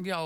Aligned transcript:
Já, 0.00 0.16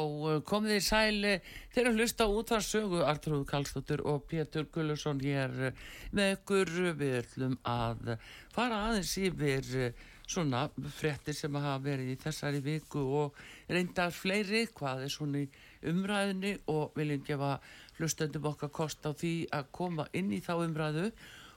komið 0.46 0.70
þið 0.70 0.76
í 0.78 0.82
sæli 0.86 1.30
þeir 1.74 1.80
eru 1.88 1.92
hlusta 1.96 2.26
á 2.28 2.30
útvarsögu 2.30 3.00
Artrúð 3.02 3.40
Karlsdóttir 3.48 4.04
og 4.06 4.20
Pétur 4.30 4.68
Gullursson 4.70 5.18
hér 5.18 5.54
eh, 5.66 5.80
með 6.14 6.34
ykkur. 6.36 6.70
Við 7.00 7.14
ætlum 7.22 7.56
að 7.66 8.12
fara 8.54 8.78
aðeins 8.90 9.14
yfir 9.18 9.70
eh, 9.80 10.04
svona 10.30 10.68
fréttir 10.94 11.34
sem 11.34 11.58
hafa 11.58 11.80
verið 11.88 12.12
í 12.12 12.20
þessari 12.22 12.62
viku 12.62 13.02
og 13.22 13.40
reyndar 13.66 14.14
fleiri 14.14 14.62
hvað 14.78 15.08
er 15.08 15.14
svona 15.16 15.42
í 15.42 15.50
umræðinni 15.90 16.54
og 16.70 16.94
viljum 16.94 17.26
gefa 17.26 17.56
hlustöndum 17.98 18.46
okkar 18.52 18.70
kost 18.78 19.02
á 19.02 19.10
því 19.10 19.34
að 19.58 19.72
koma 19.74 20.06
inn 20.14 20.30
í 20.30 20.42
þá 20.44 20.54
umræðu. 20.60 21.10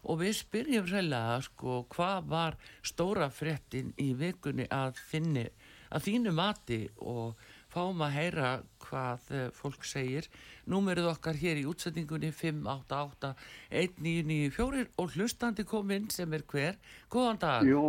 Og 0.09 0.23
við 0.23 0.39
spyrjum 0.41 0.89
reyðlega 0.89 1.37
sko 1.51 1.83
hvað 1.93 2.33
var 2.33 2.57
stóra 2.81 3.29
fréttin 3.29 3.93
í 4.01 4.15
vikunni 4.17 4.65
að 4.73 4.97
finni 5.05 5.49
að 5.93 6.07
þínu 6.07 6.33
mati 6.35 6.81
og 7.03 7.37
fáum 7.77 8.01
að 8.01 8.15
heyra 8.17 8.49
hvað 8.87 9.19
eh, 9.35 9.49
fólk 9.55 9.83
segir. 9.85 10.25
Númerið 10.69 11.05
okkar 11.13 11.35
hér 11.37 11.57
í 11.61 11.65
útsetningunni 11.69 12.31
588-1994 12.33 14.87
og 14.97 15.07
hlustandi 15.15 15.63
kom 15.67 15.91
inn 15.95 16.09
sem 16.13 16.33
er 16.33 16.43
hver. 16.49 16.75
Góðan 17.13 17.37
dag. 17.43 17.61
Jú, 17.67 17.83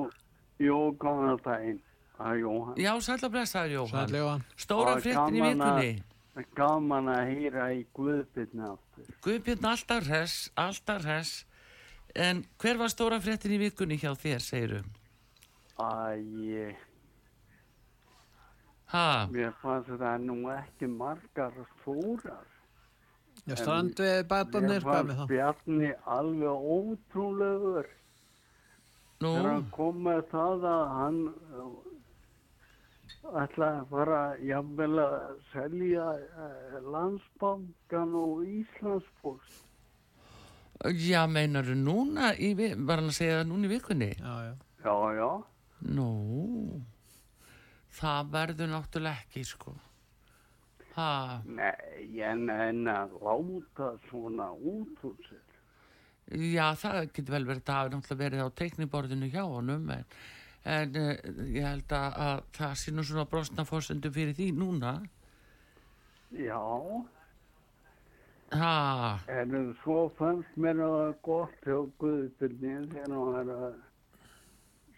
jú, 0.62 0.78
góðan 1.00 1.40
daginn. 1.44 1.80
Það 2.18 2.28
er 2.34 2.38
Jóhann. 2.42 2.76
Já, 2.82 2.92
sætla 3.06 3.28
blessaður 3.30 3.72
Jóhann. 3.76 4.08
Sæll 4.08 4.16
Jóhann. 4.18 4.42
Stóra 4.58 4.92
Og 4.96 5.02
fréttin 5.04 5.36
í 5.38 5.40
vikunni. 5.44 5.92
Gaman 6.54 7.08
að 7.10 7.22
hýra 7.32 7.64
í 7.74 7.76
Guðbyrna 7.94 8.64
aftur. 8.74 9.06
Guðbjörn 9.26 9.64
alltaf 9.72 10.02
hress, 10.06 10.36
alltaf 10.58 11.02
hress. 11.06 11.32
En 12.14 12.44
hver 12.62 12.76
var 12.78 12.88
stóra 12.90 13.20
fréttin 13.22 13.54
í 13.54 13.58
vikunni 13.62 13.96
hjá 13.98 14.12
þér, 14.18 14.40
segirum? 14.42 14.88
Æ, 15.78 15.80
Ha, 15.88 16.12
mér 19.32 19.52
fannst 19.62 19.88
þetta 19.90 20.12
nú 20.22 20.36
ekki 20.52 20.86
margar 20.88 21.52
stórar. 21.78 22.46
Já, 23.46 23.54
strandveið 23.60 24.22
bætanir, 24.30 24.68
Mér 24.70 24.82
hvað 24.86 25.04
með 25.08 25.14
fannst 25.14 25.18
það? 25.20 25.28
Bjarni 25.32 25.90
alveg 26.16 26.70
ótrúlegur. 26.76 27.86
nú, 29.20 29.28
Þegar 29.34 29.50
hann 29.52 29.68
kom 29.76 30.00
með 30.06 30.20
það 30.32 30.66
að 30.72 30.82
hann 30.96 31.20
uh, 31.28 31.70
ætlaði 33.42 33.78
að 33.82 33.88
fara 33.92 34.20
jafnvel 34.48 34.98
að 35.04 35.14
selja 35.52 36.08
uh, 36.46 36.76
landsbankan 36.94 38.14
og 38.24 38.44
Íslandspost. 38.46 39.64
já, 40.94 41.26
meinaru 41.26 41.74
núna 41.74 42.32
í, 42.38 42.52
var 42.56 43.00
hann 43.02 43.10
að 43.10 43.16
segja 43.20 43.40
það 43.40 43.48
núna 43.52 43.66
í 43.66 43.72
vikunni? 43.76 44.10
Já, 44.18 44.34
já. 44.48 44.54
Já, 44.84 44.94
já. 45.18 45.30
Nú, 45.94 46.10
það 47.98 48.32
verður 48.34 48.72
náttúrulega 48.72 49.22
ekki, 49.24 49.44
sko. 49.48 49.74
Ha, 50.94 51.10
Nei, 51.46 52.08
en, 52.26 52.48
en 52.50 52.88
að 52.90 53.12
láta 53.22 53.92
svona 54.08 54.48
út 54.56 55.04
úr 55.06 55.18
sér. 55.28 55.44
já, 56.54 56.64
það 56.80 56.98
getur 57.12 57.36
vel 57.36 57.44
verið, 57.52 57.62
það 57.68 57.78
hafi 57.82 57.94
náttúrulega 57.94 58.24
verið 58.24 58.42
á 58.42 58.48
teikniborðinu 58.62 59.28
hjá 59.34 59.44
honum, 59.46 59.90
en, 59.94 60.08
en 60.64 60.98
uh, 60.98 61.12
ég 61.54 61.68
held 61.68 61.94
að, 61.98 62.18
að 62.26 62.42
það 62.58 62.74
sé 62.82 62.96
nú 62.96 63.04
svona 63.06 63.28
brostna 63.30 63.66
fórsendu 63.68 64.10
fyrir 64.14 64.34
því 64.38 64.50
núna. 64.58 64.96
Já, 66.34 66.58
Ha, 68.48 69.18
en 69.28 69.74
svo 69.82 70.06
fannst 70.16 70.54
mér 70.56 70.78
það 70.80 71.10
gott 71.26 71.66
hjá 71.68 71.74
Guðbyrni 72.00 72.70
þegar 72.88 73.10
hann 73.12 73.34
var 73.34 73.50
að 73.52 73.74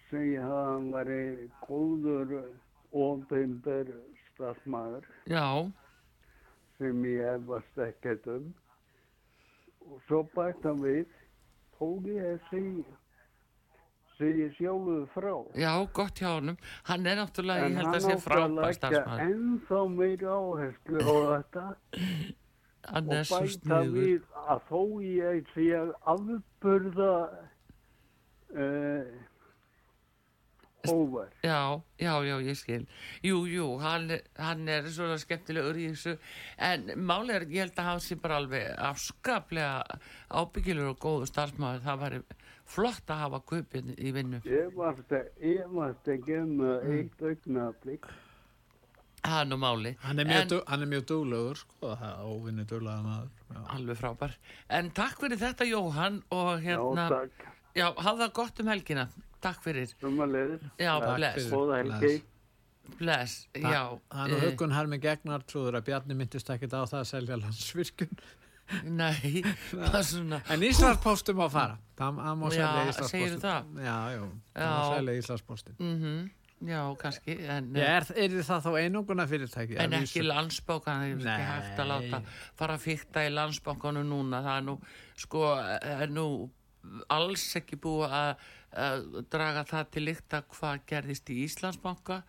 segja 0.06 0.44
að 0.46 0.68
hann 0.68 0.86
var 0.94 1.10
góður 1.64 2.34
ofinber 2.92 3.90
starfsmæður 4.30 5.04
sem 6.78 7.04
ég 7.04 7.20
efast 7.34 7.78
ekkert 7.84 8.26
um. 8.32 8.48
Og 9.90 10.00
svo 10.06 10.22
bætt 10.34 10.62
hann 10.64 10.80
við, 10.84 11.06
tók 11.78 12.06
ég 12.08 12.24
að 12.30 12.40
segja, 12.50 12.96
segja 14.18 14.48
sjálfuð 14.56 15.06
frá. 15.14 15.32
já, 15.58 15.72
gott 15.96 16.20
hjá 16.20 16.28
honum. 16.38 16.56
Hann 16.88 17.06
er 17.06 17.16
náttúrulega, 17.20 17.64
En 17.64 17.72
ég 17.72 17.76
held 17.80 17.86
hann 17.86 17.94
að 17.94 18.00
sé 18.00 18.12
átti 18.12 18.18
að 18.18 18.26
frábær 18.26 18.64
leggja 18.64 18.78
starfsmaður. 18.78 19.24
ennþá 19.30 19.80
meira 19.96 20.36
áherslu 20.40 20.98
á 21.00 21.14
þetta 21.34 21.64
Hann 22.90 23.08
og 23.12 23.28
bæta 23.30 23.80
við 23.92 24.22
að 24.48 24.60
þó 24.70 24.80
ég 25.04 25.50
sé 25.54 25.66
að 25.76 25.90
afburða 26.14 27.12
uh, 28.56 29.04
hóvar. 30.88 31.28
Já, 31.44 31.80
já, 32.00 32.12
já, 32.24 32.36
ég 32.46 32.56
skil. 32.56 32.86
Jú, 33.22 33.42
jú, 33.50 33.66
hann, 33.82 34.10
hann 34.38 34.68
er 34.68 34.88
svona 34.88 35.18
skemmtilegur 35.20 35.76
í 35.76 35.88
þessu, 35.92 36.16
en 36.58 36.86
máli 36.96 37.34
er, 37.36 37.44
ég 37.50 37.66
held 37.66 37.76
að 37.82 37.84
hann 37.90 38.00
sé 38.00 38.16
bara 38.16 38.36
alveg 38.40 38.70
afskaplega 38.78 39.84
ábyggilegur 40.30 40.94
og 40.94 40.98
góður 41.04 41.28
starfsmaður. 41.30 41.84
Það 41.84 42.00
væri 42.06 42.22
flott 42.70 43.10
að 43.10 43.22
hafa 43.26 43.40
kupin 43.50 43.94
í 43.98 44.12
vinnu. 44.14 44.40
Ég 44.46 44.72
varst 44.78 46.08
ekki 46.08 46.36
um 46.40 46.56
Mm. 46.60 46.80
mm. 46.80 46.98
eitt 46.98 47.22
augnablík. 47.22 48.06
Það 49.20 49.40
er 49.42 49.48
nú 49.50 49.56
máli. 49.60 49.90
Hann 50.00 50.18
er 50.18 50.24
mjög, 50.24 50.62
hann 50.66 50.82
er 50.82 50.88
mjög 50.88 51.02
duglegur, 51.10 51.56
sko, 51.60 51.90
það 52.00 52.12
er 52.14 52.28
óvinni 52.30 52.64
duglega 52.64 53.02
maður. 53.04 53.28
Já. 53.50 53.58
Alveg 53.74 53.98
frábær. 54.00 54.36
En 54.70 54.88
takk 54.96 55.18
fyrir 55.20 55.36
þetta, 55.42 55.66
Jóhann, 55.68 56.22
og 56.32 56.60
hérna, 56.64 57.04
Já, 57.04 57.08
takk. 57.18 57.44
já, 57.76 57.86
hafða 58.00 58.30
gott 58.32 58.60
um 58.60 58.66
helgina. 58.72 59.08
Takk 59.40 59.62
fyrir. 59.64 59.92
Sumaleður. 60.00 60.60
Já, 60.80 60.92
Takk 61.00 61.16
bless, 61.16 61.38
fyrir. 61.38 61.54
Góða 61.54 61.78
helgi. 61.80 62.22
bless, 62.98 63.36
já. 63.54 63.82
Er 64.10 64.28
nú 64.32 64.36
eh, 64.36 64.44
huggun 64.48 64.72
hermi 64.74 64.98
gegnar, 65.00 65.44
trúður 65.48 65.78
að 65.78 65.86
Bjarni 65.90 66.16
myndist 66.18 66.50
ekkert 66.50 66.74
á 66.74 66.82
það 66.84 66.98
að 67.04 67.08
selja 67.14 67.38
landsvirkjun. 67.40 68.18
Nei, 68.86 69.40
það 69.70 69.96
er 70.00 70.04
svona, 70.06 70.42
En 70.54 70.62
Íslandspostum 70.66 71.38
má 71.40 71.46
fara. 71.50 71.78
Það 71.98 72.18
má 72.18 72.44
Já, 72.50 72.58
selja 72.58 72.66
Íslandspostum. 72.66 73.08
segirðu 73.14 73.40
það? 73.46 73.72
Já, 73.86 73.96
já, 74.14 74.20
það 74.58 74.66
Já. 74.66 74.74
má 74.74 74.92
selja 74.96 75.16
Íslandspostin. 75.22 75.74
mhm, 75.80 76.20
já, 76.68 76.80
kannski, 77.00 77.36
en... 77.56 77.70
Já, 77.80 77.86
er, 77.96 78.06
er 78.26 78.36
það 78.50 78.64
þá 78.66 78.70
einunguna 78.84 79.26
fyrirtæki? 79.30 79.78
En 79.80 79.90
Að 79.96 80.02
ekki 80.02 80.20
vísu- 80.20 80.28
landsbókan, 80.28 81.02
það 81.02 81.26
er 81.26 81.34
ekki 81.34 81.50
hægt 81.50 81.82
að 81.86 81.90
láta 81.94 82.22
fara 82.60 82.76
að 82.78 82.84
fykta 82.84 83.24
í 83.26 83.30
landsbókanu 83.34 84.02
núna, 84.04 84.42
það 84.44 84.58
er 84.60 84.66
nú, 84.68 84.76
sko, 85.24 85.44
er 86.04 86.12
nú 86.12 86.26
alls 87.12 87.44
ekki 87.60 87.78
búið 87.80 88.14
að, 88.16 88.46
að 88.84 89.04
draga 89.32 89.66
það 89.68 89.92
til 89.94 90.04
lykta 90.06 90.42
hvað 90.54 90.82
gerðist 90.90 91.30
í 91.32 91.38
Íslandsbanka 91.44 92.22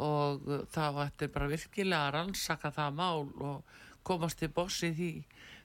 og 0.00 0.50
það 0.72 1.00
ætti 1.04 1.30
bara 1.34 1.48
virkilega 1.50 2.08
að 2.08 2.14
rannsaka 2.16 2.72
það 2.74 2.98
mál 3.00 3.30
og 3.50 3.78
komast 4.06 4.40
til 4.40 4.48
bossi 4.54 4.90
því, 4.96 5.10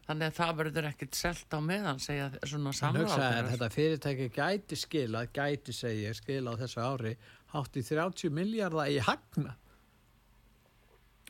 þannig 0.08 0.32
að 0.32 0.40
það 0.40 0.56
verður 0.60 0.88
ekkert 0.90 1.18
selt 1.18 1.56
á 1.56 1.60
meðan, 1.64 2.02
segja 2.04 2.30
svona 2.44 2.74
samráð. 2.76 3.16
þetta 3.54 3.70
fyrirtæki 3.74 4.30
gæti 4.36 4.80
skilað, 4.80 5.30
gæti 5.36 5.76
segja, 5.76 6.16
skila 6.18 6.56
á 6.56 6.60
þessu 6.60 6.84
ári, 6.84 7.14
hátt 7.54 7.80
í 7.80 7.86
30 7.88 8.36
miljardar 8.36 8.92
í 8.92 9.00
hagna. 9.06 9.56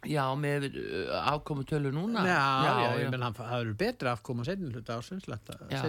Já, 0.05 0.23
með 0.37 0.65
uh, 0.77 1.13
afkomu 1.31 1.63
tölu 1.65 1.89
núna. 1.95 2.21
Já, 2.27 2.41
já, 2.67 2.89
ég 3.01 3.09
menn 3.13 3.23
það 3.33 3.53
eru 3.61 3.73
betri 3.79 4.09
afkoma 4.11 4.45
setni 4.45 4.69
hluta 4.69 4.99
ásins, 4.99 5.25
Já, 5.25 5.79
já. 5.79 5.81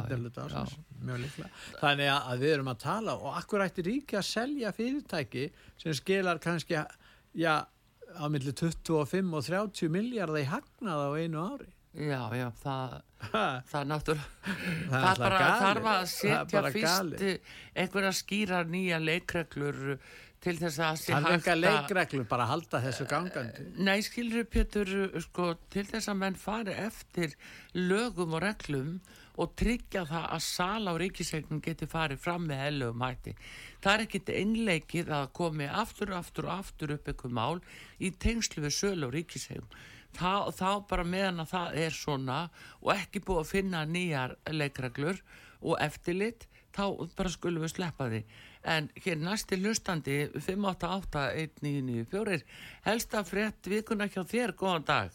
ásins, 0.62 0.76
mjög 1.02 1.20
líklega. 1.24 1.50
Þannig 1.82 2.10
að, 2.14 2.20
að 2.32 2.44
við 2.46 2.54
erum 2.54 2.70
að 2.72 2.78
tala 2.86 3.16
og 3.18 3.36
akkur 3.42 3.64
ætti 3.66 3.84
ríki 3.90 4.16
að 4.16 4.28
selja 4.30 4.72
fyrirtæki 4.76 5.44
sem 5.82 5.96
skilar 5.98 6.40
kannski, 6.40 6.78
já, 7.36 7.54
á 8.16 8.24
milli 8.32 8.54
25 8.56 9.34
og 9.36 9.44
30 9.50 9.92
miljardar 9.92 10.40
í 10.40 10.46
hagnað 10.48 11.02
á 11.04 11.10
einu 11.20 11.42
ári. 11.52 11.72
Já, 11.96 12.22
já, 12.36 12.48
það... 12.60 12.96
Það 13.26 13.76
er 13.80 13.86
náttúrulega, 13.88 14.54
Það 14.90 15.04
það, 15.04 15.20
bara 15.22 15.36
galið. 15.40 15.60
þarf 15.62 15.86
að 15.92 16.02
setja 16.12 16.60
fyrst 16.74 17.22
eh, 17.24 17.54
einhverja 17.80 18.10
skýrar 18.18 18.68
nýja 18.68 18.98
leikreglur 19.00 19.78
til 20.46 20.54
þess 20.60 20.78
að 20.78 21.00
það 21.02 21.16
er 21.16 21.26
hægt 21.26 21.48
enga 21.48 21.54
leikreglur 21.58 22.26
bara 22.30 22.46
að 22.46 22.52
halda 22.52 22.80
þessu 22.84 23.06
gangandi. 23.10 23.64
Nei, 23.82 23.96
skilur 24.06 24.46
Pétur, 24.50 24.92
sko, 25.24 25.52
til 25.72 25.86
þess 25.88 26.10
að 26.12 26.20
menn 26.22 26.38
fari 26.38 26.76
eftir 26.86 27.34
lögum 27.74 28.36
og 28.38 28.44
reglum 28.44 28.92
og 29.36 29.52
tryggja 29.58 30.06
það 30.08 30.28
að 30.36 30.44
sala 30.46 30.94
á 30.94 31.00
ríkisegnum 31.02 31.60
geti 31.64 31.88
farið 31.90 32.22
fram 32.22 32.46
með 32.48 32.62
hellugum 32.62 33.04
hætti. 33.04 33.34
Það 33.84 33.92
er 33.92 34.04
ekkit 34.06 34.32
einleikið 34.38 35.12
að 35.18 35.28
komi 35.36 35.68
aftur 35.68 36.14
og 36.14 36.22
aftur 36.22 36.48
og 36.48 36.54
aftur 36.60 36.94
upp 36.96 37.10
eitthvað 37.10 37.36
mál 37.36 37.60
í 37.98 38.12
tengslu 38.22 38.64
við 38.64 38.76
sölu 38.78 39.10
á 39.10 39.14
ríkisegnum. 39.16 39.68
Þá, 40.16 40.48
þá 40.56 40.70
bara 40.88 41.04
meðan 41.04 41.42
að 41.42 41.52
það 41.52 41.80
er 41.82 41.96
svona 41.96 42.38
og 42.80 42.92
ekki 42.94 43.20
búið 43.26 43.42
að 43.42 43.50
finna 43.50 43.82
nýjar 43.84 44.38
leikreglur 44.48 45.20
og 45.60 45.76
eftirlit, 45.82 46.46
þá 46.72 47.08
bara 47.18 47.32
skulum 47.32 47.64
við 47.66 47.74
sleppa 47.74 48.08
því. 48.08 48.22
En 48.66 48.90
hér 48.98 49.14
næsti 49.22 49.54
hlustandi 49.60 50.26
588-1994 50.42 52.42
helsta 52.86 53.22
frétt 53.24 53.66
vikuna 53.70 54.06
hjá 54.10 54.22
þér, 54.26 54.52
góðan 54.58 54.84
dag. 54.88 55.10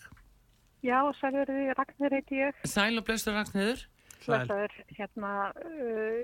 Já, 0.82 1.14
sælverði, 1.20 1.74
Ragnir 1.78 2.12
heiti 2.16 2.36
ég. 2.40 2.54
Sæl 2.66 2.98
og 2.98 3.06
blestur 3.06 3.34
Ragnhildur. 3.36 3.80
Sæl. 4.22 4.38
Blessaður, 4.38 4.74
hérna, 4.98 5.32
uh, 5.66 6.22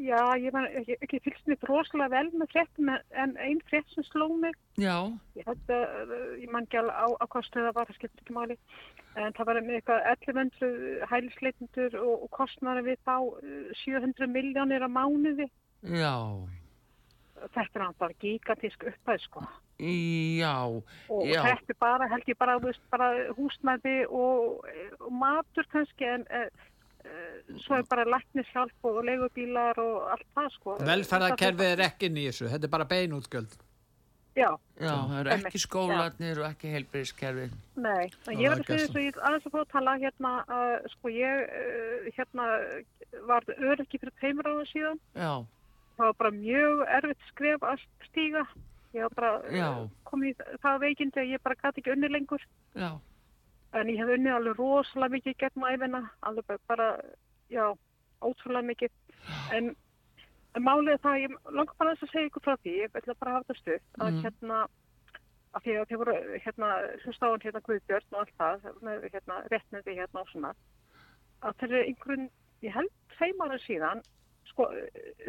já, 0.00 0.20
ég 0.40 0.52
var 0.52 0.64
ekki, 0.80 1.20
fylgst 1.26 1.46
mér 1.50 1.58
rosalega 1.68 2.08
vel 2.14 2.28
með 2.40 2.48
fréttum 2.54 2.88
en 2.94 3.30
ein 3.44 3.60
frétt 3.68 3.88
sem 3.92 4.04
sló 4.08 4.26
mig, 4.32 4.56
Já, 4.80 4.96
ég, 5.36 5.44
held 5.44 5.66
að, 5.76 5.84
uh, 6.08 6.32
ég 6.40 6.48
man 6.54 6.64
ekki 6.64 6.80
alveg 6.80 6.96
á, 6.96 7.06
á 7.20 7.24
hvað 7.28 7.48
stöða 7.50 7.76
var, 7.76 7.86
það 7.90 7.98
skiptir 7.98 8.22
ekki 8.24 8.36
máli, 8.38 8.56
en 9.20 9.36
það 9.36 9.48
var 9.50 9.56
með 9.60 9.76
eitthvað 9.76 10.00
1100 10.14 11.04
hælisleitundur 11.12 11.92
og, 12.00 12.14
og 12.16 12.28
kostnara 12.38 12.82
við 12.88 12.98
þá 13.04 13.16
uh, 13.20 13.28
700 13.84 14.32
miljónir 14.32 14.82
á 14.84 14.88
mánuði. 14.88 15.46
Já, 15.82 16.14
Þetta 17.38 17.78
er 17.78 17.82
náttúrulega 17.84 18.18
gigantísk 18.18 18.82
upphæð, 18.90 19.20
sko. 19.22 19.42
já, 19.78 20.54
Og 21.08 21.22
Já. 21.26 21.42
þetta 21.46 21.70
er 21.70 21.76
bara, 21.78 22.08
held 22.10 22.26
ég 22.26 22.38
bara, 22.38 22.56
þú 22.58 22.66
veist, 22.66 22.82
bara 22.90 23.10
húsnæði 23.36 23.94
og, 24.10 24.66
og 24.98 25.12
matur 25.12 25.68
kannski, 25.70 26.04
en 26.04 26.26
uh, 26.34 26.48
uh, 27.04 27.54
svo 27.62 27.78
er 27.78 27.86
bara 27.86 28.04
læknishjálp 28.10 28.88
og 28.90 29.04
leigubílar 29.06 29.78
og 29.78 30.10
allt 30.16 30.26
það, 30.34 30.50
sko. 30.56 30.74
Velferðarkerfið 30.82 31.72
er 31.76 31.84
ekki 31.86 32.10
inn 32.10 32.18
í 32.18 32.26
þessu, 32.26 32.48
þetta 32.50 32.66
er 32.66 32.74
bara 32.74 32.88
beinútgjöld. 32.90 33.54
Já, 34.38 34.50
já, 34.78 34.92
það 34.94 35.16
eru 35.20 35.30
ekki 35.34 35.58
skólanir 35.62 36.38
og 36.42 36.46
ekki 36.46 36.70
heilbyrðiskerfin. 36.74 37.54
nei. 37.74 38.10
En 38.30 38.38
ég 38.38 38.50
var 38.50 38.60
að 38.62 38.68
segja 38.70 38.90
svo, 38.90 39.00
ég 39.02 39.16
aðeins 39.18 39.46
að 39.46 39.54
fá 39.54 39.60
að 39.62 39.70
tala 39.72 39.94
hérna, 40.02 40.32
uh, 40.46 40.90
sko 40.94 41.14
ég, 41.14 41.54
uh, 41.62 42.10
hérna, 42.18 42.50
var 43.30 43.46
öryggi 43.56 43.98
fyrir 43.98 44.14
tveimur 44.20 44.50
ára 44.50 44.66
síðan. 44.70 45.00
Já, 45.14 45.32
Það 45.98 46.06
var 46.06 46.16
bara 46.22 46.30
mjög 46.30 46.82
erfitt 46.94 47.24
skref 47.32 47.64
að 47.66 47.80
stíga. 48.06 48.44
Ég 48.94 49.02
var 49.04 49.14
bara 49.18 49.30
Já. 49.52 49.66
uh, 49.82 49.88
komið 50.08 50.38
það 50.62 50.78
veikindi 50.84 51.20
að 51.20 51.32
ég 51.34 51.42
bara 51.44 51.58
gæti 51.58 51.82
ekki 51.82 51.92
unni 51.96 52.08
lengur. 52.08 52.44
já, 52.74 52.90
En 53.74 53.86
ég 53.92 53.98
hef 54.00 54.08
unnið 54.14 54.32
alveg 54.32 54.56
rosalega 54.56 55.12
mikið 55.12 55.34
gegn 55.42 55.64
æfina, 55.68 56.10
alveg 56.22 56.58
bara- 56.68 57.02
já, 57.50 57.74
ótrúlega 58.22 58.64
mikið. 58.64 58.90
En, 59.52 59.76
en 60.54 60.62
málið 60.62 61.00
það, 61.04 61.18
ég 61.26 61.34
langar 61.52 61.74
bara 61.78 61.92
þess 61.94 62.02
að 62.06 62.12
segja 62.12 62.28
ykkur 62.30 62.44
frá 62.46 62.56
því, 62.62 62.72
ég 62.80 62.96
ætla 62.96 63.14
bara 63.20 63.30
að 63.30 63.34
hafa 63.36 63.52
það 63.52 63.58
stutt, 63.60 63.82
að 64.00 64.08
Mhm. 64.12 64.22
hérna, 64.24 64.66
að 65.54 65.62
því 65.62 65.72
að 65.82 65.86
þið 65.88 65.98
voru, 65.98 66.14
hérna, 66.46 66.68
hlustáðan 67.04 67.42
hérna 67.44 67.60
Guðbjörn 67.68 68.12
og 68.12 68.18
allt 68.20 68.36
það, 68.38 68.80
með, 68.82 69.10
hérna, 69.12 69.36
réttnandi 69.52 69.96
hérna 69.98 70.20
og 70.20 70.28
svona, 70.32 70.54
að 71.42 71.52
þeir 71.58 71.72
eru 71.72 71.84
einhvern, 71.84 72.30
ég 72.62 72.72
held 72.72 72.90
ára 73.42 73.58
síðan, 73.68 74.02
sko, 74.58 74.66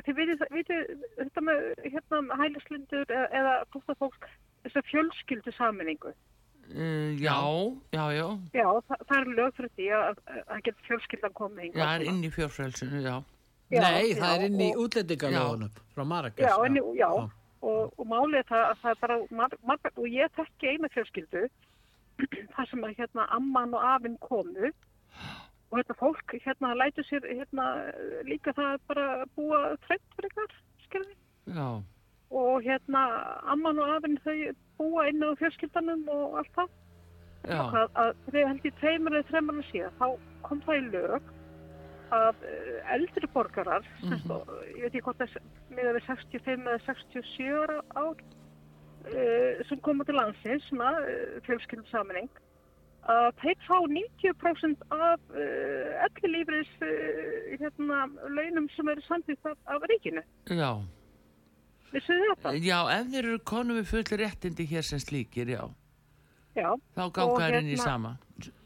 þið 0.07 0.19
vitið 0.57 0.83
þetta 1.19 1.43
með, 1.45 1.63
hérna, 1.85 2.37
hælislindur 2.41 3.13
eða, 3.13 3.27
eða 3.37 3.95
fólk, 4.01 4.29
þess 4.65 4.79
að 4.81 4.89
fjölskyldu 4.89 5.53
saminningu. 5.53 6.13
uh, 6.73 7.11
já, 7.21 7.37
já, 7.93 8.05
já, 8.17 8.27
Já, 8.57 8.67
það, 8.89 9.03
það 9.09 9.17
er 9.19 9.33
lög 9.39 9.57
fyrir 9.57 9.73
því 9.77 9.89
að 9.99 10.23
það 10.33 10.63
getur 10.67 10.87
fjölskyldan 10.89 11.35
komið 11.37 11.69
já, 11.69 11.83
það 11.83 11.93
er 11.95 12.07
inn 12.11 12.23
í 12.23 12.31
fjórfrelsinu, 12.33 13.03
já, 13.05 13.15
Já, 13.69 13.83
Nei, 13.85 14.09
já, 14.09 14.17
það 14.17 14.31
er 14.33 14.43
inn 14.47 14.61
í 14.65 14.67
útlendingalóðunum 14.81 15.73
frá 15.93 16.05
Marrakesh. 16.09 16.41
Já, 16.41 16.55
en, 16.65 16.79
já, 16.97 17.09
og, 17.61 17.81
og 18.01 18.07
málið 18.09 18.39
er 18.39 18.47
það 18.49 18.63
að 18.65 18.79
það 18.81 18.91
er 18.95 19.01
bara, 19.03 19.17
mar, 19.37 19.51
mar, 19.69 19.91
og 19.93 20.07
ég 20.09 20.31
þekki 20.39 20.71
eina 20.73 20.89
fjölskyldu, 20.95 21.43
þar 22.55 22.71
sem 22.71 22.87
að 22.87 22.95
hérna 22.97 23.27
amman 23.37 23.75
og 23.77 23.85
afinn 23.93 24.17
komu 24.25 24.71
og 25.69 25.77
þetta 25.79 25.95
fólk 25.99 26.33
hérna 26.45 26.73
lætur 26.77 27.05
sér 27.05 27.25
hérna 27.29 27.65
líka 28.25 28.53
það 28.57 28.73
að 28.73 28.85
bara 28.89 29.07
búa 29.37 29.59
þreytt 29.87 30.15
fyrir 30.17 30.53
skilði. 30.87 31.15
já, 31.53 31.69
Og 32.31 32.61
hérna 32.61 33.01
amman 33.49 33.79
og 33.81 33.89
afinn 33.95 34.19
þau 34.25 34.53
búa 34.77 35.07
inn 35.09 35.23
á 35.25 35.33
fjölskyldanum 35.39 36.03
og 36.13 36.37
allt 36.41 36.53
það. 36.55 36.69
já, 37.49 37.59
að, 37.61 37.89
að 37.95 38.09
þegar 38.31 38.47
held 38.51 38.65
ég 38.69 38.79
tveimur 38.81 39.15
eða 39.17 39.29
þreimur 39.29 39.63
síðan 39.71 39.95
þá 39.99 40.07
kom 40.43 40.61
það 40.65 40.77
í 40.79 40.89
lög 40.93 41.29
að 42.09 42.35
uh, 42.49 42.93
eldri 42.95 43.27
borgarar 43.33 43.85
mm 44.03 44.13
Mhm. 44.17 44.41
ég 44.75 44.81
veit 44.81 44.93
ekki 44.95 45.01
hvort 45.05 45.21
það 45.21 45.37
miða 45.69 45.93
við 45.93 46.05
65 46.09 46.67
eða 46.67 46.79
67 46.85 47.49
ára 47.61 47.79
ár 47.95 48.17
uh, 48.17 49.65
sem 49.69 49.79
koma 49.85 50.03
til 50.05 50.15
landsins 50.17 50.63
svona 50.69 50.89
uh, 50.99 51.39
fjölskyldsamining 51.45 52.29
að 53.09 53.29
þeir 53.41 53.57
fá 53.67 53.75
90% 53.87 54.85
af 54.95 55.19
uh, 55.33 56.05
elli 56.05 56.31
lífris 56.35 56.71
uh, 56.83 56.89
hérna, 57.61 58.05
launum 58.37 58.69
sem 58.75 58.89
eru 58.93 59.01
samþýtt 59.07 59.51
af, 59.53 59.85
ríkinu. 59.91 60.23
já, 60.49 60.71
Vissu 61.93 62.13
þetta? 62.13 62.53
já, 62.61 62.79
ef 62.99 63.07
þeir 63.13 63.25
eru 63.25 63.39
konum 63.39 63.79
við 63.79 63.87
fullir 63.93 64.21
réttindi 64.25 64.67
hér 64.69 64.85
sem 64.85 64.99
slíkir, 65.01 65.49
já, 65.55 65.63
Já. 66.55 66.73
þá 66.97 67.03
ganga 67.13 67.39
þær 67.39 67.57
inn 67.59 67.67
í 67.69 67.75
hérna- 67.75 67.83
sama, 67.83 68.11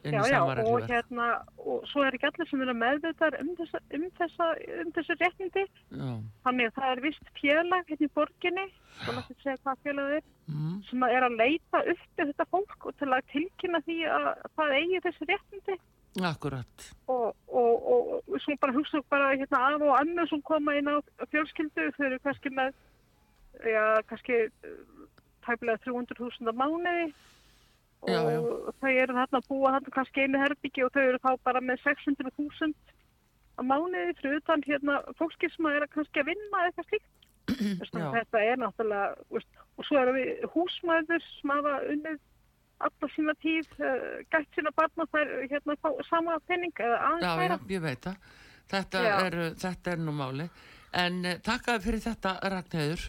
inn 0.04 0.14
í 0.14 0.18
já, 0.18 0.24
sama 0.30 0.46
og 0.52 0.58
regluverk. 0.58 0.90
hérna, 0.90 1.26
og 1.66 1.84
svo 1.92 2.04
er 2.08 2.16
ekki 2.16 2.28
allir 2.30 2.50
sem 2.50 2.62
eru 2.62 2.74
meðvitað 2.74 3.40
um 3.42 3.50
þessa, 3.60 3.80
um 3.98 4.06
þessa, 4.20 4.48
um 4.84 4.92
þessu 4.96 5.18
réttindi. 5.20 5.64
Já, 5.92 6.12
Þannig 6.46 6.66
að 6.70 6.76
það 6.78 6.92
er 6.92 7.02
vist 7.02 7.32
félag 7.42 7.86
hérna 7.92 8.06
í 8.08 8.10
borginni, 8.16 8.66
og 9.08 10.12
er, 10.18 10.24
mm, 10.48 10.84
sem 10.90 11.04
er 11.04 11.24
að 11.28 11.38
leita 11.38 11.84
upp 11.94 12.06
þetta 12.18 12.46
fólk 12.52 12.86
og 12.86 12.96
til 12.98 13.08
að 13.08 13.28
tilkynna 13.34 13.82
því 13.84 13.98
að 14.08 14.30
það 14.58 14.78
eigi 14.80 15.04
þessi 15.08 15.30
réttindi. 15.34 15.78
akkurat, 16.22 16.94
Og, 17.08 17.36
og, 17.48 17.74
og, 17.92 18.24
og 18.30 18.40
svo 18.42 18.56
bara 18.62 18.72
hugsa 18.74 19.02
bara 19.10 19.36
hérna 19.36 19.58
af 19.74 19.82
og 19.82 20.00
annu 20.00 20.28
sem 20.28 20.42
koma 20.42 20.76
inn 20.78 20.86
á 20.88 21.02
fjölskyldu, 21.32 21.92
þau 21.98 22.06
eru 22.06 22.20
kannski 22.20 22.50
með, 22.54 22.74
já, 23.66 24.02
kannski 24.08 24.48
tæplega 25.44 25.78
300.000 25.84 26.48
á 26.48 26.54
mánuði 26.54 27.14
og 28.04 28.10
Já, 28.12 28.20
já. 28.36 28.40
þau 28.84 28.92
eru 29.04 29.16
þarna 29.18 29.40
að 29.40 29.48
búa 29.50 29.72
þarna 29.78 29.94
kannski 29.96 30.26
einu 30.26 30.42
herbyggi 30.44 30.84
og 30.86 30.92
þau 30.96 31.04
eru 31.08 31.20
þá 31.24 31.32
bara 31.48 31.62
með 31.64 31.82
600.000 31.88 32.74
á 33.54 33.62
mánuði 33.70 34.14
fyrir 34.20 34.40
utan 34.42 34.64
hérna 34.66 35.00
fólki 35.20 35.50
sem 35.54 35.68
er 35.72 35.86
kannski 35.94 36.20
að 36.24 36.30
vinna 36.34 36.64
eitthvað 36.68 36.90
slíkt. 36.90 37.10
Já. 37.94 38.06
þetta 38.18 38.42
er 38.50 38.60
náttúrulega, 38.62 39.08
veist, 39.36 39.50
og 39.78 39.86
svo 39.88 39.98
erum 40.00 40.16
við 40.18 40.46
húsmæður 40.54 41.26
sem 41.28 41.52
hafa 41.54 41.74
unnið 41.92 42.22
alla 42.84 43.10
sína 43.14 43.34
tíð, 43.44 43.68
uh, 43.80 44.06
gætt 44.34 44.56
sína 44.58 44.72
barna 44.76 45.06
þær 45.14 45.30
hérna 45.52 45.76
fá 45.80 45.90
sama 46.10 46.38
penning 46.50 46.74
eða 46.84 46.98
aðeins 47.08 47.24
já, 47.24 47.30
já, 47.30 47.42
færa. 47.44 47.58
ég 47.72 47.84
veit 47.86 48.08
það, 48.08 48.32
þetta 48.74 49.04
Já. 49.06 49.14
er, 49.28 49.38
þetta 49.64 49.92
er 49.94 50.02
nú 50.04 50.16
máli, 50.18 50.48
en 51.04 51.20
uh, 51.30 51.36
takk 51.46 51.70
fyrir 51.86 52.04
þetta, 52.04 52.34
Ragnheiður, 52.56 53.06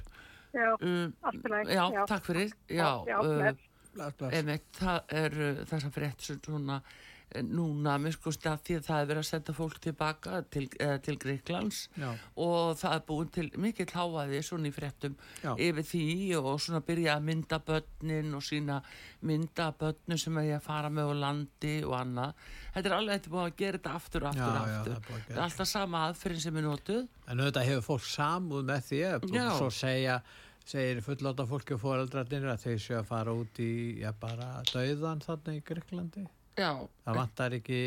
Já, 0.54 0.68
allt 0.78 1.40
í 1.40 1.50
lagi. 1.54 1.74
já, 1.78 2.04
takk 2.12 2.28
fyrir, 2.28 2.52
já, 2.70 2.90
Já, 3.08 3.16
uh, 3.18 3.64
Bless, 3.94 4.14
bless. 4.18 4.34
Einmitt, 4.40 4.70
það 4.80 5.18
er 5.24 5.40
uh, 5.50 5.64
þess 5.70 5.88
að 5.90 5.98
frétt 5.98 6.24
sem 6.26 6.38
svona 6.44 6.80
uh, 6.82 7.42
núna 7.46 7.94
miskusti 7.98 8.46
að 8.50 8.60
því 8.66 8.74
að 8.78 8.84
það 8.88 9.00
er 9.00 9.08
verið 9.10 9.22
að 9.24 9.28
senda 9.30 9.54
fólk 9.56 9.78
tilbaka 9.82 10.40
til, 10.54 10.64
uh, 10.84 10.96
til 11.02 11.14
Greiklands 11.22 11.78
Já. 11.98 12.10
og 12.44 12.76
það 12.78 12.94
er 12.98 13.04
búin 13.08 13.30
til 13.34 13.46
mikill 13.64 13.88
háaði 13.90 14.42
svona 14.46 14.70
í 14.70 14.74
fréttum 14.76 15.16
Já. 15.42 15.54
yfir 15.56 15.88
því 15.88 16.04
og 16.42 16.52
svona 16.62 16.82
byrja 16.86 17.16
að 17.16 17.26
mynda 17.30 17.58
börnin 17.70 18.36
og 18.38 18.44
sína 18.46 18.78
mynda 19.24 19.70
börnum 19.80 20.20
sem 20.20 20.38
er 20.44 20.52
að 20.58 20.66
fara 20.68 20.90
með 20.94 21.10
á 21.10 21.14
landi 21.24 21.74
og 21.88 21.96
annað. 22.02 22.46
Þetta 22.76 22.90
er 22.92 22.96
alveg 23.00 23.28
búin 23.30 23.46
að 23.48 23.58
gera 23.62 23.78
þetta 23.80 23.96
aftur 23.98 24.26
og 24.26 24.30
aftur 24.34 24.44
Já, 24.44 24.62
og 24.62 24.68
já, 24.68 24.78
aftur. 24.78 24.96
gera 25.08 25.26
það 25.28 25.36
er 25.38 25.44
alltaf 25.48 25.70
sama 25.74 26.06
aðferðin 26.10 26.44
sem 26.46 26.56
er 26.62 26.66
notuð. 26.68 27.04
En 27.30 27.40
auðvitað 27.40 27.68
hefur 27.70 27.86
fólk 27.88 28.08
samúð 28.10 28.66
með 28.70 28.88
því 28.90 29.04
að 29.10 29.28
Já. 29.32 29.46
svo 29.58 29.70
segja, 29.72 30.18
segir 30.64 31.00
fulláta 31.04 31.44
fólki 31.48 31.74
og 31.76 31.80
fóreldrarnir 31.82 32.46
að 32.54 32.62
þeir 32.64 32.80
séu 32.80 32.96
að 33.00 33.08
fara 33.10 33.34
út 33.36 33.60
í, 33.60 33.70
já 34.00 34.12
bara, 34.20 34.62
dauðan 34.72 35.20
þarna 35.24 35.54
í 35.58 35.62
Greiklandi. 35.66 36.24
Já, 36.56 36.70
Það 37.04 37.16
vantar 37.18 37.54
ekki 37.58 37.78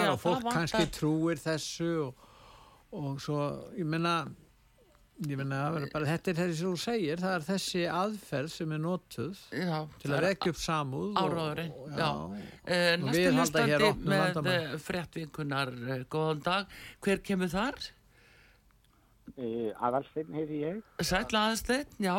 já, 0.00 0.12
og 0.14 0.20
fólk 0.22 0.42
vantar- 0.42 0.54
kannski 0.56 0.86
trúir 0.96 1.36
þessu 1.42 1.90
og, 2.06 2.14
og 2.96 3.20
svo, 3.20 3.42
ég 3.76 3.84
menna, 3.86 4.14
ég 5.28 5.36
menna, 5.36 5.58
bara, 5.92 6.06
þetta 6.08 6.32
er 6.32 6.38
þessi 6.40 6.56
sem 6.62 6.70
þú 6.72 6.80
segir, 6.80 7.20
það 7.20 7.34
er 7.36 7.46
þessi 7.50 7.82
aðferð 7.92 8.50
sem 8.54 8.72
er 8.72 8.80
notuð 8.80 9.42
já. 9.52 9.76
til 10.00 10.10
að 10.16 10.24
rekja 10.24 10.54
upp 10.54 10.60
samúð. 10.64 11.12
Áróðurinn, 11.20 11.70
og- 11.76 12.34
Og 13.02 13.04
næstu 13.04 13.20
við 13.20 13.38
halda 13.42 13.66
hér 13.68 13.86
opnum 13.90 14.44
með 14.48 14.80
fréttvinkunar, 14.88 15.74
uh, 15.84 16.04
góðan 16.16 16.42
dag. 16.42 16.66
Hver 17.04 17.18
kemur 17.22 17.52
þar? 17.52 17.90
Uh, 19.36 19.70
Aðalsteinn 19.78 20.34
heiti 20.34 20.60
ég. 20.64 20.82
Sæll 21.02 21.28
aðeins 21.30 21.64
já. 22.00 22.14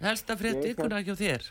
Helsta 0.00 0.36
fréttvinkunar 0.40 1.04
hjá 1.04 1.14
þér. 1.18 1.50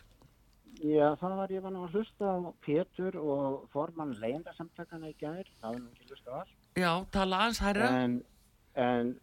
Já, 0.84 1.14
það 1.22 1.36
var 1.38 1.52
ég 1.54 1.64
var 1.64 1.72
nú 1.72 1.84
að 1.86 1.98
hlusta 1.98 2.32
á 2.34 2.38
Pétur 2.66 3.16
og 3.22 3.68
formann 3.72 4.16
leyendasamtakana 4.20 5.12
í 5.12 5.16
gær. 5.20 5.46
Það 5.62 5.76
var 5.76 5.80
nú 5.80 5.92
ekki 5.94 6.10
hlusta 6.10 6.34
á 6.34 6.36
allt. 6.42 6.58
Já, 6.76 6.92
tala 7.14 7.44
aðeins 7.44 7.62
hærra. 7.64 7.92
En, 8.04 8.18
en, 8.76 9.14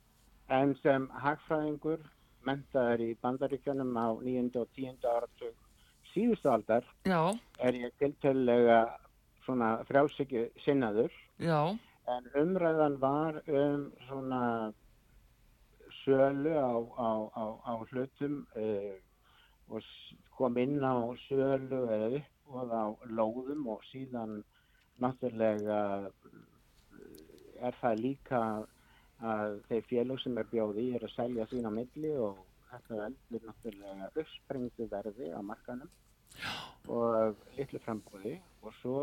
en 0.48 0.76
sem 0.80 1.08
hagfræðingur 1.24 2.06
mentaður 2.46 3.04
í 3.04 3.10
bandaríkjunum 3.20 3.92
á 3.98 4.08
9. 4.22 4.46
og 4.62 4.70
10. 4.78 4.96
áratug 5.04 5.58
síðustu 6.14 6.50
aldar 6.50 6.86
Já, 7.06 7.20
er 7.62 7.76
ég 7.78 7.92
tiltölulega 8.00 8.80
svona 9.44 9.76
frjálsiki 9.88 10.48
sinnaður. 10.64 11.12
já, 11.38 11.76
En 12.10 12.24
umræðan 12.34 12.96
var 12.98 13.42
um 13.46 13.92
svona 14.08 14.72
sölu 16.10 16.54
á, 16.58 16.72
á, 16.98 17.10
á, 17.38 17.44
á 17.70 17.72
hlutum 17.90 18.42
uh, 18.58 18.96
og 19.70 19.90
kom 20.34 20.58
inn 20.58 20.82
á 20.82 20.94
sölu 21.28 21.84
eða 21.94 22.08
uppbóð 22.18 22.74
á 22.74 22.84
lóðum 23.18 23.68
og 23.70 23.84
síðan 23.92 24.40
náttúrulega 25.00 25.78
eh, 26.08 27.66
er 27.66 27.76
það 27.80 28.02
líka 28.04 28.40
að 29.20 29.60
þeir 29.68 29.86
félög 29.90 30.20
sem 30.22 30.38
er 30.40 30.48
bjóði 30.50 30.86
er 30.96 31.06
að 31.06 31.14
selja 31.14 31.46
sín 31.50 31.68
á 31.68 31.72
milli 31.72 32.12
og 32.26 32.40
þetta 32.72 33.00
veldur 33.04 33.46
náttúrulega 33.46 34.10
uppsprengdu 34.10 34.88
verði 34.90 35.30
á 35.30 35.40
markanum 35.44 35.90
og 36.90 37.38
litlu 37.56 37.80
frambúði 37.84 38.36
og 38.64 38.74
svo 38.80 39.00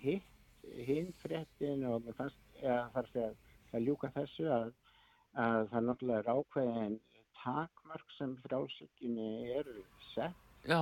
hitt 0.00 0.66
hinn 0.88 1.12
fréttin 1.22 1.84
og 1.90 2.04
mér 2.06 2.16
fannst 2.18 2.60
eða 2.62 2.82
þar 2.94 3.06
að 3.06 3.12
segja 3.12 3.30
að 3.76 3.86
ljúka 3.86 4.12
þessu 4.14 4.48
að, 4.54 4.70
að 5.38 5.68
það 5.70 5.86
náttúrulega 5.86 6.20
er 6.20 6.30
ákveðin 6.34 6.96
takmörk 7.40 8.14
sem 8.18 8.36
frálsökjunni 8.44 9.28
eru 9.56 9.82
sett 10.10 10.66
já, 10.68 10.80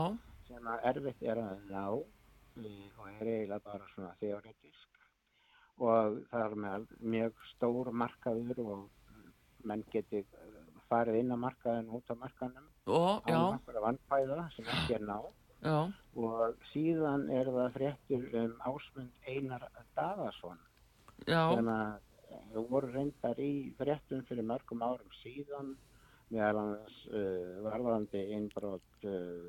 sem 0.49 0.71
að 0.73 0.87
erfitt 0.93 1.23
er 1.23 1.40
að 1.43 1.67
ná 1.71 1.85
eh, 2.64 2.87
og 2.99 3.09
er 3.12 3.26
eiginlega 3.26 3.61
bara 3.64 3.90
svona 3.95 4.14
þeoretísk 4.23 5.02
og 5.78 6.23
það 6.31 6.45
er 6.45 6.57
með 6.64 6.87
mjög 7.14 7.43
stór 7.52 7.93
markaður 7.93 8.62
og 8.64 8.87
menn 9.69 9.85
geti 9.93 10.25
eh, 10.25 10.57
farið 10.88 11.21
inn 11.21 11.37
á 11.37 11.38
markaðin 11.38 11.93
út 11.93 12.09
á 12.11 12.17
markaðnum. 12.17 12.69
Og, 12.88 13.28
já, 13.28 13.38
einhverja 13.38 13.85
vannfæða 13.85 14.49
sem 14.57 14.73
ekki 14.73 14.97
er 14.97 15.05
ná 15.05 15.19
já, 15.62 15.78
og 16.17 16.67
síðan 16.73 17.28
er 17.35 17.50
það 17.52 17.73
fréttur 17.76 18.28
um 18.43 18.52
ásmund 18.71 19.28
Einar 19.28 19.67
Daðarsson 19.99 20.61
já, 21.26 21.43
sem 21.55 21.71
að 21.73 22.07
eh, 22.32 22.62
voru 22.70 22.90
reyndar 22.92 23.40
í 23.42 23.52
fréttum 23.78 24.25
fyrir 24.28 24.47
mörgum 24.47 24.85
árum 24.85 25.12
síðan 25.23 25.75
meðal 26.28 26.61
annars 26.61 26.97
uh, 27.08 27.61
varðandi 27.64 28.20
innbrot 28.37 29.06
uh, 29.08 29.47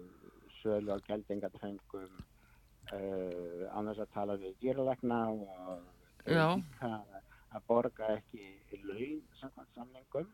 sölu 0.61 0.95
á 0.95 0.97
geldingatengum 1.07 2.19
uh, 2.95 3.63
annars 3.75 3.99
að 3.99 4.13
tala 4.15 4.37
við 4.39 4.55
dýralegna 4.63 5.19
og 5.33 5.81
að 7.49 7.65
borga 7.67 8.13
ekki 8.15 8.79
laun 8.85 9.19
samkvæmt 9.41 9.75
samningum 9.75 10.29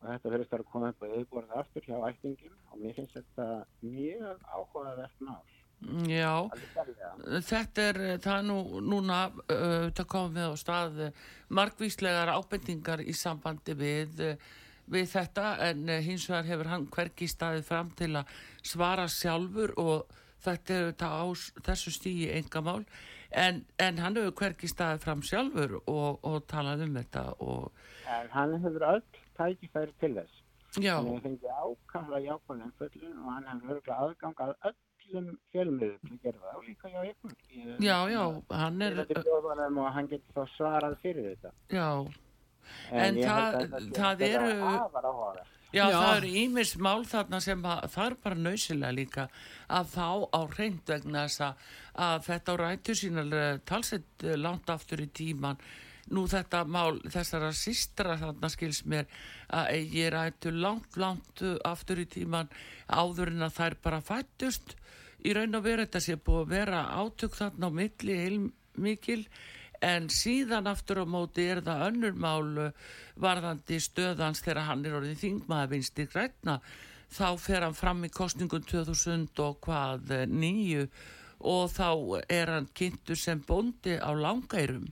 og 0.00 0.08
þetta 0.08 0.32
verðist 0.32 0.54
að 0.56 0.66
koma 0.72 0.92
upp 0.92 1.04
að 1.04 1.14
auðborða 1.18 1.60
aftur 1.60 1.86
hjá 1.88 1.96
ættingum 2.08 2.56
og 2.70 2.80
mér 2.80 2.96
finnst 2.96 3.16
þetta 3.18 3.46
mjög 3.82 4.48
áhugavert 4.52 5.24
mál 5.28 5.44
já. 6.08 6.48
sérlega. 6.72 6.85
Þetta 7.24 7.82
er, 7.90 7.98
eh, 8.04 8.18
það 8.22 8.38
er 8.38 8.46
nú, 8.46 8.58
núna, 8.84 9.18
uh, 9.50 9.88
það 9.96 10.06
komið 10.12 10.36
við 10.38 10.52
á 10.52 10.54
stað 10.60 11.00
uh, 11.06 11.24
margvíslegar 11.48 12.32
ábendingar 12.34 13.02
í 13.02 13.14
sambandi 13.16 13.74
við, 13.78 14.22
við 14.86 15.10
þetta 15.10 15.46
en 15.70 15.88
hins 15.88 16.28
vegar 16.30 16.48
hefur 16.50 16.70
hann 16.72 16.86
hvergi 16.92 17.28
staðið 17.30 17.66
fram 17.66 17.90
til 17.98 18.12
að 18.20 18.32
svara 18.62 19.08
sjálfur 19.10 19.74
og 19.80 20.16
þetta 20.46 20.74
er 20.74 20.88
þetta 20.92 21.10
á 21.10 21.24
þessu 21.66 21.94
stígi 21.94 22.30
engamál 22.36 22.84
en, 23.30 23.64
en 23.82 23.98
hann 24.02 24.18
hefur 24.18 24.34
hvergi 24.42 24.70
staðið 24.70 25.04
fram 25.06 25.22
sjálfur 25.26 25.78
og, 25.82 26.18
og 26.22 26.42
talað 26.50 26.84
um 26.86 26.98
þetta 27.00 27.24
og 27.42 27.70
En 28.06 28.28
hann 28.30 28.52
hefur 28.62 28.84
öll 28.86 29.02
tækifæri 29.36 29.94
til 30.00 30.12
þess. 30.14 30.42
já, 30.78 30.94
Hann 30.94 31.08
hefur 31.10 31.24
fengið 31.24 31.50
ákvæmlega 31.50 32.26
jákvæmlega 32.28 32.68
umföllun 32.70 33.16
og 33.24 33.32
hann 33.32 33.48
hefur 33.50 33.74
örgulega 33.76 33.96
aðgang 34.06 34.44
að 34.44 34.52
öllum 35.12 35.38
fjölmiðum 35.52 36.18
það 36.22 36.54
og 36.56 36.64
líka 36.68 36.88
hjá 36.92 37.02
ykkur. 37.10 37.34
Ég- 37.54 37.80
já, 37.80 37.98
já, 38.10 38.22
hann 38.50 38.82
er, 38.82 39.00
og 39.78 39.92
hann 39.94 40.08
getur 40.08 40.32
þá 40.34 40.46
svarað 40.56 40.96
fyrir 41.02 41.36
þetta. 41.36 41.52
já, 41.70 41.88
En 42.90 43.14
held 43.14 43.26
það- 43.26 43.92
það 43.94 44.20
er 44.20 44.40
eru-. 44.40 45.44
Já, 45.74 45.90
Já. 45.90 45.98
það 46.00 46.16
eru 46.16 46.28
ímis 46.40 46.76
mál 46.78 47.04
þarna 47.04 47.40
sem 47.42 47.62
að, 47.62 47.80
það 47.90 48.06
er 48.06 48.14
bara 48.22 48.34
nöysilega 48.34 48.94
líka 48.94 49.28
að 49.68 49.84
fá 49.92 50.06
á 50.32 50.40
reynd 50.58 50.80
vegna 50.86 51.24
þess 51.26 51.40
að, 51.40 51.54
að 52.06 52.24
þetta 52.28 52.52
á 52.54 52.56
rætu 52.62 52.94
sínar 52.94 53.60
talsett 53.66 54.24
eh, 54.24 54.36
langt 54.36 54.70
aftur 54.70 55.02
í 55.02 55.08
tíman 55.10 55.58
nú 56.14 56.26
þetta 56.30 56.62
mál 56.70 57.00
þessara 57.10 57.50
sístra 57.56 58.16
þarna 58.20 58.50
skils 58.52 58.84
mér 58.86 59.08
að 59.50 59.96
ég 59.96 60.12
rætu 60.14 60.52
langt, 60.54 60.96
langt 61.00 61.42
eh, 61.42 61.56
aftur 61.66 62.02
í 62.02 62.06
tíman 62.10 62.50
áður 62.86 63.32
en 63.34 63.46
að 63.48 63.56
þær 63.58 63.78
bara 63.82 64.02
fættust 64.04 64.76
í 65.26 65.34
raun 65.34 65.58
og 65.58 65.66
veru 65.66 65.86
þetta 65.86 66.02
sé 66.04 66.16
búið 66.16 66.42
að 66.44 66.52
vera 66.54 66.82
átök 67.00 67.38
þarna 67.38 67.70
á 67.72 67.78
milli 67.80 68.18
heilmikil 68.20 69.22
en 69.84 70.08
síðan 70.12 70.70
aftur 70.70 71.02
á 71.02 71.06
móti 71.06 71.48
er 71.50 71.60
það 71.64 71.86
önnur 71.90 72.14
mál 72.16 72.60
uh, 72.68 72.92
varðandi 73.20 73.80
stöðans 73.82 74.40
þegar 74.44 74.68
hann 74.70 74.86
er 74.86 74.96
orðið 75.00 75.20
þingmaður 75.24 75.72
vinsti 75.74 76.06
grætna 76.12 76.60
þá 77.12 77.28
fer 77.40 77.66
hann 77.66 77.76
fram 77.76 78.06
í 78.06 78.12
kostningum 78.14 78.64
2000 78.66 79.42
og 79.42 79.58
hvað 79.66 80.14
nýju 80.30 80.86
og 81.46 81.68
þá 81.74 81.90
er 82.32 82.54
hann 82.54 82.70
kynntur 82.74 83.18
sem 83.20 83.42
bóndi 83.46 83.98
á 84.00 84.10
langærum 84.16 84.88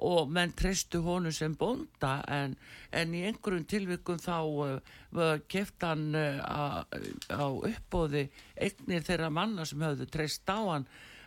og 0.00 0.30
menn 0.32 0.52
treystu 0.56 1.02
honu 1.04 1.32
sem 1.32 1.54
bónda 1.60 2.20
en, 2.32 2.56
en 2.96 3.14
í 3.14 3.24
einhverjum 3.28 3.66
tilvikum 3.68 4.20
þá 4.20 4.36
uh, 4.40 5.34
keft 5.50 5.84
hann 5.84 6.14
uh, 6.16 6.84
á, 7.28 7.46
uppbóði 7.52 8.28
eignir 8.56 9.04
þeirra 9.04 9.28
manna 9.34 9.66
sem 9.68 9.82
höfðu 9.84 10.08
treyst 10.08 10.48
á 10.48 10.56
hann 10.56 10.86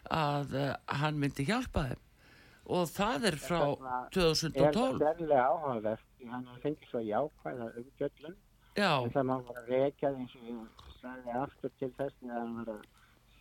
að 0.09 0.55
uh, 0.57 0.71
hann 1.01 1.19
myndi 1.21 1.45
hjálpa 1.47 1.85
þeim. 1.91 2.01
Og 2.73 2.87
það 2.87 3.27
er 3.29 3.37
frá 3.43 3.59
Þarna 3.59 3.99
Er 3.99 4.11
2012 4.15 4.73
það 4.73 5.03
sérlega 5.03 5.45
áhugavert 5.51 6.25
hann 6.31 6.49
fengið 6.63 6.89
svo 6.89 7.01
jákvæða 7.03 7.69
umfjöllun. 7.81 8.37
Já, 8.73 8.91
en 9.03 9.13
það 9.13 9.27
má 9.29 9.35
bara 9.49 9.63
rekjað 9.67 10.19
eins 10.23 10.35
og 10.39 10.87
sagði 10.97 11.35
aftur 11.37 11.73
til 11.77 11.91
þess 11.97 12.15
þegar 12.21 12.39
hann 12.39 12.55
var 12.57 12.71
að 12.73 12.85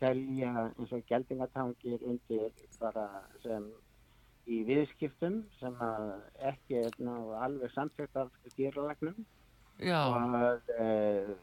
selja 0.01 0.53
eins 0.66 0.92
og 0.92 1.07
geldingatangir 1.09 2.05
undir 2.11 2.66
bara 2.83 3.07
sem 3.45 3.71
í 4.50 4.62
viðskiptum 4.66 5.42
sem 5.61 5.76
ekki 6.50 6.81
er 6.83 6.96
ná 7.02 7.14
alveg 7.44 7.72
samtækt 7.74 8.16
af 8.18 8.31
dýralagnum 8.57 9.18
já, 9.78 10.00
og 10.02 10.72
e, 10.78 11.35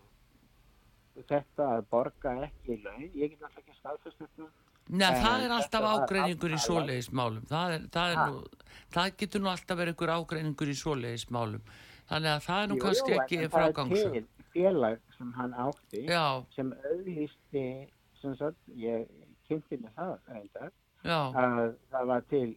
þetta 1.29 1.67
að 1.75 1.85
borga 1.91 2.33
ekki 2.47 2.75
í 2.75 2.81
laun, 2.83 3.05
ég 3.15 3.31
get 3.31 3.39
náttúrulega 3.39 3.63
ekki 3.63 3.77
staðfest 3.79 4.23
þetta. 4.23 4.49
Nei, 4.89 5.05
En 5.05 5.19
það 5.21 5.43
er 5.45 5.53
alltaf 5.53 5.85
ágreiningur 5.85 6.55
í 6.55 6.59
svoleiðismálum 6.63 7.45
það, 7.49 7.75
er, 7.75 7.85
það, 7.93 8.15
er 8.15 8.31
nú, 8.33 8.73
það 8.95 9.11
getur 9.21 9.43
nú 9.43 9.51
alltaf 9.51 9.79
verið 9.79 9.95
ykkur 9.95 10.13
ágreiningur 10.15 10.71
í 10.71 10.75
svoleiðismálum 10.79 11.71
þannig 12.09 12.31
að 12.33 12.45
það 12.47 12.63
er 12.63 12.71
nú 12.71 12.77
Jú, 12.77 12.83
kannski 12.87 13.13
jú, 13.13 13.19
ekki 13.21 13.41
það 13.45 13.67
er 13.69 14.13
til 14.15 14.25
félag 14.49 15.03
sem 15.17 15.33
hann 15.37 15.53
átti 15.61 16.03
Já, 16.09 16.23
sem 16.55 16.71
auðlýsti 16.89 17.65
sem 18.19 18.33
sagt, 18.39 18.57
ég 18.75 19.05
kynnti 19.47 19.77
með 19.79 19.93
það 19.95 20.15
að 21.13 21.77
það 21.93 22.09
var 22.09 22.25
til, 22.33 22.47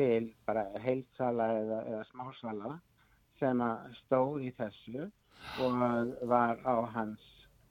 til 0.00 0.28
bara 0.48 0.64
heilsala 0.84 1.46
eða, 1.60 1.80
eða 1.92 2.02
smásala 2.10 2.74
sem 3.40 3.60
að 3.64 3.94
stóð 4.02 4.44
í 4.48 4.50
þessu 4.58 5.06
og 5.64 5.80
var 6.28 6.60
á 6.64 6.74
hans 6.94 7.22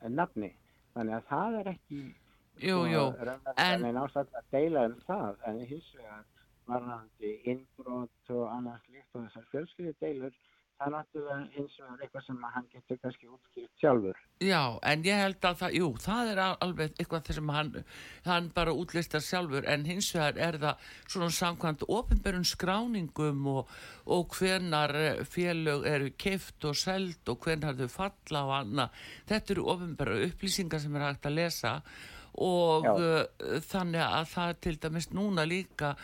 nafni. 0.09 0.51
Þannig 0.95 1.15
að 1.19 1.27
það 1.29 1.57
er 1.59 1.69
ekki 1.73 1.99
jú, 2.65 2.77
jú 2.89 3.03
en- 3.55 4.01
ástætt 4.03 4.33
að 4.39 4.47
deila 4.55 4.85
um 4.89 4.97
það 5.07 5.43
en 5.49 5.59
hins 5.69 5.89
vegar 5.97 6.25
varðandi 6.69 7.33
innbrot 7.49 8.31
og 8.35 8.43
annars 8.53 8.85
líkt 8.93 9.15
og 9.15 9.25
þessar 9.25 9.45
fjölskyldi 9.53 9.93
deilur 10.03 10.35
það 10.79 10.87
er 10.87 10.93
náttúrulega 10.95 11.37
hins 11.57 11.73
vegar 11.79 12.03
eitthvað 12.05 12.25
sem 12.25 12.43
hann 12.55 12.67
getur 12.73 12.99
kannski 13.03 13.27
útskýrt 13.27 13.81
sjálfur. 13.81 14.19
Já, 14.39 14.61
en 14.91 15.01
ég 15.03 15.19
held 15.19 15.47
að 15.49 15.57
það, 15.61 15.73
jú, 15.75 15.87
það 15.99 16.29
er 16.31 16.41
al- 16.45 16.59
alveg 16.65 16.93
eitthvað 16.95 17.25
þess 17.27 17.39
sem 17.39 17.51
hann, 17.55 17.71
hann 18.25 18.51
bara 18.55 18.75
útlistar 18.79 19.23
sjálfur 19.25 19.67
en 19.67 19.83
hins 19.89 20.11
vegar 20.15 20.39
er 20.47 20.59
það 20.61 20.85
svona 21.07 21.29
samkvæmt 21.39 21.83
ofinberun 21.87 22.47
skráningum 22.47 23.49
og, 23.51 23.73
og 24.07 24.37
hvenar 24.39 24.95
eh, 24.95 25.19
félög 25.27 25.83
eru 25.89 26.13
keift 26.15 26.63
og 26.69 26.79
seld 26.79 27.27
og 27.33 27.43
hvenar 27.43 27.75
þau 27.81 27.91
falla 27.97 28.45
og 28.47 28.55
annað. 28.61 29.03
Þetta 29.27 29.53
eru 29.57 29.67
ofinberu 29.75 30.21
upplýsingar 30.29 30.79
sem 30.79 30.95
er 30.95 31.09
hægt 31.09 31.27
að 31.27 31.37
lesa 31.41 31.81
og 32.39 32.85
uh, 32.87 33.25
þannig 33.67 34.03
að 34.05 34.25
það 34.31 34.49
er 34.53 34.57
til 34.63 34.75
dæmis 34.79 35.07
núna 35.11 35.43
líka 35.49 35.95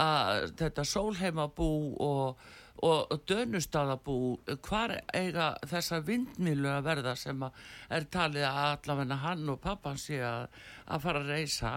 að 0.00 0.54
þetta 0.58 0.84
sólheimabú 0.90 1.68
og, 2.02 2.40
og, 2.82 3.12
dönustadabú 3.28 4.16
hvar 4.66 4.96
eiga 5.14 5.52
þessar 5.70 6.02
vindmilu 6.06 6.68
að 6.72 6.88
verða 6.88 7.14
sem 7.16 7.42
að 7.46 7.60
er 7.98 8.08
talið 8.16 8.46
að 8.48 8.62
allavegna 8.70 9.20
hann 9.22 9.52
og 9.54 9.60
pappan 9.62 10.00
sé 10.00 10.18
að, 10.24 10.48
að 10.86 11.06
fara 11.06 11.22
að 11.22 11.30
reysa 11.34 11.74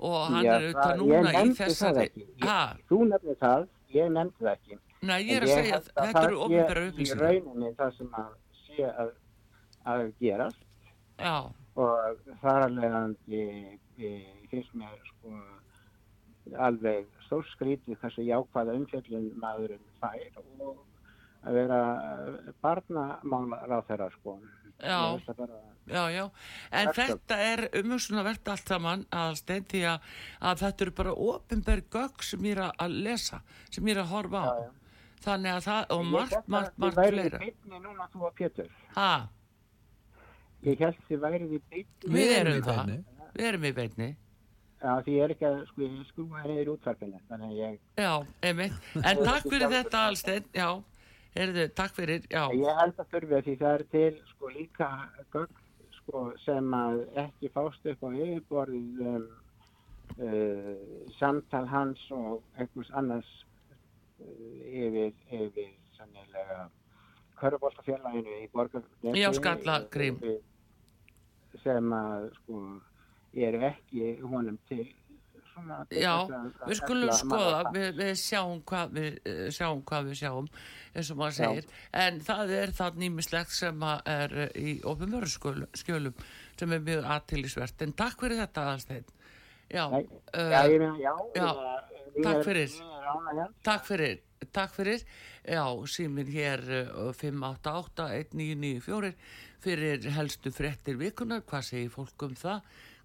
og 0.00 0.16
hann 0.32 0.46
Já, 0.46 0.52
er 0.54 0.66
auðvitað 0.68 1.02
núna 1.02 1.34
ég 1.34 1.50
í 1.50 1.56
þessari 1.58 2.06
Ég, 2.16 2.82
þú 2.88 3.00
nefnir 3.10 3.40
það, 3.42 3.66
ég 3.94 4.12
nefndi 4.16 4.46
það 4.46 4.52
ekki. 4.54 4.80
nei 5.00 5.18
ég 5.20 5.36
er 5.36 5.46
að 5.46 5.54
segja 5.54 5.76
að 5.80 5.90
þetta 6.00 6.24
eru 6.24 6.40
sé 6.40 6.88
upplýsingar 6.88 7.20
Í 7.20 7.40
rauninni 7.40 7.72
það 7.76 7.96
sem 7.98 8.18
að 8.22 8.34
sé 8.64 8.90
að, 8.90 9.14
að 9.92 10.04
gerast. 10.20 10.66
Já, 11.20 11.36
og 11.80 12.26
þar 12.40 12.66
alveg 12.66 13.78
finnst 14.50 14.74
mér 14.74 14.96
sko 15.06 15.36
alveg 16.58 17.06
stórskrítið 17.26 17.98
hversu 18.00 18.22
jákvæða 18.26 18.74
umfjöllun 18.80 19.28
maðurinn 19.42 19.84
fær 20.00 20.40
og 20.40 20.78
að 21.44 21.54
vera 21.56 21.80
barnamála 22.62 23.58
ráð 23.70 23.86
þeirra 23.90 24.08
sko. 24.16 24.38
Já. 24.80 24.98
Já, 25.90 26.02
já 26.12 26.24
en 26.70 26.86
Verkefni. 26.86 27.04
þetta 27.14 27.36
er 27.44 27.62
umhersluna 27.80 28.22
verðt 28.24 28.48
allt 28.52 28.68
saman 28.70 29.02
aðalstein 29.10 29.64
því 29.68 29.80
að, 29.90 30.04
að 30.50 30.60
þetta 30.62 30.84
eru 30.86 30.92
bara 31.00 31.14
ofinbæri 31.28 31.84
gögg 31.92 32.22
sem 32.24 32.44
ég 32.46 32.52
er 32.56 32.62
að- 32.68 32.76
að 32.84 32.94
lesa 33.04 33.40
sem 33.70 33.84
ég 33.90 33.96
er 33.96 34.02
að 34.04 34.12
horfa 34.14 34.40
á 34.40 34.46
Já, 34.46 34.60
já. 34.64 34.70
þannig 35.24 35.52
að 35.56 35.64
það, 35.66 35.82
og 35.90 36.00
Ég 36.04 36.10
margt, 36.12 36.30
hélt 36.32 36.44
að 36.44 36.48
margt, 36.54 36.72
þið 36.76 36.78
margt 36.84 36.96
værið 37.00 37.12
í 37.12 37.20
fleira 37.20 37.38
beinni 37.44 37.80
núna 37.84 38.08
þú 38.14 38.22
og 38.28 38.34
Pétur. 38.40 38.68
ha, 38.94 39.28
Ég 40.62 40.78
held 40.78 40.96
þið 41.08 41.20
værið 41.24 41.52
í 41.56 41.60
beinni. 41.70 42.14
við 42.14 42.30
erum 42.38 42.62
það 42.62 43.04
við 43.34 43.44
erum 43.50 43.64
í 43.64 43.72
beinni 43.72 44.16
Já, 44.80 44.92
því 45.04 45.14
ég 45.16 45.24
er 45.24 45.32
ekki 45.34 45.44
að 45.44 45.58
skrúa 46.08 46.40
að 46.40 47.50
ég, 47.52 47.80
já, 48.00 48.12
einmitt, 48.48 48.78
en 48.96 49.18
takk 49.26 49.48
fyrir 49.52 49.72
þetta 49.74 50.04
Alstein, 50.08 50.46
já, 50.56 50.68
heyrðu, 51.36 51.66
takk 51.76 51.98
fyrir 51.98 52.24
já, 52.32 52.46
ég 52.56 52.80
held 52.80 53.02
að 53.02 53.10
þurfi 53.12 53.36
að 53.36 53.44
því 53.48 53.56
það 53.60 53.74
er 53.74 53.84
til 53.92 54.14
sko 54.30 54.52
líka 54.54 54.88
gögn 55.34 55.60
sko, 55.98 56.24
sem 56.46 56.72
að 56.80 57.02
ekki 57.26 57.52
fást 57.52 57.92
upp 57.92 58.08
á 58.08 58.08
yfirborðið 58.08 59.04
um, 59.12 59.28
uh, 60.16 60.74
samtal 61.18 61.64
hans 61.68 62.08
og 62.16 62.40
einhvers 62.56 62.90
annars 62.96 63.30
uh, 64.24 64.26
yfir, 64.64 65.12
yfir 65.28 65.74
sannilega 65.98 66.70
Köruboltafélaginu 67.40 68.40
í 68.42 68.48
borgar 68.52 68.84
Já, 69.16 69.28
Skallagrím. 69.36 70.18
sem 71.60 71.92
að 71.92 72.30
sko 72.40 72.60
eru 73.34 73.60
ekki 73.70 74.16
honum 74.22 74.58
til 74.68 74.86
svona 75.54 75.80
Já, 75.92 76.14
að- 76.24 76.32
að 76.62 76.68
við 76.70 76.76
skulum 76.80 77.10
skoða, 77.12 77.60
við, 77.74 77.88
við 78.00 78.12
sjáum 78.16 78.62
hvað 78.64 78.92
við 78.96 79.18
eh, 79.26 79.50
sjáum 79.52 79.82
hvað 79.84 80.04
við 80.10 80.16
sjáum, 80.22 80.48
eins 80.94 81.10
og 81.10 81.16
maður 81.20 81.30
Já. 81.36 81.38
segir, 81.40 81.64
en 81.92 82.20
það 82.20 82.50
er 82.62 82.68
það 82.80 82.96
nýmislegt 83.02 83.50
sem 83.54 83.82
er 83.88 84.30
eh, 84.46 84.50
í 84.56 84.80
opinveru 84.84 85.28
skjölum 85.74 86.14
sem 86.58 86.72
er 86.72 86.80
mjög 86.86 87.04
aðtilisvert, 87.16 87.82
en 87.82 87.92
takk 87.92 88.20
fyrir 88.20 88.36
þetta 88.42 88.60
aðalsteinn. 88.66 89.04
Já, 89.70 89.84
Nei, 89.90 90.02
eh, 90.34 90.50
Já, 90.50 90.62
meina, 90.68 90.90
já, 90.98 91.14
já, 91.36 91.50
ég 92.16 92.22
takk 92.26 92.42
fyrir. 92.44 92.70
er 92.74 93.06
ánægður. 93.10 93.48
takk 93.62 93.84
fyrir, 93.86 94.18
takk 94.52 94.72
fyrir, 94.74 95.04
já, 95.46 95.64
símin 95.86 96.26
hér 96.34 96.60
eh, 96.80 97.12
588-1994 97.20 99.12
fyrir 99.60 100.06
helstu 100.16 100.50
fréttir 100.54 100.96
vikunar, 101.00 101.42
hvað 101.44 101.62
segir 101.68 101.90
fólk 101.92 102.22
um 102.26 102.34
það? 102.38 102.60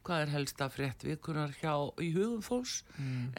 Hvað 0.06 0.24
er 0.24 0.32
helsta 0.36 0.70
frétt 0.70 1.04
vikunar 1.06 1.54
hjá 1.58 1.74
í 2.04 2.12
hugum 2.14 2.42
fólks? 2.46 2.80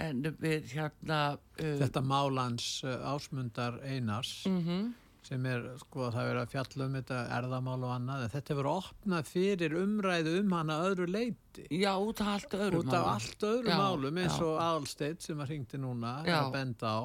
En 0.03 0.23
við 0.43 0.73
hérna... 0.75 1.39
Uh, 1.61 1.77
Þetta 1.81 2.03
málans 2.03 2.71
uh, 2.85 2.97
ásmundar 3.13 3.79
Einars 3.87 4.41
mhm. 4.51 4.89
sem 5.27 5.47
er, 5.51 5.63
sko, 5.81 6.11
það 6.15 6.33
er 6.33 6.41
að 6.43 6.51
fjalla 6.53 6.89
um 6.89 6.97
þetta 6.99 7.21
erðamál 7.39 7.79
og 7.79 7.93
annað, 7.95 8.25
en 8.27 8.33
þetta 8.35 8.55
hefur 8.55 8.71
opnað 8.71 9.31
fyrir 9.31 9.77
umræðu 9.81 10.35
um 10.43 10.57
hana 10.59 10.81
öðru 10.87 11.07
leiti. 11.11 11.67
Já, 11.71 11.93
út 11.99 12.23
af 12.23 12.35
allt 12.35 12.59
öðrum 12.59 12.83
Út 12.85 12.93
af 12.93 13.07
málum. 13.07 13.13
allt 13.15 13.47
öðru 13.51 13.73
Já, 13.73 13.79
málum 13.81 14.21
eins 14.23 14.41
og 14.43 14.59
Alsteit 14.63 15.27
sem 15.27 15.43
að 15.43 15.55
ringdi 15.55 15.81
núna 15.83 16.19
er 16.23 16.37
að 16.41 16.53
benda 16.59 16.93
á 16.95 17.01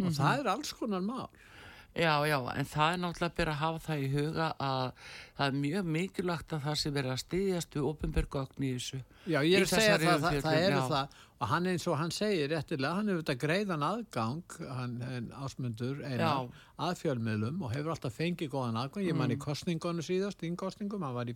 og 0.00 0.12
það 0.16 0.42
er 0.42 0.50
alls 0.54 0.72
konar 0.76 1.02
mál. 1.04 1.28
Já, 1.90 2.12
já, 2.22 2.36
en 2.54 2.68
það 2.70 2.92
er 2.92 3.00
náttúrulega 3.02 3.36
bara 3.40 3.52
að 3.54 3.60
hafa 3.60 3.80
það 3.88 4.02
í 4.04 4.10
huga 4.12 4.44
að 4.62 4.84
það 5.38 5.46
er 5.46 5.56
mjög 5.64 5.88
mikilvægt 5.96 6.52
að 6.54 6.62
það 6.68 6.76
sé 6.82 6.92
verið 6.94 7.14
að 7.14 7.22
styðjast 7.24 7.74
við 7.74 7.88
opinbergögn 7.88 8.66
í 8.68 8.70
þessu. 8.76 9.00
Já, 9.26 9.40
ég 9.42 9.56
er 9.58 9.66
að 9.66 9.72
segja 9.72 9.96
það, 9.98 10.26
það, 10.26 10.38
það 10.44 10.66
eru 10.68 10.84
það 10.92 11.18
og 11.40 11.48
hann 11.48 11.64
eins 11.70 11.86
og 11.88 11.94
hann 11.96 12.10
segir 12.12 12.50
réttilega, 12.52 12.98
hann 12.98 13.08
hefur 13.08 13.22
þetta 13.22 13.36
greiðan 13.40 13.84
aðgang 13.86 14.42
hann, 14.76 14.96
ásmundur 15.40 16.02
einar 16.04 16.20
Já. 16.20 16.50
að 16.84 16.98
fjölmiðlum 17.00 17.62
og 17.64 17.72
hefur 17.72 17.94
alltaf 17.94 18.12
fengið 18.20 18.50
góðan 18.52 18.76
aðgang, 18.82 19.06
ég 19.08 19.16
man 19.16 19.30
í 19.32 19.38
Mm. 19.38 19.44
kostningunum 19.46 20.04
síðast 20.04 20.44
innkostningum, 20.44 21.00
hann 21.06 21.14
var 21.16 21.24
í 21.32 21.34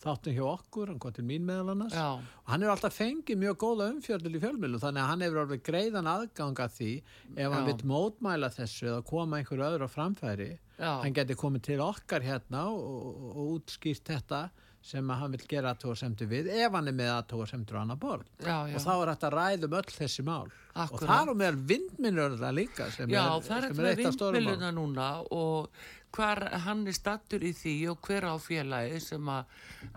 þáttum 0.00 0.32
hjá 0.38 0.44
okkur, 0.54 0.88
hann 0.88 0.98
kom 0.98 1.12
til 1.12 1.24
mín 1.28 1.44
meðal 1.44 1.74
annars. 1.74 1.92
Já, 1.92 2.16
og 2.16 2.48
hann 2.48 2.62
hefur 2.64 2.74
alltaf 2.78 2.96
fengið 2.96 3.36
mjög 3.44 3.56
góða 3.60 3.90
umfjöldil 3.92 4.34
í 4.36 4.40
fjölmiðlum, 4.40 4.80
þannig 4.80 5.02
að 5.04 5.10
hann 5.12 5.20
hefur 5.26 5.42
alveg 5.44 5.62
greiðan 5.68 6.10
aðgang 6.16 6.56
að 6.64 6.76
því 6.80 6.92
ef 7.36 7.52
hann 7.52 7.66
vill 7.66 7.90
mótmæla 7.92 8.50
þessu 8.56 8.86
eða 8.88 9.04
koma 9.04 9.36
einhverju 9.42 9.68
öðru 9.68 9.84
á 9.84 9.90
framfæri. 9.92 10.50
Já, 10.80 10.92
hann 11.02 11.12
geti 11.16 11.34
komið 11.36 11.62
til 11.62 11.80
okkar 11.80 12.20
hérna 12.24 12.66
og, 12.72 13.36
og 13.36 13.60
útskýrt 13.60 14.04
þetta 14.12 14.48
sem 14.86 15.10
að 15.10 15.20
hann 15.22 15.34
vil 15.34 15.42
gera 15.50 15.72
aðtóðasemdi 15.74 16.28
við 16.30 16.48
ef 16.54 16.76
hann 16.76 16.90
er 16.90 16.96
með 16.96 17.12
aðtóðasemdur 17.16 17.78
á 17.78 17.80
annar 17.82 18.00
borð. 18.00 18.30
Já, 18.38 18.56
já. 18.70 18.76
og 18.76 18.84
þá 18.84 18.92
er 18.94 19.10
þetta 19.12 19.30
ræðum 19.34 19.76
öll 19.80 19.92
þessi 19.96 20.24
mál. 20.26 20.48
Akkúrat. 20.76 21.02
og 21.02 21.10
það 21.10 21.30
er 21.32 21.38
meðal 21.40 21.60
vindminnur 21.70 22.34
það 22.40 22.58
líka 22.58 22.88
sem 22.94 23.12
Já, 23.12 23.22
er, 23.24 23.54
er 23.56 23.70
sem 23.70 23.80
að 23.80 23.92
eitt 23.92 24.08
af 24.10 24.16
stórum 24.18 24.36
mál 24.36 24.50
vindmiluna 24.50 24.72
núna 24.76 25.06
og 25.34 25.78
hvar 26.16 26.42
hann 26.64 26.84
er 26.86 26.96
stattur 26.96 27.44
í 27.44 27.52
því 27.56 27.74
og 27.92 28.06
hver 28.06 28.28
á 28.28 28.34
félagi 28.40 29.00
sem 29.04 29.30
að, 29.32 29.56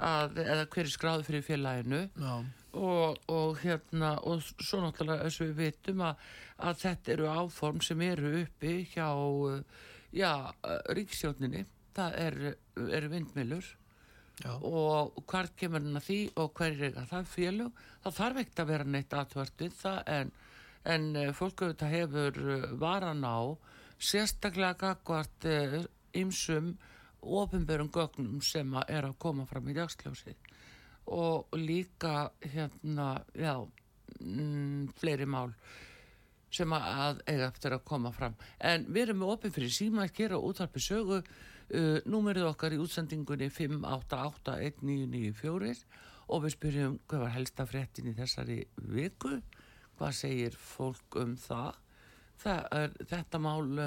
að 0.10 0.40
eða 0.46 0.66
hver 0.66 0.86
er 0.86 0.94
skráður 0.94 1.28
fyrir 1.30 1.46
félaginu. 1.48 2.02
Og, 2.80 3.18
og 3.34 3.62
hérna 3.64 4.14
og 4.30 4.44
svo 4.46 4.82
náttúrulega 4.84 5.26
eins 5.26 5.40
og 5.42 5.50
við 5.50 5.62
vitum 5.64 6.04
að, 6.06 6.26
að 6.70 6.82
þetta 6.84 7.14
eru 7.16 7.30
áform 7.34 7.82
sem 7.86 8.04
eru 8.06 8.34
uppi 8.44 8.76
hjá 8.94 9.10
já, 10.14 10.32
ríkstjóninni 10.94 11.66
það 11.98 12.18
eru 12.26 12.54
er 12.96 13.08
vindmilur 13.12 13.66
já, 14.44 14.52
og 14.56 15.20
hvar 15.30 15.50
kemur 15.60 15.84
hann 15.84 16.00
að 16.00 16.08
því 16.08 16.20
og 16.42 16.54
hver 16.60 16.84
er 16.90 17.10
það 17.10 17.32
félug 17.34 17.82
það 18.04 18.20
þarf 18.20 18.42
ekkert 18.44 18.64
að 18.64 18.72
vera 18.74 18.90
neitt 18.96 19.18
aðtvart 19.22 19.66
við 19.66 19.76
það 19.82 20.14
en, 20.16 20.32
en 20.96 21.10
eh, 21.16 21.34
fólk 21.36 21.66
auðvitað 21.66 21.96
hefur 21.96 22.40
eh, 22.56 22.70
varan 22.84 23.26
á 23.28 23.40
sérstaklega 24.00 24.78
gagvart 24.80 25.50
ymsum 26.16 26.72
ofinberum 27.20 27.90
gögnum 27.92 28.40
sem 28.42 28.78
er 28.88 29.10
að 29.10 29.18
koma 29.20 29.46
fram 29.50 29.68
í 29.68 29.76
dagsljósi 29.76 30.36
og 31.10 31.58
líka 31.58 32.30
hérna 32.40 33.18
já 33.36 33.56
mm, 34.20 34.90
fleiri 35.00 35.26
mál 35.26 35.54
sem 36.54 36.72
að 36.74 37.22
eiga 37.30 37.48
eftir 37.50 37.76
að 37.76 37.86
koma 37.86 38.12
fram. 38.14 38.36
En 38.58 38.88
við 38.90 39.08
erum 39.08 39.22
með 39.22 39.34
opið 39.36 39.56
fyrir 39.58 39.74
síma 39.74 40.06
að 40.06 40.16
gera 40.18 40.42
útvarpi 40.42 40.82
sögu 40.82 41.20
uh, 41.76 42.00
númerið 42.10 42.46
okkar 42.50 42.74
í 42.76 42.78
útsendingunni 42.82 43.48
5881994 43.54 45.84
og 46.30 46.38
við 46.46 46.52
spyrjum 46.56 46.94
hvað 47.10 47.20
var 47.26 47.34
helsta 47.36 47.64
fréttin 47.70 48.10
í 48.12 48.14
þessari 48.18 48.60
viku? 48.94 49.34
Hvað 50.00 50.12
segir 50.16 50.54
fólk 50.56 51.10
um 51.20 51.32
það, 51.40 51.72
það 52.40 52.60
er, 52.80 52.90
þetta 53.14 53.38
mál 53.44 53.66
uh, 53.74 53.80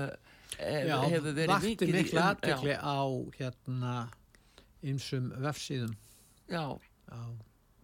já 0.59 0.97
hefur 1.07 1.33
verið 1.39 1.59
mikið 1.69 1.89
í 1.89 1.91
miklu 1.97 2.19
um- 2.19 2.27
aðtekli 2.27 2.75
á 2.77 3.01
hérna 3.39 3.93
ymsum 4.83 5.27
vefsíðum. 5.45 5.95
Já, 6.51 6.65
já. 7.07 7.21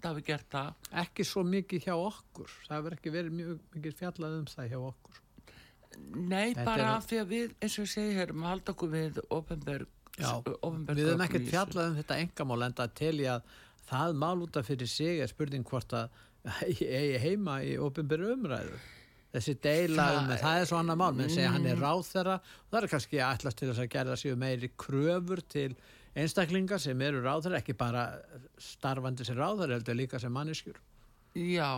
það 0.03 0.11
hefur 0.11 0.25
gert 0.27 0.49
það. 0.53 0.71
Ekki 1.05 1.23
svo 1.25 1.43
mikið 1.47 1.81
hjá 1.87 1.95
okkur. 1.95 2.51
Það 2.67 2.77
hefur 2.81 2.93
ekki 2.99 3.11
verið 3.15 3.33
mjög 3.39 3.55
mikið 3.77 3.93
fjallað 4.03 4.33
um 4.41 4.49
það 4.51 4.65
hjá 4.75 4.81
okkur 4.83 5.17
Nei, 6.19 6.53
Þetta 6.55 6.65
bara 6.67 6.91
af 6.97 7.07
því 7.11 7.19
að 7.23 7.33
við, 7.33 7.55
eins 7.63 7.79
og 7.79 7.85
ég 7.87 7.93
segi 7.93 8.15
hér, 8.19 8.33
maður 8.35 8.53
halda 8.55 8.73
okkur 8.75 8.93
við 8.95 9.19
Oppenberg, 9.31 9.89
Já, 10.19 10.31
við 10.43 11.03
höfum 11.07 11.25
ekkert 11.29 11.49
fjallað 11.53 11.91
um 11.93 11.99
þetta 12.01 12.17
engamál 12.25 12.63
en 12.67 12.73
það 12.81 12.95
tel 12.99 13.17
ég 13.23 13.35
að 13.37 13.53
það 13.89 14.17
mál 14.25 14.43
út 14.47 14.57
af 14.59 14.67
fyrir 14.67 14.91
sig 14.91 15.21
er 15.23 15.31
spurning 15.31 15.65
hvort 15.69 15.93
að 15.95 16.09
eigi 16.69 17.21
heima 17.23 17.61
í 17.67 17.77
ofinbyrju 17.83 18.33
umræðu. 18.39 18.79
Þessi 19.35 19.55
deila 19.63 20.05
Það- 20.09 20.19
um, 20.23 20.33
það 20.41 20.59
er 20.63 20.67
svo 20.71 20.79
annar 20.81 20.97
mál. 20.99 21.13
Menn 21.15 21.31
segja 21.31 21.51
hann 21.53 21.67
er 21.69 21.77
ráð 21.79 22.03
þeirra 22.09 22.39
og 22.41 22.69
það 22.73 22.83
er 22.83 22.91
kannski 22.95 23.21
að 23.21 23.33
ætlast 23.39 23.59
til 23.61 23.69
þess 23.71 23.83
að 23.85 23.91
gera 23.95 24.17
séu 24.17 24.37
meiri 24.41 24.71
kröfur 24.81 25.43
til 25.53 25.71
einstaklingar 26.19 26.81
sem 26.83 27.01
eru 27.05 27.21
ráð 27.23 27.45
þeirra 27.47 27.61
ekki 27.61 27.77
bara 27.79 28.05
starfandi 28.59 29.27
sem 29.29 29.37
ráð 29.39 29.61
þeirra 29.63 29.77
heldur 29.79 29.99
líka 30.01 30.19
sem 30.23 30.33
manneskjur. 30.35 30.79
Já, 31.39 31.69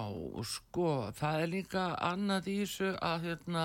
sko, 0.46 1.10
það 1.18 1.42
er 1.42 1.50
líka 1.52 1.82
annað 2.06 2.46
í 2.48 2.54
þessu 2.62 2.92
að 3.04 3.26
hérna, 3.26 3.64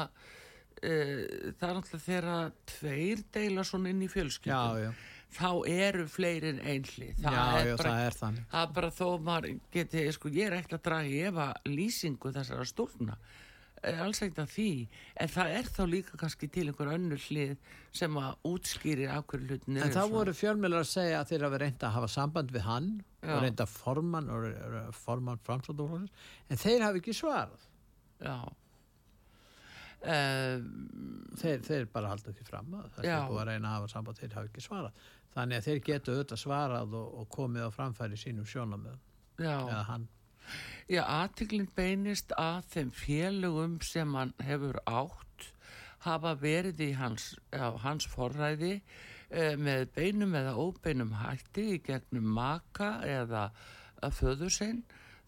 það 0.81 1.69
er 1.69 1.77
náttúrulega 1.77 2.05
þegar 2.05 2.51
tveir 2.71 3.23
deila 3.35 3.63
svona 3.67 3.91
inn 3.93 4.01
í 4.05 4.09
fjölskyldum, 4.11 4.97
þá 5.35 5.47
eru 5.71 6.05
fleiri 6.11 6.51
en 6.53 6.59
einhli. 6.63 7.13
Það 7.21 7.33
já, 7.37 7.45
er 7.61 7.69
já, 7.71 7.77
bara, 7.79 7.89
það 7.95 8.03
er 8.09 8.19
þannig 8.19 8.45
það 8.51 8.67
er 8.67 8.75
bara 8.79 8.91
þó 8.99 9.07
maður 9.29 9.55
geti, 9.73 10.05
sko, 10.15 10.29
ég 10.35 10.45
er 10.51 10.59
ekkert 10.59 10.77
að 10.79 10.85
draga 10.89 11.09
í 11.09 11.23
efa 11.31 11.47
lýsingu 11.67 12.31
þessara 12.35 12.67
stúrna, 12.69 13.17
alls 13.85 14.21
ekkert 14.25 14.39
að 14.45 14.53
því, 14.55 14.67
en 15.21 15.31
það 15.35 15.55
er 15.59 15.67
þá 15.75 15.81
líka 15.91 16.17
kannski 16.21 16.47
til 16.55 16.67
einhver 16.71 16.91
önnur 16.95 17.19
hlið 17.27 17.55
sem 17.95 18.15
að 18.17 18.47
útskýri 18.49 19.05
hverju 19.11 19.49
hlutin 19.49 19.77
En 19.83 19.93
þá 19.93 20.03
voru 20.11 20.33
fjölmjölar 20.35 20.81
að 20.85 20.89
segja 20.93 21.19
að 21.21 21.29
þeir 21.33 21.45
hafa 21.47 21.59
reynda 21.61 21.87
að 21.89 21.95
hafa 21.99 22.09
samband 22.15 22.51
við 22.55 22.65
hann 22.65 22.89
Já. 23.21 23.33
og 23.35 23.43
reynda 23.43 23.67
formann 23.69 24.31
re- 24.41 24.85
formann 24.95 25.41
framsóttaflokksins 25.45 26.11
en 26.49 26.61
þeir 26.63 26.85
hafi 26.87 27.01
ekki 27.03 27.13
svarað. 27.19 27.67
Já. 28.25 28.37
Um, 30.03 30.65
Þeir, 31.35 31.61
þeir 31.65 31.85
bara 31.91 32.09
halda 32.11 32.31
því 32.31 32.45
fram 32.47 32.75
að 32.79 32.85
það 32.95 33.07
er 33.11 33.23
búið 33.27 33.39
að 33.41 33.47
reyna 33.49 33.67
að 33.67 33.73
hafa 33.75 33.87
samband 33.91 34.19
þeir 34.21 34.35
hafi 34.37 34.49
ekki 34.51 34.63
svarað. 34.63 34.99
Þannig 35.35 35.57
að 35.57 35.65
þeir 35.65 35.81
getu 35.89 36.13
auðvitað 36.13 36.39
svarað 36.39 36.93
og, 36.95 37.07
og 37.19 37.25
komið 37.33 37.65
á 37.67 37.69
framfæri 37.75 38.19
sínum 38.19 38.47
sjónamöðum 38.47 39.01
já. 39.41 39.55
eða 39.57 39.81
hann. 39.89 40.05
Já, 40.87 41.01
aðtiklinn 41.01 41.67
beinist 41.75 42.31
að 42.39 42.69
þeim 42.75 42.91
félögum 42.95 43.75
sem 43.83 44.15
hann 44.15 44.33
hefur 44.45 44.79
átt 44.85 45.49
hafa 46.05 46.35
verið 46.37 46.83
í 46.85 46.91
hans, 46.99 47.31
hans 47.81 48.05
forræði 48.09 48.75
eh, 48.77 49.55
með 49.57 49.87
beinum 49.95 50.35
eða 50.37 50.53
óbeinum 50.61 51.15
hætti 51.23 51.71
í 51.75 51.81
gegnum 51.83 52.29
maka 52.37 52.99
eða 53.09 53.49
að 54.05 54.19
föður 54.19 54.53
sinn. 54.53 54.83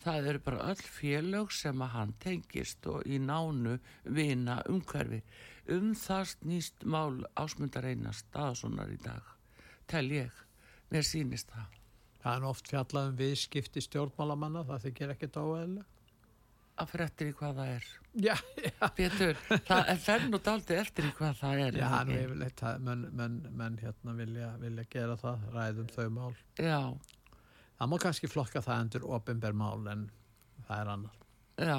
Það 0.07 0.29
eru 0.33 0.41
bara 0.47 0.67
öll 0.71 0.83
félög 0.97 1.51
sem 1.55 1.81
að 1.85 1.93
hann 1.95 2.13
tengist 2.23 2.87
og 2.91 3.05
í 3.07 3.19
nánu 3.21 3.77
vina 4.17 4.59
umhverfi 4.71 5.21
um 5.77 5.91
það 5.99 6.29
snýst 6.33 6.85
mál 6.87 7.21
ásmundar 7.43 7.85
einar 7.91 8.15
staðssonar 8.15 8.91
í 8.93 8.97
dag 9.03 9.33
tel 9.87 10.07
ég, 10.15 10.31
mér 10.91 11.03
sýnist 11.07 11.51
það 11.55 11.73
Það 12.27 12.35
er 12.41 12.45
oft 12.49 12.67
fjallað 12.67 13.05
um 13.11 13.17
viðskipti 13.19 13.81
stjórnmálamanna, 13.85 14.63
það 14.67 14.81
þykir 14.87 15.11
ekkert 15.13 15.37
óeðlega. 15.39 15.83
að 16.81 16.89
fyrir 16.91 17.03
eftir 17.05 17.29
í 17.29 17.35
hvað 17.37 17.53
það 17.59 17.69
er 17.75 17.85
Já, 18.17 18.33
já. 18.65 18.87
Pétur, 18.97 19.37
það 19.69 19.91
er 19.93 19.99
fenn 20.01 20.33
og 20.35 20.41
daldi 20.47 20.75
eftir 20.81 21.07
í 21.07 21.11
hvað 21.19 21.37
það 21.39 21.61
er 21.67 21.77
Já, 21.79 21.87
nú 22.09 22.17
yfirleitt, 22.17 22.57
það- 22.63 22.81
menn, 22.87 23.05
menn, 23.21 23.37
menn 23.61 23.77
hérna 23.83 24.15
vilja, 24.17 24.49
vilja 24.65 24.85
gera 24.97 25.15
það, 25.21 25.45
ræðum 25.55 25.87
þau 25.95 26.09
mál. 26.17 26.35
já, 26.57 26.79
Það 27.77 27.89
má 27.91 27.97
kannski 28.01 28.27
flokka 28.31 28.61
það 28.65 28.81
endur 28.85 29.03
opinber 29.17 29.53
mál 29.53 29.87
en 29.91 30.07
það 30.67 30.79
er 30.81 30.87
annar. 30.93 31.17
já 31.57 31.77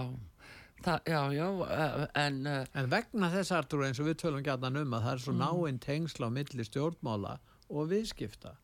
það, 0.85 1.01
já, 1.11 1.21
já, 1.35 1.47
eh, 1.75 2.07
en 2.27 2.47
eh, 2.47 2.67
En 2.75 2.87
vegna 2.91 3.31
þess 3.33 3.51
Artur 3.57 3.83
eins 3.87 3.99
og 4.01 4.07
við 4.07 4.15
tölum 4.23 4.45
gætan 4.47 4.77
um 4.79 4.95
að 4.95 5.03
það 5.09 5.13
er 5.13 5.19
svo 5.25 5.33
Mm. 5.35 5.43
náinn 5.43 5.79
tengsla 5.83 6.29
á 6.31 6.31
milli 6.31 6.65
stjórnmála 6.65 7.39
og 7.71 7.89
viðskipta. 7.91 8.55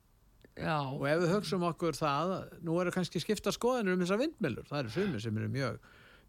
já, 0.56 0.78
Og 0.94 1.02
ef 1.08 1.18
við 1.24 1.32
hugsum 1.34 1.62
okkur 1.66 1.92
það, 1.98 2.60
nú 2.62 2.80
eru 2.80 2.90
kannski 2.94 3.18
skipta 3.20 3.50
skoðanir 3.50 3.94
um 3.94 4.00
þessar 4.00 4.20
vindmjölur. 4.22 4.68
Það 4.68 4.78
eru 4.78 4.88
sumir 4.90 5.20
sem 5.20 5.36
eru 5.36 5.48
mjög 5.48 5.78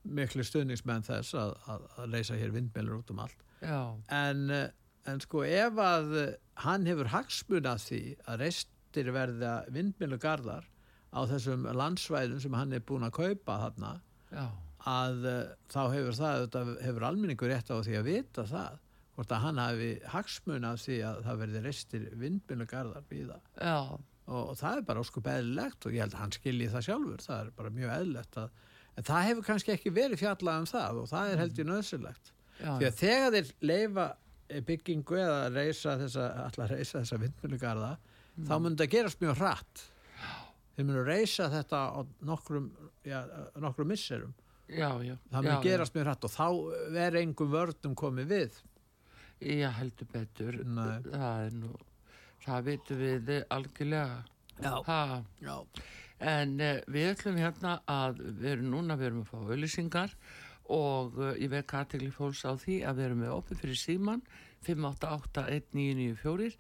miklu 0.06 0.44
stuðningsmenn 0.44 1.04
þess 1.06 1.34
að, 1.34 1.54
að, 1.68 1.82
að 1.98 2.10
leysa 2.10 2.36
hér 2.36 2.52
vindmjölur 2.52 2.98
út 3.00 3.12
um 3.12 3.20
allt. 3.20 3.38
já, 3.62 3.96
En, 4.10 4.50
eh, 4.50 4.70
en 5.06 5.20
sko 5.20 5.44
ef 5.46 5.74
að 5.78 6.36
hann 6.66 6.86
hefur 6.86 7.06
hagsmunað 7.14 7.78
því 7.86 8.02
að 8.28 8.40
reistir 8.40 9.12
verða 9.14 9.66
vindmjölugarðar 9.70 10.66
á 11.12 11.20
þessum 11.30 11.68
landsvæðum 11.76 12.42
sem 12.44 12.58
hann 12.58 12.74
er 12.76 12.84
búin 12.86 13.06
að 13.08 13.18
kaupa 13.20 13.60
þarna 13.66 13.92
já. 14.32 14.48
að 14.96 15.30
uh, 15.30 15.38
þá 15.72 15.82
hefur 15.94 16.18
það 16.18 16.74
hefur 16.86 17.08
almenningur 17.10 17.52
rétt 17.54 17.72
á 17.72 17.78
því 17.78 18.00
að 18.00 18.10
vita 18.10 18.48
það 18.50 18.82
hvort 19.16 19.32
að 19.32 19.46
hann 19.46 19.62
hafi 19.62 19.92
hagsmunað 20.12 20.82
því 20.84 20.98
að 21.08 21.22
það 21.28 21.42
verði 21.44 21.64
reistir 21.64 22.08
vindmjölugarðar 22.20 23.08
býða 23.10 23.40
já, 23.56 23.78
og, 23.96 24.42
og 24.42 24.56
það 24.60 24.80
er 24.82 24.88
bara 24.90 25.04
óskup 25.06 25.30
eðlilegt 25.32 25.88
og 25.88 25.96
ég 25.96 26.04
held 26.04 26.18
að 26.18 26.24
hann 26.26 26.36
skilji 26.36 26.72
það 26.74 26.88
sjálfur 26.90 27.24
það 27.24 27.42
er 27.44 27.54
bara 27.62 27.76
mjög 27.78 27.96
eðlilegt 27.96 28.40
að 28.42 28.62
en 28.96 29.08
það 29.08 29.28
hefur 29.30 29.48
kannski 29.50 29.74
ekki 29.76 29.94
verið 29.96 30.22
fjallað 30.24 30.62
um 30.62 30.70
það 30.72 31.02
og 31.02 31.10
það 31.12 31.32
er 31.32 31.42
held 31.44 31.62
ég 31.62 31.70
nöðsynlegt 31.70 32.32
já, 32.60 32.70
því 32.70 32.90
að 32.90 33.00
þegar 33.00 33.36
þeir 33.36 33.52
leifa 33.72 34.06
byggingu 34.68 35.18
eða 35.20 35.40
reysa 35.56 35.96
þessa, 36.00 36.28
allar 36.46 36.72
reysa 36.76 37.02
þessa 37.02 37.20
vindmjölugarða 37.24 37.92
þá 38.46 38.56
mun 38.60 38.76
þetta 38.76 38.92
gerast 38.92 39.24
mjög 39.24 39.40
hratt 39.40 39.86
þeir 40.76 40.88
munu 40.90 41.06
reysa 41.08 41.50
þetta 41.54 41.82
á 41.96 42.00
nokkrum, 42.28 42.70
já, 43.08 43.20
nokkrum 43.62 43.92
misserum. 43.94 44.36
Já, 44.66 44.90
já. 45.06 45.16
Það 45.32 45.44
mun 45.44 45.52
já, 45.52 45.62
gerast 45.66 45.96
mjög 45.96 46.08
hratt 46.08 46.26
og 46.26 46.34
þá 46.34 46.48
verður 46.96 47.20
engum 47.22 47.52
vörnum 47.54 47.98
komið 47.98 48.32
við. 48.32 48.62
Já, 49.46 49.70
heldur 49.78 50.10
betur. 50.14 50.62
Nei. 50.66 51.04
það 51.12 51.44
er 51.46 51.60
nú 51.60 51.74
það 52.46 52.66
vitum 52.70 53.04
við 53.04 53.30
algjörlega. 53.54 54.24
Já. 54.64 54.72
ha, 54.88 55.24
já, 55.44 55.56
En 56.24 56.54
uh, 56.64 56.80
við 56.88 57.10
ætlum 57.12 57.36
hérna 57.36 57.74
að 57.92 58.22
við 58.40 58.52
erum 58.54 58.70
núna, 58.72 58.96
við 58.96 59.10
erum 59.10 59.24
að 59.26 59.32
fá 59.34 59.40
auðlýsingar 59.42 60.14
og 60.72 61.18
uh, 61.20 61.34
ég 61.36 61.52
vek 61.52 61.74
aðtegli 61.76 62.12
fólks 62.16 62.46
á 62.48 62.56
því 62.56 62.78
að 62.88 62.96
við 62.96 63.06
erum 63.10 63.20
með 63.26 63.34
opið 63.36 63.60
fyrir 63.62 63.80
síman 63.82 64.22
5881994 64.66 66.56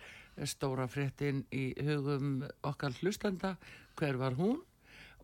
stóra 0.51 0.89
fréttin 0.91 1.45
í 1.55 1.71
hugum 1.87 2.43
okkar 2.67 2.91
hlustanda 2.99 3.55
hver 3.99 4.19
var 4.21 4.37
hún? 4.39 4.61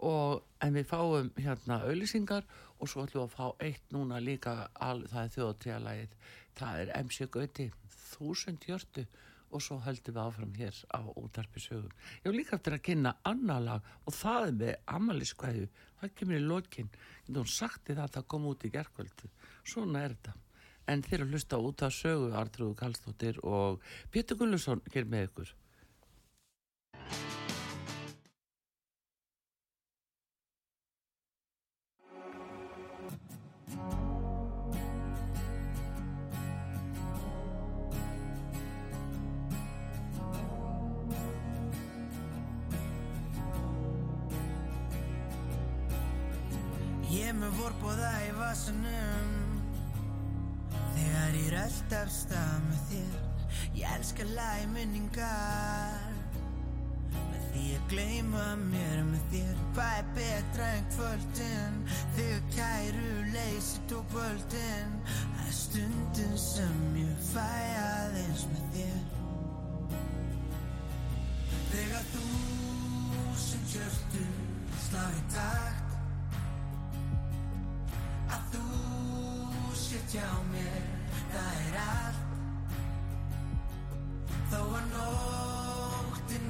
Og 0.02 0.42
en 0.64 0.74
við 0.74 0.88
fáum 0.90 1.30
hérna 1.38 1.84
auðlýsingar 1.86 2.48
og 2.82 2.90
svo 2.90 3.06
ætlum 3.06 3.22
við 3.22 3.28
að 3.28 3.36
fá 3.36 3.66
eitt 3.68 3.92
núna 3.94 4.22
líka 4.24 4.56
al, 4.74 5.04
það 5.12 5.24
er 5.24 5.34
þjóðtíðalagið 5.36 6.16
það 6.58 6.82
er 6.84 6.94
MC 7.06 7.28
Gauti 7.32 7.68
þúsund 8.12 8.66
hjörtu 8.68 9.06
og 9.52 9.64
svo 9.64 9.78
höldum 9.84 10.16
við 10.16 10.22
áfram 10.24 10.54
hér 10.56 10.78
á 10.96 11.02
útarpisögum. 11.20 11.92
Ég 12.24 12.30
hef 12.30 12.36
líka 12.36 12.56
eftir 12.56 12.78
að 12.78 12.86
kynna 12.88 13.16
annar 13.28 13.64
lag 13.66 13.90
og 14.08 14.16
það 14.16 14.46
er 14.46 14.54
með 14.62 14.78
ammaliðskvæðu, 14.98 15.66
það 16.00 16.14
kemur 16.20 16.38
í 16.38 16.46
lokin. 16.46 16.94
En 17.28 17.42
hún 17.42 17.52
sagti 17.52 17.96
það 17.96 18.06
að 18.06 18.16
það 18.16 18.30
kom 18.34 18.48
út 18.52 18.64
í 18.64 18.72
gerkvöldu 18.72 19.32
svona 19.64 20.06
er 20.06 20.16
þetta. 20.16 20.38
En 20.92 21.04
þeir 21.06 21.26
að 21.26 21.36
hlusta 21.36 21.60
út 21.62 21.84
af 21.86 21.96
sögu 21.96 22.32
Artrúðu 22.36 22.78
Kallstóttir 22.80 23.42
og 23.48 23.84
Pétur 24.12 24.40
Gullusson 24.40 24.82
ger 24.92 25.06
með 25.08 25.28
ykkur 25.30 25.52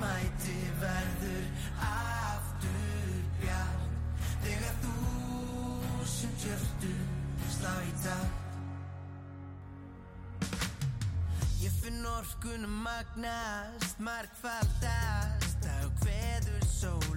mæti 0.01 0.59
verður 0.81 1.45
aftur 1.85 3.13
bjart. 3.41 3.89
Þegar 4.41 4.75
þú 4.83 4.95
sem 6.09 6.33
hjörtu 6.43 6.93
slá 7.57 7.73
í 7.85 7.91
takt 8.01 8.37
Ég 11.61 11.73
finn 11.83 12.01
orkunum 12.09 12.81
magnast, 12.87 13.99
markfaldast 14.01 15.61
Dag 15.61 15.85
og 15.85 16.05
hveður 16.05 16.65
sólinn 16.73 17.10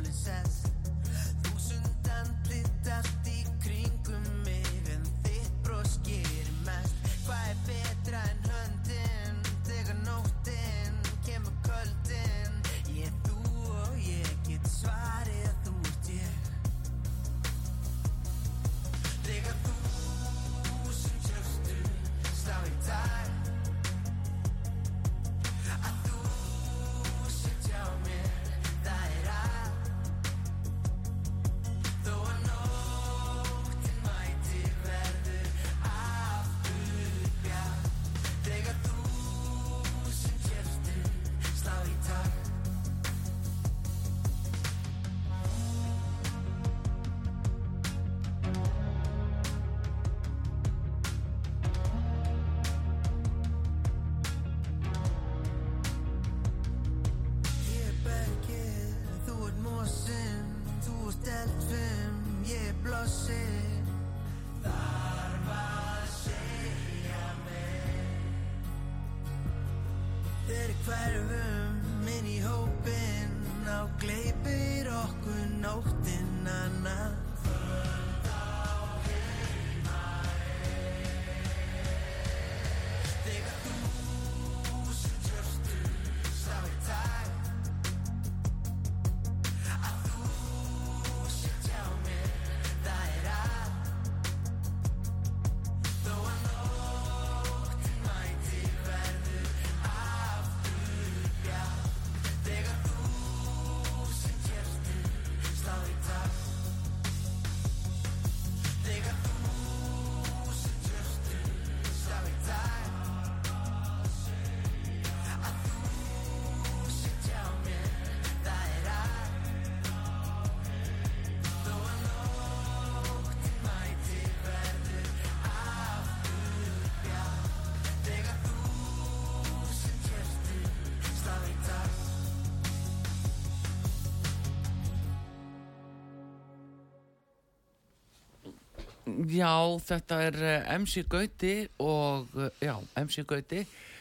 Já, 139.14 139.79
þetta 139.79 140.16
er 140.27 140.37
eh, 140.42 140.70
MC 140.81 141.05
Gauti 141.07 141.55
og, 141.79 142.33
eh, 142.35 142.62
já, 142.66 142.74
MC 142.98 143.22
Gauti, 143.29 143.61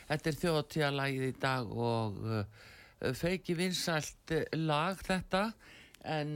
þetta 0.10 0.30
er 0.30 0.38
þjóðtíðalagið 0.40 1.26
í 1.28 1.34
dag 1.42 1.70
og 1.70 2.18
uh, 2.26 2.40
feiki 3.20 3.54
vinsælt 3.58 4.34
eh, 4.34 4.48
lag 4.58 4.98
þetta 5.06 5.52
en 6.04 6.34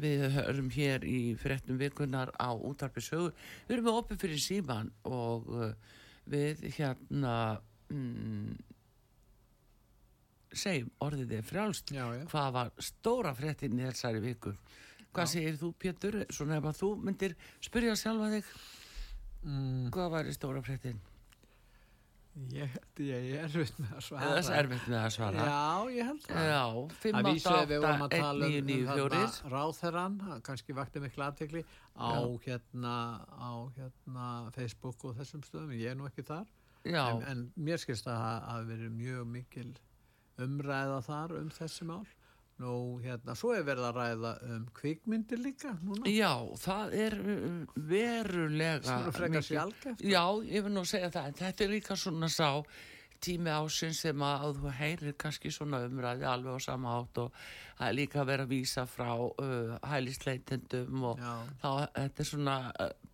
við 0.00 0.22
hörum 0.34 0.70
hér 0.74 1.04
í 1.06 1.34
fréttum 1.38 1.76
vikunar 1.78 2.32
á 2.42 2.50
útarpi 2.54 3.02
sögu. 3.04 3.28
Við 3.68 3.76
erum 3.76 3.90
opið 3.92 4.22
fyrir 4.24 4.40
síman 4.42 4.88
og 5.06 5.50
við 6.32 6.64
hérna 6.78 7.34
mm, 7.92 8.56
segjum 10.50 10.90
orðið 11.04 11.36
er 11.38 11.46
frjálst 11.46 11.92
Já, 11.94 12.06
já. 12.16 12.24
hvað 12.32 12.50
var 12.56 12.72
stóra 12.82 13.34
fréttin 13.36 13.78
í 13.78 13.84
þessari 13.84 14.24
viku. 14.24 14.54
Hvað 15.14 15.30
segir 15.30 15.58
þú 15.60 15.72
Pétur, 15.78 16.20
svona 16.34 16.58
ef 16.58 16.70
að 16.70 16.80
þú 16.82 16.88
myndir 17.06 17.36
spyrja 17.62 17.98
sjálfa 17.98 18.32
þig 18.36 18.54
Mm, 19.44 19.90
hvað 19.92 20.06
var 20.14 20.24
í 20.24 20.32
stóra 20.32 20.62
fréttin? 20.64 20.96
ég 22.50 22.72
ég 22.98 23.26
ég 23.28 23.34
er 23.38 23.44
erfitt 23.44 23.76
með 23.78 23.92
að 23.94 24.00
svara. 24.08 24.30
Það 24.30 24.48
er 24.50 24.56
erfitt 24.64 24.86
með 24.90 24.98
að 24.98 25.12
svara. 25.14 25.44
Já, 25.46 25.90
ég 25.94 26.08
held 26.08 26.24
það. 26.24 26.46
Já, 26.48 26.62
Að 27.14 27.28
vísu 27.28 27.52
ef 27.54 27.68
við 27.70 27.82
vorum 27.84 28.02
að 28.06 28.14
588 28.14 28.22
tala 28.24 28.48
um, 28.48 28.54
1994 28.56 29.20
þarna 29.36 29.52
ráðherran, 29.54 30.16
hann 30.28 30.42
kannski 30.48 30.76
vakti 30.80 31.02
miklu 31.04 31.26
aðtekli 31.28 31.62
á 31.94 32.10
hérna, 32.46 32.96
á 33.38 33.52
hérna 33.76 34.26
Facebook 34.56 35.04
og 35.04 35.14
þessum 35.20 35.44
stöðum, 35.46 35.76
ég 35.78 35.92
er 35.92 36.00
nú 36.00 36.08
ekki 36.08 36.26
þar, 36.26 36.50
en, 36.88 37.22
en 37.30 37.44
mér 37.68 37.84
skilst 37.84 38.08
að 38.10 38.18
það 38.24 38.48
hafi 38.48 38.68
verið 38.72 38.96
mjög 38.98 39.30
mikil 39.36 39.70
umræða 40.48 40.98
þar 41.06 41.36
um 41.38 41.52
þessi 41.54 41.86
mál. 41.86 42.02
Nú, 42.64 42.74
hérna, 43.04 43.34
svo 43.36 43.52
er 43.52 43.64
verið 43.66 43.84
að 43.90 43.98
ræða 43.98 44.32
um 44.54 44.64
kvikmyndir 44.78 45.40
líka 45.44 45.74
núna. 45.84 46.08
já, 46.08 46.32
það 46.64 46.94
er 47.04 47.16
uh, 47.20 47.78
verulega 47.92 48.82
Svona 48.88 49.12
frekar 49.18 49.44
sjaldgæft. 49.44 50.04
Já, 50.04 50.24
ég 50.48 50.64
vil 50.64 50.72
nú 50.72 50.84
segja 50.88 51.10
það, 51.12 51.26
en 51.28 51.38
þetta 51.42 51.64
er 51.66 51.72
líka 51.74 51.96
svona 52.00 52.30
sá 52.32 52.48
tími 53.24 53.52
ásins 53.52 54.00
sem 54.04 54.24
að 54.24 54.58
þú 54.60 54.72
heyrir 54.78 55.16
kannski 55.20 55.52
svona 55.54 55.82
umræði 55.88 56.26
alveg 56.28 56.58
á 56.58 56.66
sama 56.66 56.96
átt 56.98 57.20
og 57.22 57.38
það 57.78 57.86
er 57.88 57.96
líka 57.98 58.20
að 58.22 58.30
vera 58.30 58.46
að 58.46 58.52
vísa 58.52 58.84
frá 58.88 59.10
uh, 59.16 59.74
hælisleitendum 59.90 61.06
og 61.10 61.22
Já. 61.22 61.32
þá 61.62 61.70
þetta 61.96 62.24
er 62.24 62.30
svona 62.30 62.56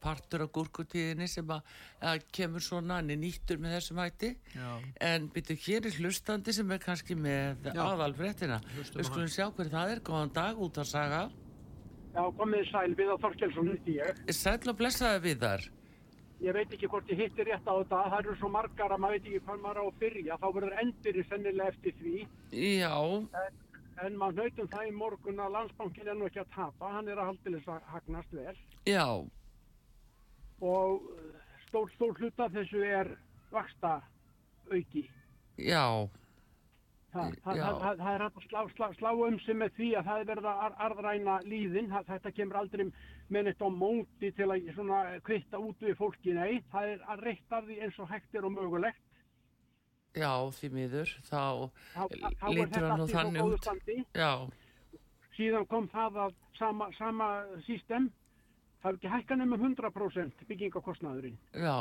partur 0.01 0.45
af 0.47 0.53
gúrkutíðinni 0.57 1.29
sem 1.29 1.51
að, 1.53 1.75
að 2.11 2.25
kemur 2.33 2.65
svona 2.65 3.01
hann 3.01 3.13
er 3.13 3.21
nýttur 3.21 3.61
með 3.61 3.77
þessum 3.79 4.01
hætti. 4.01 4.33
Já. 4.57 4.71
en 5.11 5.29
byrju 5.35 5.59
hér 5.67 5.91
er 5.91 6.01
hlustandi 6.01 6.57
sem 6.57 6.73
er 6.73 6.83
kannski 6.83 7.17
með 7.19 7.71
aðalfréttina. 7.75 8.61
Við 8.77 9.05
á 9.05 9.09
skulum 9.09 9.31
sjá 9.31 9.47
hver 9.49 9.73
það 9.73 9.95
er, 9.95 10.03
góðan 10.05 10.35
dag 10.35 10.61
út 10.61 10.81
að 10.81 10.93
saga 10.95 11.29
Já, 12.11 12.25
komið 12.35 12.65
sæl 12.73 12.95
við 12.99 13.13
að 13.13 13.21
Þorkelsson. 13.23 13.69
Sæll 14.35 14.73
og 14.73 14.79
blessaði 14.81 15.21
við 15.29 15.45
þar 15.45 15.69
Ég 16.41 16.55
veit 16.57 16.73
ekki 16.73 16.89
hvort 16.89 17.11
ég 17.13 17.19
hitti 17.21 17.45
rétt 17.45 17.67
á 17.69 17.75
þetta. 17.77 17.99
Það 18.11 18.19
eru 18.23 18.35
svo 18.41 18.49
margar 18.49 18.93
að 18.95 19.03
maður 19.03 19.17
veit 19.19 19.27
ekki 19.29 19.41
hvað 19.47 19.59
maður 19.65 19.81
á 19.81 19.85
að 19.91 19.99
byrja. 20.01 20.39
Þá 20.41 20.47
verður 20.57 20.77
endir 20.83 21.19
sennilega 21.29 21.73
eftir 21.75 21.97
því. 22.01 22.15
Já, 22.57 22.95
En 24.01 24.15
maður 24.17 24.37
nautum 24.41 24.69
það 24.73 24.87
í 24.89 24.93
morgun 24.97 25.41
að 25.45 25.51
landsbankin 25.59 26.09
er 26.09 26.15
nú 26.17 26.25
ekki 26.31 26.41
að 26.41 26.53
tapa. 26.55 26.93
Hann 26.95 27.09
er 27.13 27.19
að 27.21 27.27
haldilis 27.31 27.67
að 27.69 27.83
hagnast 27.93 28.33
vel. 28.33 28.57
já, 28.89 29.05
Og 30.61 31.03
uh, 31.05 31.37
stór, 31.67 31.91
stór 31.97 32.17
hluta 32.21 32.49
þessu 32.53 32.81
er 32.85 33.11
vaksta 33.53 33.99
auki. 34.73 35.05
já 35.59 35.85
Það, 37.11 37.33
það, 37.43 37.57
Já. 37.59 37.63
það, 37.65 37.79
það, 37.83 38.01
það 38.01 38.15
er 38.15 38.23
hægt 38.25 38.37
að 38.39 38.45
slá, 38.47 38.61
slá, 38.77 38.87
slá 38.95 39.11
um 39.27 39.39
sig 39.43 39.57
með 39.59 39.71
því 39.75 39.89
að 39.99 40.09
það 40.09 40.21
er 40.21 40.29
verið 40.29 40.49
að 40.51 40.61
ar, 40.67 40.75
arðræna 40.87 41.37
líðin. 41.51 41.89
Þetta 42.07 42.33
kemur 42.37 42.59
aldrei 42.61 42.85
með 43.35 43.47
neitt 43.49 43.65
á 43.67 43.69
móti 43.75 44.31
til 44.37 44.47
að 44.47 44.69
svona 44.77 45.01
kvitta 45.27 45.59
út 45.59 45.83
við 45.83 45.97
fólki. 45.99 46.35
Nei, 46.39 46.61
það 46.71 46.93
er 46.93 47.03
að 47.11 47.25
reytta 47.27 47.63
því 47.67 47.79
eins 47.87 47.99
og 47.99 48.11
hægt 48.13 48.39
er 48.39 48.47
og 48.47 48.55
mögulegt. 48.55 49.03
Já, 50.19 50.31
því 50.55 50.71
miður, 50.75 51.11
þá 51.27 51.71
þá, 51.95 52.47
lítur 52.51 52.87
hann 52.91 53.05
svo 53.05 53.11
þannig 53.15 53.43
út. 53.47 53.69
Já, 54.19 54.33
Síðan 55.37 55.67
kom 55.71 55.87
það 55.89 56.17
að 56.27 56.33
sama, 56.59 56.89
sama 56.99 57.29
system, 57.65 58.11
það 58.83 58.91
er 58.91 58.99
ekki 58.99 59.13
hækkan 59.15 59.45
um 59.45 59.55
100% 59.57 60.43
byggingakostnaðurinn. 60.51 61.39
já, 61.55 61.77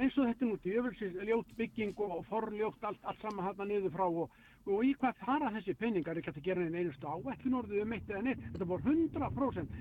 Eins 0.00 0.16
og 0.18 0.26
þetta 0.28 0.46
nú 0.48 0.56
djöfulsins 0.64 1.18
ljót 1.28 1.50
bygging 1.58 1.98
og 2.00 2.22
forljótt 2.30 2.84
allt, 2.88 3.02
allt 3.04 3.20
saman 3.22 3.44
hann 3.44 3.68
niður 3.68 3.92
frá 3.94 4.04
og, 4.08 4.36
og 4.66 4.84
í 4.86 4.94
hvað 4.98 5.18
fara 5.20 5.50
þessi 5.56 5.74
peningar 5.78 6.18
ekki 6.18 6.32
að 6.32 6.40
gera 6.46 6.64
einu 6.64 6.80
einustu 6.80 7.10
áætlun 7.12 7.58
orðið 7.60 7.82
um 7.84 7.92
eitt 7.96 8.10
eða 8.10 8.22
neitt. 8.26 8.46
Þetta 8.54 8.68
voru 8.72 8.94
100%. 8.96 9.76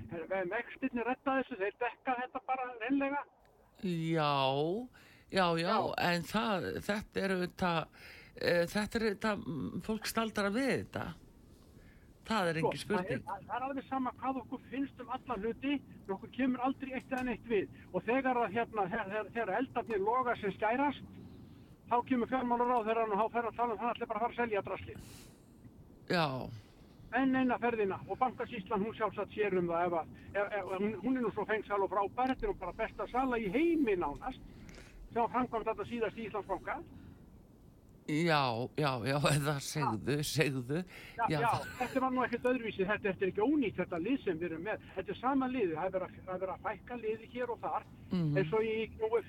Megstirni 0.52 1.06
retta 1.08 1.38
þessu, 1.40 1.60
þeir 1.62 1.78
dekka 1.86 2.18
þetta 2.22 2.44
bara 2.52 2.68
reynlega. 2.84 3.24
já, 3.82 4.34
já, 5.32 5.46
já, 5.58 5.72
Já. 5.72 5.94
en 6.12 6.28
það, 6.28 6.70
þetta 6.86 7.22
er 7.24 7.36
auðvitað, 7.38 7.82
e, 8.36 8.54
þetta 8.76 9.00
er 9.00 9.06
auðvitað, 9.08 9.46
mm, 9.48 9.82
fólk 9.88 10.10
staldar 10.12 10.52
að 10.52 10.60
við 10.60 10.72
þetta. 10.76 11.06
Það 12.32 12.50
er 12.50 12.60
Sko, 12.60 12.72
engin 12.72 12.72
það, 12.72 12.76
er, 12.76 12.84
spurning. 12.86 13.24
það 13.28 13.56
er 13.58 13.66
alveg 13.68 13.88
sama 13.90 14.14
hvað 14.22 14.42
okkur 14.42 14.62
finnst 14.72 15.04
um 15.04 15.12
alla 15.18 15.38
hluti, 15.42 15.74
en 16.06 16.14
okkur 16.16 16.32
kemur 16.38 16.66
aldrei 16.68 16.94
eitt 16.96 17.12
eða 17.12 17.26
neitt 17.28 17.50
við. 17.52 17.76
Og 17.92 18.06
þegar, 18.08 18.40
að, 18.46 18.56
hérna, 18.56 18.88
þegar, 19.36 19.54
eldarnir 19.60 20.04
loga 20.06 20.36
sem 20.40 20.56
skærast, 20.56 21.12
þá 21.92 21.98
kemur 22.08 22.32
fjármálar 22.32 22.72
á 22.72 22.80
þeirra 22.88 23.06
og 23.10 23.20
þá 23.20 23.36
fer 23.36 23.50
að 23.50 23.60
tala 23.60 23.76
um 23.76 23.82
það 23.84 23.94
allir 23.94 24.12
bara 24.12 24.20
að 24.20 24.26
fara 24.26 24.34
að 24.34 24.42
selja 24.42 24.66
drasli. 24.70 24.98
Já, 26.12 26.26
En 27.12 27.36
eina 27.36 27.58
ferðina 27.60 27.98
og 28.08 28.16
bankasýslan 28.22 28.86
hún 28.86 28.94
sjálfsagt 28.96 29.34
sér 29.36 29.58
um 29.60 29.68
það 29.68 29.82
ef 29.90 29.96
að, 30.00 30.12
ef, 30.32 30.54
ef, 30.56 30.68
hún, 30.80 30.94
hún 31.02 31.18
er 31.20 31.26
nú 31.26 31.32
svo 31.36 31.44
fengsal 31.50 31.82
og 31.84 31.92
frábær, 31.92 32.32
þetta 32.32 32.48
er 32.48 32.54
nú 32.54 32.60
bara 32.62 32.76
besta 32.78 33.08
sala 33.12 33.40
í 33.40 33.50
heimi 33.52 33.98
nánast, 34.00 34.46
sem 35.12 35.34
framkvæmt 35.34 35.68
þetta 35.68 35.88
síðast 35.90 36.22
í 36.22 36.28
Íslandsbanka. 36.30 36.78
Já, 38.08 38.42
já, 38.78 38.92
já, 39.06 39.18
eða 39.38 39.56
segðu, 39.62 40.16
segðu. 40.26 40.84
Já, 41.18 41.26
já, 41.30 41.40
það- 41.48 41.68
þetta 41.80 42.02
var 42.06 42.12
nú 42.16 42.24
ekkert 42.26 42.48
öðruvísi, 42.52 42.86
þetta, 42.86 43.04
þetta 43.10 43.26
er 43.26 43.32
ekki 43.32 43.46
ónýtt 43.46 43.78
þetta 43.82 44.00
lið 44.06 44.24
sem 44.24 44.40
við 44.42 44.48
erum 44.52 44.64
með. 44.68 44.86
Þetta 44.96 45.12
er 45.16 45.20
sama 45.22 45.48
liði, 45.52 45.76
það 45.76 45.86
er 45.86 45.96
verið 45.98 46.32
að, 46.36 46.46
að 46.56 46.64
fækka 46.68 46.98
liði 47.02 47.30
hér 47.34 47.52
og 47.56 47.60
þar. 47.66 47.86
Mhm. 48.12 48.38
eins 48.38 48.54
og 48.54 48.64
í 48.64 48.78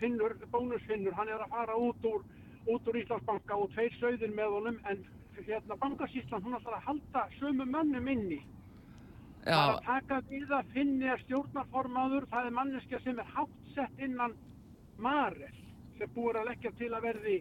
Finnur, 0.00 0.36
bónusfinnur, 0.50 1.12
hann 1.18 1.28
er 1.28 1.42
að 1.44 1.52
fara 1.54 1.76
út 1.76 2.06
úr, 2.08 2.24
út 2.66 2.88
úr 2.88 2.96
Íslandsbanka 3.02 3.56
og 3.56 3.70
tveir 3.74 3.92
sögðir 4.00 4.32
með 4.34 4.56
honum, 4.56 4.80
en 4.90 5.04
hérna 5.42 5.76
bankasýslan, 5.80 6.42
hún 6.42 6.54
ætlar 6.58 6.76
að 6.78 6.84
halda 6.86 7.22
sömu 7.38 7.64
mönnum 7.66 8.08
inni. 8.08 8.40
Það 9.42 9.52
er 9.52 9.56
Já, 9.56 9.72
að 9.72 9.86
taka 9.86 10.18
við 10.30 10.52
að 10.54 10.68
finni 10.74 11.08
er 11.10 11.22
stjórnarformaður, 11.24 12.26
það 12.30 12.46
er 12.46 12.54
manneskja 12.58 13.00
sem 13.02 13.18
er 13.18 13.30
háttsett 13.34 13.98
innan 14.06 14.34
Marel, 15.02 15.50
sem 15.98 16.10
búið 16.14 16.38
að 16.42 16.46
leggja 16.52 16.70
til 16.78 16.90
að 16.94 17.02
verði 17.08 17.36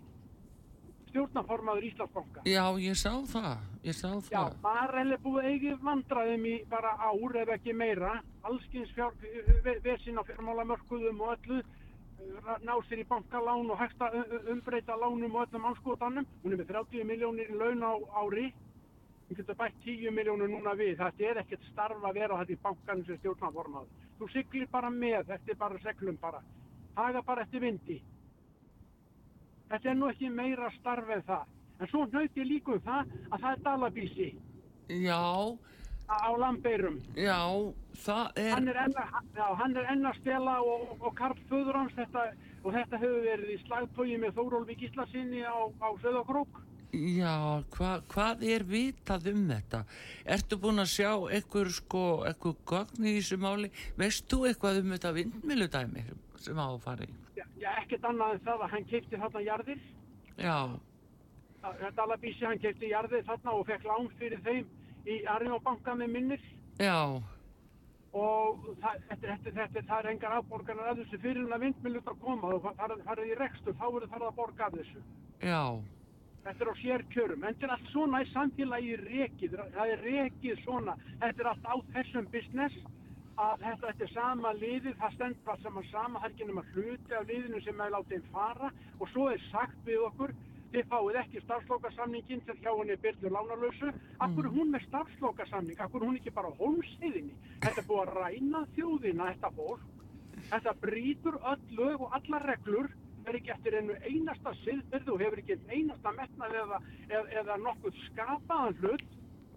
stjórnarformaður 1.12 1.84
Íslandsbanka. 1.91 2.41
já, 2.49 2.64
ég 2.82 2.95
sá 2.97 3.12
það, 3.34 3.57
ég 3.84 3.95
sá 3.99 4.07
Já, 4.09 4.22
það. 4.32 4.55
Marel 4.64 5.12
er 5.16 5.22
búið 5.26 5.49
eigið 5.51 5.78
vandraðum 5.86 6.45
í 6.47 6.55
bara 6.72 6.95
ár 6.97 7.38
ef 7.43 7.53
ekki 7.57 7.74
meira, 7.76 8.16
allskins 8.47 8.89
fjár, 8.95 9.14
vesin 9.86 10.18
á 10.18 10.24
fjármálamörkuðum 10.32 11.22
og 11.22 11.36
öllu, 11.38 11.62
uh, 11.62 12.57
ná 12.66 12.74
sér 12.88 13.03
í 13.03 13.07
bankalán 13.09 13.70
og 13.72 13.80
hægt 13.82 14.01
að 14.01 14.18
uh, 14.24 14.51
umbreyta 14.55 14.95
lánum 14.97 15.36
og 15.36 15.47
öllum 15.47 15.66
anskotanum. 15.72 16.28
Hún 16.43 16.53
er 16.55 16.62
með 16.64 16.72
30 16.74 17.03
miljónir 17.12 17.51
í 17.51 17.57
laun 17.59 17.84
á 17.84 17.93
ári, 18.24 18.53
hún 19.30 19.38
getur 19.41 19.55
bætt 19.59 19.76
10 19.86 20.12
miljónir 20.16 20.49
núna 20.51 20.74
við. 20.80 20.95
Þetta 21.01 21.28
er 21.32 21.41
ekkert 21.43 21.68
starf 21.72 22.03
að 22.03 22.18
vera 22.22 22.39
þetta 22.41 22.55
í 22.55 22.62
bankanum 22.64 23.05
sem 23.05 23.20
stjórnarformað. 23.22 23.91
Þú 24.20 24.32
siglir 24.34 24.68
bara 24.72 24.89
með, 24.93 25.26
þetta 25.34 25.51
er 25.51 25.57
bara 25.57 25.80
seglum 25.84 26.18
bara. 26.22 26.41
Haga 26.95 27.22
bara 27.26 27.41
eftir 27.45 27.62
vindi. 27.64 28.01
Þetta 29.72 29.89
er 29.93 29.95
nú 29.97 30.09
ekki 30.11 30.30
meira 30.36 30.69
starf 30.80 31.09
en 31.15 31.22
það. 31.28 31.45
En 31.82 31.89
svo 31.89 32.05
ég 32.38 32.47
líka 32.49 32.74
um 32.76 32.82
það 32.86 33.13
að 33.32 33.43
það 33.43 33.51
er 33.51 33.61
dalabísi 33.65 34.30
Já, 35.01 35.22
á 36.11 36.30
lambeirum. 36.38 36.97
já, 37.15 37.39
það 38.03 38.26
er, 38.43 38.49
Hann 38.51 38.67
er 38.67 38.80
enn 38.84 38.97
að, 38.99 39.13
já, 39.38 39.45
hann 39.61 39.78
er 39.80 39.88
enn 39.93 40.05
að 40.09 40.19
stela 40.19 40.57
og, 40.61 40.91
og 40.99 41.15
Karl 41.15 41.39
Föður 41.49 41.80
hans 41.80 41.95
þetta, 41.95 42.26
og 42.65 42.76
þetta 42.76 42.99
hefur 43.01 43.24
verið 43.26 43.53
í 43.55 43.57
slagtói 43.63 44.17
með 44.19 44.36
Þórólfi 44.38 44.76
Gíslasinni 44.82 45.41
á, 45.47 45.55
á 45.80 45.88
Söðakrók. 46.03 46.59
já, 46.91 47.63
hva, 47.78 47.91
hvað 48.11 48.43
er 48.51 48.67
vitað 48.67 49.32
um 49.32 49.47
þetta? 49.47 49.84
Ertu 50.36 50.59
búin 50.59 50.84
að 50.84 50.91
sjá 50.91 51.11
einhver 51.32 51.72
sko, 51.72 52.03
einhver 52.28 52.57
gögn 52.67 53.07
í 53.07 53.15
þessu 53.22 53.39
máli? 53.39 53.72
Veist 53.95 54.28
þú 54.28 54.43
eitthvað 54.51 54.84
um 54.84 54.91
þetta 54.97 55.15
vindmiludæmi 55.15 56.03
sem 56.43 56.59
á 56.59 56.67
í? 57.07 57.20
Já, 57.62 57.70
ekkert 57.84 58.05
annað 58.09 58.34
en 58.38 58.39
það 58.47 58.64
að 58.66 58.72
hann 58.76 58.86
keipti 58.89 59.20
þarna 59.22 59.41
jarðir. 59.45 59.82
Já, 60.41 60.55
Þetta 61.62 62.01
alabísi 62.07 62.45
hann 62.47 62.57
keipti 62.64 62.88
jarðir 62.89 63.22
þarna 63.28 63.51
og 63.53 63.68
fekk 63.70 63.84
lán 63.86 64.07
fyrir 64.18 64.39
þeim 64.41 64.66
í 65.05 65.20
Arjónbanka 65.30 65.93
með 65.99 66.09
minnir. 66.16 66.41
já, 66.82 66.97
Og 68.12 68.66
það, 68.82 68.95
þetta, 69.07 69.28
þetta, 69.28 69.51
þetta, 69.55 69.82
það 69.88 69.99
er 70.01 70.07
engar 70.12 70.34
afborganar 70.36 70.89
af 70.91 70.97
þessu 70.99 71.20
fyrir 71.24 71.45
hann 71.45 71.53
að 71.55 71.62
vindmilut 71.64 72.09
að 72.12 72.18
koma 72.26 72.49
og 72.57 72.66
farið, 72.76 73.03
farið 73.07 73.30
í 73.30 73.38
rekstur, 73.39 73.76
þá 73.80 73.86
verður 73.93 74.09
farið 74.12 74.28
að 74.32 74.36
borga 74.41 74.66
af 74.66 74.74
þessu. 74.80 75.03
já, 75.45 75.62
Þetta 76.41 76.66
er 76.66 76.72
á 76.74 76.76
sérkjörum. 76.82 77.43
En 77.45 77.53
þetta 77.53 77.68
er 77.68 77.72
allt 77.78 77.89
svona 77.93 78.20
í 78.24 78.28
samfélagi 78.34 78.95
rekið. 79.05 79.55
Það 79.78 79.91
er 79.93 79.99
rekið 80.07 80.64
svona. 80.66 80.95
Þetta 81.22 81.43
er 81.45 81.49
allt 81.53 81.68
á 81.70 81.76
þessum 81.93 82.28
business 82.34 82.74
að 83.40 83.66
þetta, 83.66 83.92
er 84.04 84.12
sama 84.12 84.54
liðið, 84.60 84.96
það 85.00 85.14
stendur 85.16 85.52
allt 85.54 85.66
saman 85.66 85.90
sama, 85.90 86.20
það 86.20 86.28
er 86.28 86.34
ekki 86.34 86.48
nema 86.50 86.64
hluti 86.72 87.18
af 87.18 87.28
liðinu 87.30 87.62
sem 87.66 87.82
er 87.82 87.94
látið 87.96 88.26
fara 88.32 88.72
og 89.00 89.12
svo 89.12 89.28
er 89.32 89.44
sagt 89.50 89.86
við 89.86 90.04
okkur, 90.08 90.34
þið 90.72 90.90
fáið 90.92 91.20
ekki 91.22 91.44
starfslokasamningin 91.46 92.44
til 92.48 92.58
hjá 92.62 92.72
henni 92.72 92.98
Byrlu 93.04 93.32
Lánarlösu, 93.36 93.94
akkur 94.24 94.48
er 94.48 94.56
hún 94.56 94.72
með 94.72 94.86
starfslokasamning, 94.88 95.80
akkur 95.80 96.02
er 96.02 96.10
hún 96.10 96.20
ekki 96.20 96.36
bara 96.36 96.52
á 96.52 96.60
hólmsýðinni, 96.60 97.36
þetta 97.64 97.82
er 97.82 97.88
búið 97.90 98.04
að 98.04 98.14
ræna 98.20 98.66
þjóðina 98.76 99.30
þetta 99.32 99.54
fólk, 99.58 99.88
þetta 100.52 100.76
brýtur 100.84 101.40
öll 101.54 101.64
lög 101.80 102.06
og 102.08 102.20
allar 102.20 102.48
reglur, 102.52 102.92
er 103.28 103.38
ekki 103.38 103.52
eftir 103.54 103.78
einu 103.78 103.96
einasta 104.02 104.54
siðbyrðu 104.64 105.16
og 105.16 105.22
hefur 105.22 105.42
ekki 105.44 105.58
einasta 105.70 106.14
metnað 106.16 106.56
eða, 106.64 106.80
eða, 107.10 107.26
eða 107.42 107.58
nokkuð 107.66 108.00
skapaðan 108.08 108.80
hlut, 108.82 109.04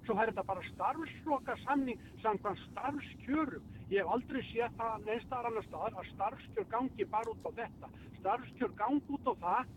svo 0.05 0.17
er 0.21 0.31
þetta 0.31 0.45
bara 0.49 0.65
starfsloka 0.73 1.57
samning 1.63 2.01
samkvæmt 2.23 2.61
starfskjörum. 2.71 3.65
Ég 3.93 4.03
hef 4.03 4.13
aldrei 4.17 4.43
séð 4.51 4.77
það 4.79 5.07
neistar 5.09 5.49
annar 5.49 5.67
staðar 5.69 5.97
að 6.01 6.11
starfskjör 6.13 6.69
gangi 6.75 7.09
bara 7.15 7.33
út 7.33 7.49
á 7.49 7.51
þetta. 7.61 7.91
Starfskjör 8.21 8.77
gangi 8.81 9.17
út 9.17 9.33
á 9.33 9.35
það 9.45 9.73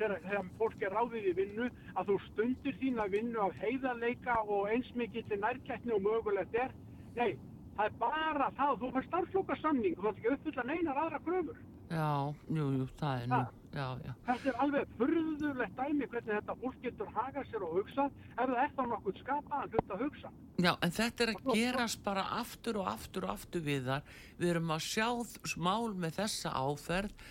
þegar, 0.00 0.16
þegar 0.24 0.50
fólk 0.58 0.82
er 0.86 0.96
ráðið 0.96 1.28
í 1.30 1.36
vinnu 1.40 1.68
að 1.94 2.10
þú 2.10 2.18
stundir 2.28 2.80
þína 2.80 3.08
vinnu 3.12 3.44
af 3.44 3.56
heiðarleika 3.60 4.40
og 4.46 4.68
eins 4.72 4.90
mikill 4.96 5.40
nærkætni 5.44 5.96
og 5.96 6.04
mögulegt 6.06 6.56
er. 6.56 6.74
Nei, 7.16 7.36
það 7.76 7.86
er 7.86 7.96
bara 8.00 8.50
það 8.56 8.74
að 8.74 8.84
þú 8.84 8.92
fær 8.96 9.08
starfsloka 9.08 9.60
samning 9.60 9.96
og 9.98 10.04
þú 10.04 10.12
ætti 10.12 10.20
ekki 10.20 10.34
uppfylla 10.36 10.68
neinar 10.70 11.02
aðra 11.04 11.24
kröfur. 11.26 11.64
Já, 11.90 12.10
jú, 12.48 12.68
jú, 12.78 12.86
það 13.00 13.24
er 13.24 13.32
nú, 13.32 13.42
já, 13.74 13.86
já. 14.04 14.12
Þetta 14.28 14.50
er 14.50 14.56
alveg 14.64 14.94
furðulegt 14.98 15.76
dæmi 15.78 16.08
hvernig 16.12 16.32
þetta 16.36 16.56
fólk 16.62 16.78
getur 16.84 17.12
hagað 17.16 17.50
sér 17.50 17.66
og 17.66 17.76
hugsað 17.78 18.16
ef 18.30 18.54
það 18.54 18.74
þá 18.76 18.82
nokkuð 18.92 19.20
skapaðan 19.20 19.74
hlut 19.74 19.94
að 19.94 20.04
hugsa. 20.04 20.32
Já, 20.60 20.72
en 20.72 20.96
þetta 21.00 21.24
er 21.24 21.32
að 21.34 21.52
gerast 21.54 22.02
bara 22.04 22.24
aftur 22.40 22.80
og 22.80 22.90
aftur 22.94 23.28
og 23.28 23.34
aftur 23.36 23.64
við 23.68 23.90
þar. 23.90 24.16
Við 24.40 24.54
erum 24.54 24.74
að 24.74 24.86
sjá 24.88 25.08
smál 25.54 25.94
með 25.94 26.18
þessa 26.20 26.54
áferð 26.56 27.28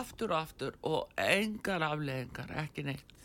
aftur 0.00 0.34
og 0.34 0.38
aftur 0.42 0.76
og 0.86 1.20
engar 1.24 1.82
afleðingar, 1.86 2.52
ekki 2.60 2.84
neitt. 2.84 3.16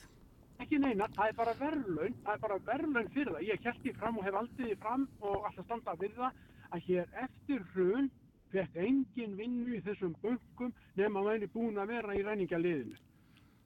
Ekki 0.64 0.78
neina, 0.80 1.10
það 1.12 1.28
er 1.28 1.34
bara 1.36 1.54
verðlaun, 1.60 2.14
það 2.24 2.34
er 2.34 2.44
bara 2.46 2.60
verðlaun 2.70 3.10
fyrir 3.12 3.34
það. 3.36 3.48
Ég 3.50 3.66
held 3.68 3.82
því 3.84 3.92
fram 4.00 4.20
og 4.20 4.24
hef 4.24 4.38
aldrei 4.40 4.70
því 4.70 4.78
fram 4.86 5.02
og 5.20 5.50
alltaf 5.50 5.66
standa 5.68 5.96
við 6.00 6.14
það 6.16 6.38
að 6.72 6.86
hér 6.88 7.18
eftir 7.26 7.66
hrun 7.74 8.08
fekk 8.56 8.80
engin 8.88 9.36
vinnu 9.40 9.76
í 9.78 9.84
þessum 9.86 10.16
bönkum 10.24 10.74
nema 11.00 11.22
að 11.22 11.32
væri 11.32 11.52
búin 11.56 11.82
að 11.82 11.92
vera 11.96 12.16
í 12.16 12.24
ræningaliðinu. 12.26 12.98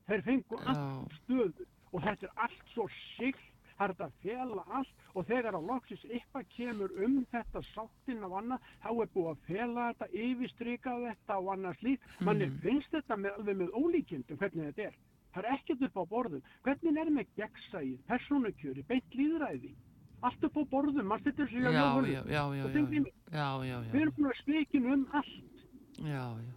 Þeir 0.10 0.26
fengu 0.26 0.58
Já. 0.58 0.74
allt 0.74 1.20
stöðu 1.22 1.70
og 1.94 2.04
þetta 2.06 2.28
er 2.30 2.44
allt 2.46 2.74
svo 2.74 2.90
er 3.80 3.94
þetta 3.94 4.08
að 4.10 4.16
fela 4.24 4.64
allt 4.78 5.04
og 5.16 5.28
þegar 5.30 5.56
á 5.56 5.62
loksis 5.64 6.02
eitthvað 6.10 6.48
kemur 6.56 6.96
um 7.06 7.20
þetta 7.32 7.62
sáttin 7.72 8.26
af 8.28 8.36
annað, 8.42 8.66
þá 8.84 8.90
er 8.92 9.12
búið 9.14 9.30
að 9.32 9.46
fela 9.48 9.86
þetta, 9.90 10.10
yfirstrika 10.26 10.96
þetta 11.06 11.38
og 11.40 11.52
annað 11.54 11.80
slíkt. 11.80 12.10
Manni 12.28 12.50
finnst 12.64 12.92
þetta 12.96 13.20
með, 13.24 13.38
alveg 13.40 13.62
með 13.62 13.78
ólíkjendum 13.80 14.42
hvernig 14.42 14.70
þetta 14.70 14.90
er. 14.90 15.00
Það 15.30 15.46
er 15.46 15.56
ekkert 15.56 15.86
upp 15.88 16.02
á 16.02 16.04
borðum. 16.10 16.48
Hvernig 16.66 17.00
er 17.00 17.12
með 17.14 17.34
gegnsæið, 17.40 17.98
persónukjöri, 18.10 18.86
beint 18.90 19.16
líðræði? 19.16 19.74
Allt 20.22 20.44
upp 20.44 20.58
á 20.60 20.64
borðum, 20.72 21.06
maður 21.08 21.22
styrtir 21.24 21.48
sig 21.50 21.62
Já, 21.64 21.70
að 21.70 21.74
já, 21.74 21.84
ljóðunum. 21.84 22.10
já, 22.10 22.22
já, 22.28 22.42
já, 22.60 22.64
Og 22.66 23.66
já, 23.66 23.68
já, 23.70 23.92
Við 23.94 24.02
erum 24.02 24.16
búin 24.18 24.32
að 24.32 24.40
spekin 24.42 24.90
um 24.94 25.06
allt. 25.14 25.36
já, 26.04 26.26
já. 26.40 26.56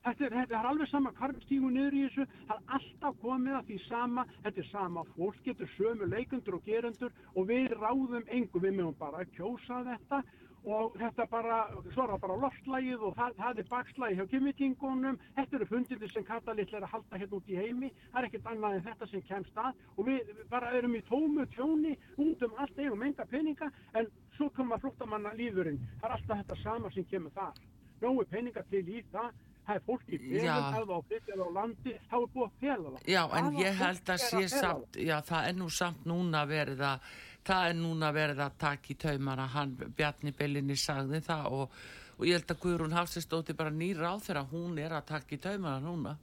Þetta 0.00 0.24
er, 0.24 0.30
þetta 0.32 0.54
er 0.56 0.66
alveg 0.70 0.88
sama 0.88 1.10
hvar 1.12 1.32
við 1.36 1.42
stígum 1.44 1.72
niður 1.76 1.92
í 1.98 2.02
þessu. 2.06 2.24
Það 2.48 2.56
er 2.56 2.76
alltaf 2.76 3.16
komið 3.20 3.56
að 3.58 3.66
því 3.68 3.78
sama. 3.86 4.22
Þetta 4.46 4.60
er 4.62 4.68
sama 4.70 5.02
fólk, 5.16 5.40
þetta 5.44 5.66
er 5.66 5.72
sömu 5.76 6.08
leikundur 6.08 6.54
og 6.56 6.62
gerendur 6.64 7.12
og 7.34 7.48
við 7.50 7.74
ráðum 7.76 8.24
engu. 8.32 8.62
Við 8.64 8.76
mögum 8.78 8.96
bara 9.02 9.20
að 9.20 9.34
kjósa 9.36 9.82
þetta 9.90 10.22
og 10.64 10.96
þetta 11.00 11.26
bara, 11.30 11.58
svo 11.94 12.06
það 12.10 12.20
bara 12.24 12.36
loftlægið 12.44 13.04
og 13.08 13.16
það, 13.16 13.36
það 13.40 13.60
er 13.62 13.68
bakslægið 13.70 14.20
hjá 14.20 14.30
kemmitingunum. 14.34 15.18
Þetta 15.36 15.58
eru 15.58 15.68
fundirnir 15.70 16.12
sem 16.12 16.26
Katalill 16.28 16.68
er 16.68 16.86
að 16.86 16.94
halda 16.94 17.20
hérna 17.22 17.40
út 17.40 17.50
í 17.50 17.58
heimi. 17.58 17.92
Það 18.12 18.20
er 18.20 18.28
ekkert 18.28 18.48
annað 18.52 18.78
en 18.78 18.86
þetta 18.88 19.10
sem 19.10 19.26
kemst 19.30 19.60
að 19.64 19.84
og 19.96 20.08
við 20.10 20.32
bara 20.52 20.72
erum 20.78 20.96
í 20.96 21.02
tómu 21.08 21.46
tjóni, 21.56 21.96
út 22.16 22.46
um 22.46 22.56
allt 22.60 22.78
eigum 22.78 23.04
enga 23.08 23.28
peninga 23.30 23.70
en 23.94 24.10
svo 24.36 24.50
koma 24.56 24.80
flóttamanna 24.82 25.34
lífurinn. 25.38 25.80
Það 26.00 26.10
er 26.10 26.16
alltaf 26.18 26.42
þetta 26.42 26.62
sama 26.62 26.92
sem 26.94 27.08
kemur 27.10 27.36
þar. 27.36 27.62
Nógu 28.00 28.26
peninga 28.30 28.64
til 28.70 28.86
í 28.88 29.04
það 29.12 29.32
það 29.70 29.78
er 29.78 29.84
fólk 29.86 30.10
í 30.10 30.18
ef 30.40 30.46
það 30.74 30.90
á 30.90 30.98
flytjað 31.08 31.42
á 31.44 31.48
landi, 31.56 31.96
þá 32.10 32.16
er 32.18 32.28
búið 32.34 32.46
að 32.46 32.54
fela 32.60 32.92
það. 32.94 33.02
Já, 33.14 33.20
en 33.22 33.48
Hvaða 33.50 33.64
ég 33.64 33.80
held 33.80 34.02
að 34.02 34.14
er 34.14 34.22
sé 34.24 34.40
það? 34.40 34.54
samt, 34.56 35.00
já, 35.08 35.16
það 35.30 35.48
er 35.50 35.58
nú 35.60 35.68
samt 35.76 36.06
núna 36.10 36.44
verið 36.50 36.84
að, 36.90 37.10
það 37.50 37.68
er 37.70 37.74
núna 37.80 38.12
verið 38.14 38.40
að 38.44 38.56
taka 38.62 38.92
í 38.92 38.96
taumana, 39.02 39.46
hann, 39.50 39.74
Bjarni 39.98 40.32
Bellinni 40.38 40.76
sagði 40.78 41.20
það 41.26 41.46
og, 41.56 41.78
og 42.18 42.26
ég 42.28 42.38
held 42.38 42.52
að 42.54 42.60
Guðrún 42.64 42.94
Hafsistóti 42.94 43.56
bara 43.58 43.70
nýr 43.74 44.02
á 44.06 44.14
þeirra, 44.22 44.44
hún 44.52 44.78
er 44.78 44.94
að 45.00 45.06
taka 45.10 45.34
í 45.34 45.40
taumana 45.42 45.80
núna. 45.82 46.16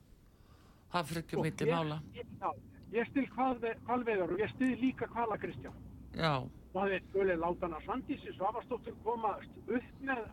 Það 0.94 1.10
Sko, 1.20 1.42
mitt 1.44 1.62
í 1.62 1.66
ég- 1.68 1.74
mála. 1.76 1.98
ég- 2.16 2.34
Já, 2.40 2.52
ég 3.02 3.10
stil 3.10 3.28
kvalveðar 3.36 4.32
og 4.32 4.40
ég 4.40 4.50
stil 4.56 4.76
líka 4.80 5.08
kvala 5.12 5.36
Kristján. 5.38 5.74
Já, 6.16 6.48
það 6.74 6.92
er 6.98 7.02
skölið 7.10 7.40
látana 7.44 7.80
Sandísi 7.86 8.34
Svavastóttir 8.38 8.96
komast 9.04 9.58
upp 9.68 10.02
með 10.02 10.26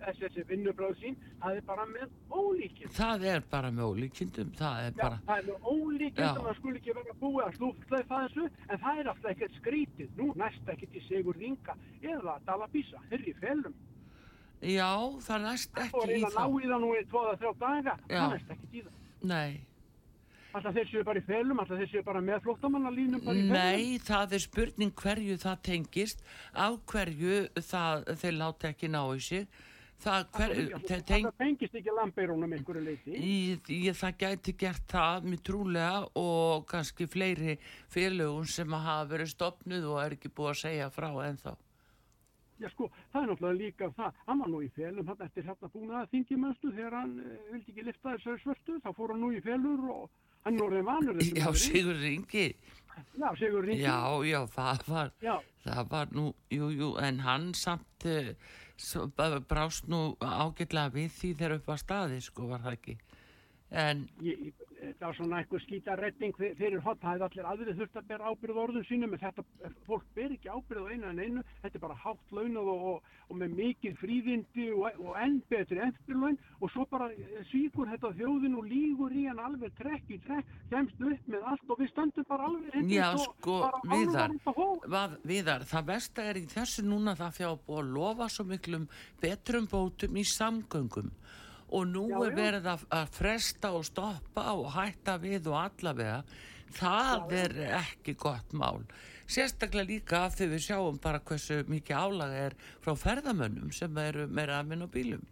þessi 0.00 0.42
vinnubröð 0.48 0.94
sín, 0.96 1.16
það 1.42 1.58
er 1.58 1.64
bara 1.68 1.84
með 1.90 2.08
ólíkinn. 2.32 2.88
það 2.96 3.24
er 3.34 3.42
bara 3.50 3.70
með 3.70 3.90
ólíkindum, 3.90 4.52
það 4.56 4.78
er 4.86 4.94
Já, 4.96 5.02
bara, 5.02 5.18
það 5.26 5.38
er 5.42 5.44
með 5.50 5.66
ólíkinn 5.74 6.24
Já. 6.24 6.30
það 6.38 6.56
skuli 6.60 6.80
ekki 6.80 6.94
vera 6.96 7.16
búið 7.20 7.44
að 7.44 7.56
slúftlega 7.58 8.06
þessu, 8.22 8.46
en 8.70 8.78
það 8.84 9.00
er 9.02 9.10
alltaf 9.12 9.30
ekkert 9.34 9.58
skrítið. 9.60 10.10
Nú 10.16 10.30
næst 10.40 10.72
ekkert 10.72 10.96
í 10.96 11.02
Sigur 11.08 11.36
Ringa 11.36 11.76
eða 12.00 12.38
Dalabísa, 12.48 13.02
þeir 13.10 13.26
í 13.28 13.34
felum. 13.42 13.74
já, 14.60 14.90
það 15.28 15.44
næst 15.44 15.78
ekki 15.84 16.00
í 16.00 16.08
reyna 16.14 16.26
að 16.28 16.34
ná 16.34 16.40
þá. 16.40 16.60
í 16.64 16.70
það 16.72 16.80
nú 16.80 16.90
í 16.96 17.04
tvoða 17.12 17.36
þrjá 17.40 17.52
daga, 17.60 17.94
Já. 18.08 18.20
það 18.20 18.32
næst 18.34 18.50
ekkert 18.56 18.74
í 18.74 18.82
það. 18.86 18.92
Nei, 19.22 19.60
Alltaf 20.50 20.74
þeir 20.74 20.88
séu 20.90 21.02
bara 21.06 21.20
í 21.20 21.24
felum, 21.28 21.58
alltaf 21.62 21.78
þeir 21.78 21.90
séu 21.92 22.04
bara 22.06 22.20
með 22.26 22.40
flóttamannalínum 22.46 23.20
bara 23.24 23.38
í 23.38 23.42
felum. 23.46 23.52
nei, 23.54 23.98
það 24.02 24.32
er 24.38 24.42
spurning 24.44 24.94
hverju 24.98 25.36
það 25.44 25.60
tengist, 25.68 26.24
af 26.58 26.78
hverju 26.90 27.36
það, 27.70 28.08
þeir 28.22 28.38
láta 28.40 28.72
ekki 28.72 28.90
ná 28.90 29.02
í 29.14 29.20
sig. 29.30 29.46
Það, 30.00 30.22
hver, 30.32 30.52
te- 30.88 30.96
teng, 31.04 31.26
Það 31.28 31.40
tengist 31.42 31.74
ekki 31.76 31.92
lambeirunum 31.92 32.52
einhverju 32.56 32.82
leiti. 32.86 33.14
Í, 33.20 33.34
í, 33.68 33.80
það 33.92 34.14
gæti 34.22 34.54
gert 34.62 34.86
það 34.88 35.26
mjög 35.28 35.42
trúlega 35.44 35.98
og 36.16 36.62
kannski 36.70 37.04
fleiri 37.12 37.58
félögum 37.92 38.46
sem 38.48 38.72
hafa 38.72 39.10
verið 39.10 39.28
stopnuð 39.34 39.90
og 39.92 39.98
er 40.06 40.16
ekki 40.16 40.32
búið 40.32 40.54
að 40.54 40.62
segja 40.62 40.86
frá 40.94 41.10
ennþá. 41.26 41.52
Já 42.60 42.68
sko, 42.72 42.88
það 43.12 43.22
er 43.22 43.28
náttúrulega 43.30 43.58
líka 43.60 43.90
það. 43.96 44.16
Hann 44.26 44.40
var 44.40 44.48
nú 44.52 44.58
í 44.64 44.70
felum 44.76 45.06
hann 45.12 45.22
eftir 45.28 45.46
hérna 45.48 45.70
búin 45.76 45.92
að 46.00 46.10
þingi 46.16 46.40
mönstu 46.46 46.72
þegar 46.72 46.96
hann 46.98 47.14
e, 47.20 47.36
vildi 47.52 47.72
ekki 47.74 47.84
lifta 47.86 48.16
þessari 48.16 48.42
svörtu. 48.42 48.80
Þá 48.80 48.90
fór 48.96 49.12
hann 49.14 49.20
nú 49.24 49.30
í 49.36 49.40
felur 49.44 49.86
og 49.94 50.10
hann 50.44 50.56
er 50.58 50.64
orðið 50.66 50.84
vanur 50.88 51.20
Já. 51.22 51.48
Sigur 51.54 51.98
Ringi, 52.00 52.46
Já, 53.20 53.28
Sigur 53.38 53.64
Ringi. 53.66 53.82
já, 53.82 53.96
já, 54.28 54.40
það 54.54 54.86
var, 54.88 55.12
Já, 55.24 55.34
það 55.66 55.90
var 55.90 56.14
nú, 56.16 56.26
jú, 56.52 56.70
jú, 56.74 56.90
en 57.02 57.20
hann 57.24 57.50
samt 57.54 58.06
uh, 58.08 59.38
brást 59.48 59.88
nú 59.92 60.16
ágætlega 60.20 60.92
við 60.94 61.10
því 61.18 61.32
þegar 61.36 61.56
upp 61.58 61.66
var 61.72 61.80
staði, 61.82 62.20
sko, 62.24 62.48
var 62.50 62.64
það 62.64 62.76
ekki. 62.78 62.96
En, 63.70 64.06
ég, 64.24 64.50
þetta 64.80 65.06
var 65.06 65.16
svona 65.18 65.40
einhver 65.40 65.64
skítaretting 65.64 66.34
fyr- 66.38 66.56
fyrir 66.58 66.82
hot. 66.84 67.00
Það 67.02 67.12
hefði 67.14 67.26
allir 67.28 67.48
aðrið 67.52 67.80
þurft 67.80 68.00
að 68.00 68.08
bera 68.10 68.30
ábyrð 68.32 68.60
orðum 68.64 68.86
sínum, 68.88 69.14
en 69.14 69.22
þetta, 69.24 69.44
fólk 69.86 70.06
ber 70.16 70.34
ekki 70.36 70.52
ábyrð 70.52 70.86
á 70.86 70.90
einu 70.92 71.10
en 71.10 71.22
einu. 71.24 71.44
Þetta 71.62 71.80
er 71.80 71.84
bara 71.86 71.98
hátt 72.04 72.34
launað 72.36 72.70
og, 72.74 72.86
og, 72.90 73.10
og 73.30 73.40
með 73.40 73.56
mikið 73.60 73.98
fríðindi 74.00 74.68
og, 74.74 75.00
og 75.04 75.18
enn 75.20 75.38
betri 75.50 75.82
eftirlaun 75.84 76.38
og 76.60 76.72
svo 76.74 76.86
bara 76.90 77.10
svíkur 77.50 77.90
þetta 77.90 78.12
þjóðin 78.18 78.56
og 78.58 78.66
lígur 78.68 79.14
í 79.16 79.26
hann 79.28 79.40
alveg 79.42 79.74
trekk 79.78 80.10
í 80.12 80.18
trekk, 80.24 80.50
kemst 80.72 81.04
upp 81.10 81.30
með 81.30 81.46
allt 81.52 81.72
og 81.72 81.80
við 81.80 81.92
stöndum 81.92 82.26
bara 82.28 82.48
alveg 82.50 82.74
hreint 82.74 82.92
já, 82.94 83.06
sko, 83.24 83.56
viðar, 83.90 84.34
vad, 84.90 85.16
viðar, 85.26 85.64
það 85.70 85.88
versta 85.92 86.26
er 86.30 86.40
í 86.40 86.46
þessu 86.50 86.84
núna 86.86 87.16
það 87.18 87.36
fjá 87.38 87.48
búið 87.66 87.80
að 87.84 87.92
lofa 87.96 88.28
svo 88.34 88.46
miklum 88.50 88.88
betrum 89.22 89.68
bótum 89.70 90.20
í 90.20 90.26
samgöngum 90.26 91.12
og 91.70 91.86
nú 91.90 92.06
Já, 92.10 92.16
er 92.26 92.32
já. 92.32 92.36
verið 92.40 92.68
að, 92.74 92.86
að 93.00 93.12
fresta 93.18 93.70
og 93.76 93.84
stoppa 93.88 94.46
og 94.56 94.70
hætta 94.74 95.18
við 95.22 95.50
og 95.52 95.58
allavega. 95.64 96.20
Það 96.70 97.32
er 97.34 97.56
ekki 97.80 98.14
gott 98.18 98.52
mál. 98.54 98.84
Sérstaklega 99.30 99.86
líka 99.86 100.24
af 100.26 100.34
því 100.38 100.46
við 100.52 100.62
sjáum 100.64 100.96
bara 101.02 101.20
hversu 101.22 101.60
mikið 101.70 101.96
álaga 102.02 102.38
er 102.48 102.56
frá 102.82 102.94
ferðamönnum 102.98 103.70
sem 103.74 103.98
eru 104.02 104.26
meira 104.26 104.58
að 104.58 104.72
minna 104.72 104.88
á 104.90 104.94
bílum 104.94 105.22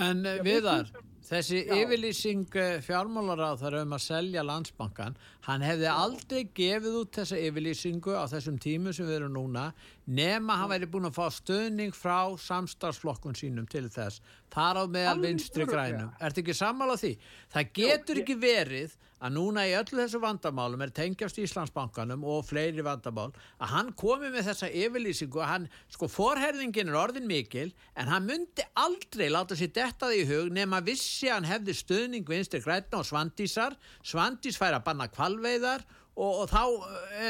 En 0.00 0.24
uh, 0.24 0.38
viðar, 0.44 0.88
þessi 1.26 1.62
yfirlýsing 1.72 2.46
fjármálaráð 2.86 3.60
þar 3.62 3.76
um 3.82 3.94
að 3.96 4.04
selja 4.06 4.44
landsbankan, 4.46 5.16
hann 5.46 5.64
hefði 5.64 5.88
aldrei 5.92 6.40
gefið 6.56 6.98
út 7.02 7.18
þessa 7.18 7.40
yfirlýsingu 7.40 8.16
á 8.16 8.24
þessum 8.32 8.58
tímu 8.62 8.94
sem 8.96 9.08
við 9.08 9.20
erum 9.20 9.36
núna 9.36 9.68
nema 10.06 10.56
hann 10.60 10.72
væri 10.72 10.88
búin 10.90 11.10
að 11.10 11.18
fá 11.20 11.28
stöðning 11.36 11.94
frá 11.94 12.32
samstarfsflokkun 12.40 13.38
sínum 13.38 13.68
til 13.70 13.86
þess. 13.92 14.22
Þar 14.52 14.82
á 14.82 14.84
meðal 14.88 15.22
vinstri 15.22 15.68
grænum. 15.68 16.12
Ertu 16.20 16.42
ekki 16.42 16.56
sammála 16.56 16.98
því? 17.00 17.16
Það 17.52 17.72
getur 17.78 18.22
ekki 18.24 18.38
verið 18.42 18.96
að 19.22 19.36
núna 19.36 19.64
í 19.70 19.74
öllu 19.78 20.00
þessu 20.00 20.18
vandamálum 20.22 20.82
er 20.82 20.92
tengjast 20.94 21.38
Íslandsbankanum 21.38 22.24
og 22.26 22.42
fleiri 22.48 22.82
vandamál 22.82 23.30
að 23.62 23.70
hann 23.70 23.92
komi 23.98 24.32
með 24.32 24.48
þessa 24.50 24.70
yfirlýsingu 24.82 25.42
að 25.42 25.50
hann, 25.52 25.68
sko, 25.94 26.08
forherðingin 26.10 26.90
er 26.90 26.98
orðin 26.98 27.28
mikil 27.30 27.68
en 27.94 28.10
hann 28.10 28.26
myndi 28.26 28.66
aldrei 28.82 29.28
láta 29.30 29.58
sér 29.58 29.70
detta 29.82 30.10
því 30.10 30.20
í 30.22 30.28
hug 30.30 30.52
nema 30.54 30.82
vissi 30.86 31.30
hann 31.32 31.48
hefði 31.48 31.74
stuðning 31.76 32.28
vinstri 32.28 32.62
græna 32.64 33.00
og 33.00 33.08
svandísar 33.08 33.76
svandís 34.00 34.60
fær 34.60 34.78
að 34.78 34.86
banna 34.88 35.08
kvalveiðar 35.12 35.84
og, 36.14 36.42
og 36.42 36.46
þá 36.52 36.62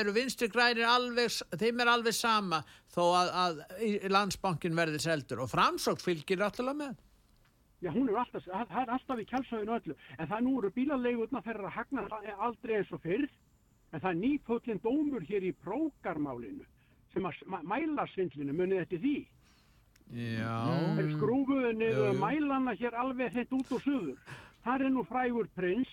eru 0.00 0.14
vinstri 0.16 0.50
grænir 0.52 0.88
alveg, 0.88 1.40
þeim 1.58 1.80
er 1.80 1.92
alveg 1.92 2.16
sama 2.16 2.62
þó 2.92 3.04
að, 3.20 3.32
að 3.44 4.10
landsbankin 4.12 4.76
verði 4.76 5.00
seldur 5.02 5.44
og 5.44 5.50
framsókn 5.52 6.04
fylgir 6.04 6.44
alltaf 6.44 6.76
með 6.76 7.00
Já, 7.82 7.90
hún 7.90 8.08
er 8.08 8.20
alltaf, 8.20 8.44
það 8.46 8.76
er 8.78 8.90
alltaf 8.94 9.18
í 9.18 9.24
kjálsöðinu 9.26 9.72
öllu. 9.74 9.94
En 10.14 10.28
það 10.30 10.44
nú 10.46 10.52
eru 10.60 10.68
bílaleigurna 10.76 11.40
þeirra 11.42 11.66
að 11.66 11.76
hagna 11.76 12.04
aldrei 12.46 12.76
eins 12.78 12.92
og 12.94 13.02
fyrr. 13.02 13.24
En 13.90 13.98
það 13.98 14.10
er 14.12 14.20
nýföllin 14.20 14.82
dómur 14.84 15.26
hér 15.26 15.48
í 15.48 15.50
prókarmálinu 15.64 16.62
sem 17.12 17.26
að 17.26 17.66
mæla 17.68 18.06
svindlinu, 18.12 18.54
munið 18.54 18.84
þetta 18.84 19.00
því. 19.02 19.16
Já, 20.12 20.56
Þeir 20.98 21.12
skrúfuðu 21.16 21.70
niður 21.78 22.18
mælana 22.20 22.74
hér 22.76 22.96
alveg 23.00 23.32
þetta 23.32 23.56
út 23.56 23.70
og 23.72 23.84
suður. 23.84 24.34
Það 24.62 24.84
er 24.86 24.92
nú 24.92 25.04
frægur 25.08 25.48
prins, 25.56 25.92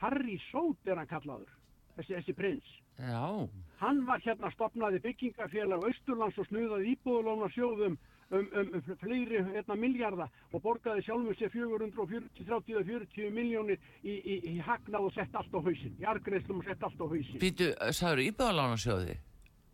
Harry 0.00 0.38
Sót 0.50 0.88
er 0.88 0.98
hann 0.98 1.10
kallaður, 1.10 1.50
þessi, 1.98 2.14
þessi 2.16 2.34
prins. 2.38 2.70
Já, 2.98 3.48
Hann 3.82 4.04
var 4.06 4.20
hérna 4.22 4.50
stopnaði 4.54 5.00
byggingafélag 5.02 5.84
Austurlands 5.88 6.38
og 6.38 6.46
snuðaði 6.46 6.92
íbúðulóna 6.92 7.48
sjóðum 7.50 7.96
um, 7.96 8.46
um, 8.46 8.68
um 8.78 8.98
fleiri 9.00 9.40
hérna, 9.48 9.76
miljarda 9.80 10.28
og 10.52 10.62
borgaði 10.62 11.02
sjálfum 11.06 11.34
sér 11.38 11.50
440, 11.50 12.28
30 12.44 12.76
eða 12.76 12.84
40 12.92 13.34
miljónir 13.34 13.80
í, 14.04 14.14
í, 14.16 14.36
í 14.52 14.54
hagnað 14.62 15.08
og 15.08 15.16
sett 15.16 15.34
allt 15.34 15.56
á 15.56 15.60
hausinn. 15.60 15.96
Í 15.98 16.06
argreðslum 16.14 16.62
og 16.62 16.68
sett 16.68 16.86
allt 16.86 17.02
á 17.02 17.06
hausinn. 17.10 17.42
býtu, 17.42 17.72
sagður 17.90 18.24
íbúðalánasjóði? 18.28 19.18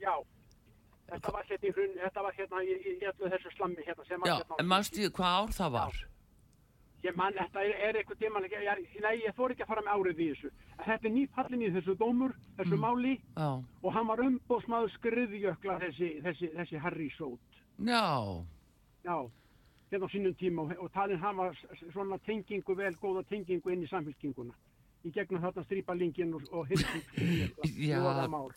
Já, 0.02 0.14
þetta 1.08 1.32
var 1.32 1.44
hérna 1.48 1.68
í 1.68 1.72
hrun, 1.76 1.96
þetta 2.04 2.22
var 2.26 2.36
hérna 2.38 2.62
í, 2.64 2.76
í, 2.76 2.92
öllu 3.10 3.30
þessu 3.34 3.50
slammi 3.56 3.84
hérna 3.86 4.04
sem 4.08 4.20
var 4.20 4.28
Já, 4.30 4.36
hérna. 4.42 4.56
en 4.62 4.66
mannstu 4.74 5.10
hvað 5.10 5.36
ár 5.42 5.52
það 5.58 5.72
var? 5.78 5.98
Ég 7.04 7.14
man, 7.16 7.32
þetta 7.32 7.62
er, 7.62 7.74
er 7.88 7.96
eitthvað 8.00 8.18
tíma, 8.18 8.40
ég, 8.42 8.54
ég, 8.66 9.00
nei, 9.04 9.12
ég 9.22 9.34
þór 9.36 9.52
ekki 9.54 9.62
að 9.62 9.68
fara 9.70 9.82
með 9.86 9.92
árið 9.94 10.18
í 10.24 10.28
þessu. 10.32 10.48
Þetta 10.82 11.06
er 11.06 11.12
nýfallin 11.14 11.62
í 11.62 11.68
þessu 11.76 11.94
dómur, 12.00 12.32
þessu 12.58 12.78
máli 12.82 13.12
Já, 13.38 13.50
og 13.84 13.92
hann 13.94 14.08
var 14.10 14.22
umbóðsmaður 14.24 14.90
skriðjökla 14.96 15.76
þessi, 15.84 16.08
þessi, 16.26 16.50
þessi 16.58 16.80
Harry 16.82 17.10
Sót. 17.14 17.60
já, 17.78 18.02
Já, 19.06 19.14
hérna 19.92 20.04
á 20.04 20.12
sínum 20.12 20.34
tíma 20.36 20.62
og, 20.66 20.72
og 20.82 20.90
talinn 20.92 21.22
hafa 21.22 21.52
s- 21.54 21.84
svona 21.94 22.18
tengingu, 22.26 22.74
vel 22.76 22.92
góða 22.98 23.22
tengingu 23.30 23.70
inn 23.72 23.86
í 23.86 23.88
samfélkinguna. 23.88 24.52
Í 25.08 25.12
gegnum 25.14 25.40
þarna 25.40 25.62
strípa 25.64 25.94
lingin 25.96 26.34
og, 26.36 26.42
og 26.52 26.66
hirting. 26.68 27.04
já, 27.88 28.00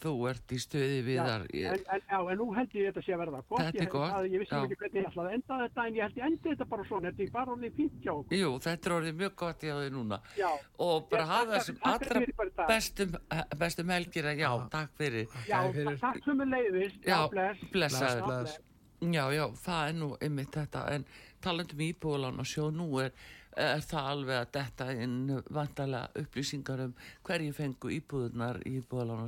þú 0.03 0.11
ert 0.27 0.51
í 0.51 0.57
stöði 0.59 0.97
við 1.07 1.19
þar. 1.23 1.45
en, 1.47 1.83
en, 1.95 2.01
já, 2.11 2.17
en 2.33 2.39
nú 2.41 2.47
held 2.57 2.75
ég 2.75 2.89
þetta 2.89 3.03
sé 3.05 3.13
að 3.15 3.21
verða 3.21 3.39
gott. 3.47 3.61
Þetta 3.61 3.79
er 3.79 3.85
Ég- 3.85 3.91
gott, 3.93 4.15
Að, 4.17 4.27
ég 4.33 4.43
vissi 4.43 4.55
já. 4.55 4.63
ekki 4.65 4.79
hvernig 4.81 4.99
ég 5.01 5.07
ætlaði 5.11 5.29
að 5.31 5.37
enda 5.37 5.59
þetta, 5.61 5.85
en 5.87 5.95
ég 5.99 6.03
held 6.07 6.19
ég 6.19 6.25
endi 6.27 6.49
þetta 6.49 6.67
bara 6.73 6.87
svona. 6.89 7.11
Þetta 7.11 7.23
er 7.27 7.31
bara 7.37 7.55
orðið 7.55 7.75
fínt 7.79 7.97
hjá 8.03 8.11
okkur. 8.17 8.37
Jú, 8.41 8.51
þetta 8.67 8.89
er 8.91 8.95
orðið 8.97 9.15
mjög 9.21 9.35
gott 9.43 9.63
í 9.63 9.71
þau 9.71 9.89
núna. 9.95 10.19
Já. 10.41 10.49
Og 10.87 11.07
bara 11.13 11.21
Ég 11.23 11.31
hafa 11.31 11.55
þessum 11.55 11.79
allra 11.93 12.21
í 12.21 12.33
dag. 12.41 12.67
bestum, 12.73 13.15
bestum 13.63 13.93
helgir 13.95 14.29
að 14.33 14.43
já, 14.43 14.51
takk 14.75 14.91
fyrir. 14.99 15.37
Já, 15.47 15.59
Takk 16.01 16.23
sem 16.25 16.41
er 16.43 16.51
leiðist. 16.51 16.99
Já, 17.07 17.19
bless. 17.31 17.63
blessaður. 17.71 18.25
bless. 18.27 18.59
Já, 19.01 19.23
já, 19.33 19.45
það 19.63 19.87
er 19.89 19.93
nú 19.97 20.07
einmitt 20.21 20.51
þetta, 20.53 20.81
en 20.93 21.05
talandum 21.41 21.79
íbúðalán 21.87 22.37
og 22.43 22.45
sjó 22.45 22.67
nú 22.69 22.85
er, 23.01 23.09
er 23.57 23.81
það 23.83 24.09
alveg 24.11 24.37
að 24.41 24.51
detta 24.57 24.87
inn 24.93 25.15
vantarlega 25.49 26.21
upplýsingar 26.21 26.83
um 26.85 26.93
hverju 27.27 27.53
fengu 27.57 27.91
íbúðunar 27.97 28.61
í 28.67 28.77
íbúðalán 28.79 29.27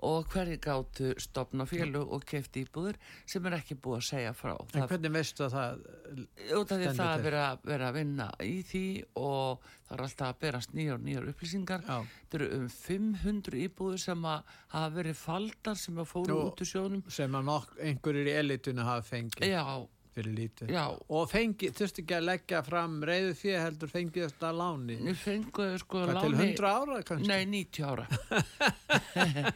og 0.00 0.26
hverju 0.32 0.58
gáttu 0.64 1.12
stopna 1.20 1.66
félug 1.68 2.10
og 2.12 2.24
kefti 2.24 2.64
íbúður 2.64 2.96
sem 3.26 3.46
er 3.46 3.58
ekki 3.60 3.76
búið 3.76 3.98
að 4.00 4.06
segja 4.08 4.32
frá. 4.32 4.54
En 4.60 4.80
Það, 4.80 4.88
hvernig 4.94 5.12
veistu 5.18 5.44
að 5.44 5.56
það 5.56 5.84
stendur 6.64 6.96
það 6.96 7.14
til? 7.20 7.26
er 7.30 7.38
að, 7.40 7.58
vera 7.64 7.88
að 7.90 7.98
vinna 8.00 8.30
í 8.44 8.56
því 8.70 8.84
og 9.20 9.68
það 9.86 9.94
er 9.96 10.04
alltaf 10.06 10.28
að 10.28 10.40
berast 10.40 10.74
nýjar 10.74 10.98
og 10.98 11.06
nýjar 11.06 11.30
upplýsingar. 11.34 11.86
Það 11.86 12.40
eru 12.40 12.50
um 12.56 12.68
500 12.68 13.62
íbúður 13.66 14.02
sem 14.02 14.24
að 14.24 14.52
hafa 14.74 14.90
verið 14.96 15.16
faldar 15.20 15.80
sem 15.80 15.98
að 15.98 16.10
fóru 16.14 16.40
út 16.46 16.60
úr 16.62 16.70
sjónum. 16.72 17.02
sem 17.10 17.34
að 17.34 17.50
einhverjir 17.80 18.30
í 18.30 18.36
elitinu 18.40 18.86
hafa 18.86 19.02
fengið 19.02 19.50
Já, 19.50 19.64
fyrir 20.14 20.34
lítið. 20.36 20.70
Já. 20.74 20.84
og 20.90 21.26
fengið, 21.30 21.74
þurfti 21.78 22.02
ekki 22.04 22.16
að 22.16 22.24
leggja 22.28 22.62
fram 22.66 22.96
reyðu 23.10 23.34
fyrir 23.38 23.60
heldur 23.64 23.92
fengið 23.92 24.26
þetta 24.26 24.48
að 24.50 24.60
láni? 24.60 24.96
Við 25.08 25.20
fenguðu 25.24 25.82
sko 25.82 26.04
Hvað, 26.04 26.20
til 26.20 26.32
100 26.38 26.70
ára 26.70 27.02
kannski? 27.10 27.28
Nei, 27.30 27.42
90 27.50 27.86
ára. 27.90 28.06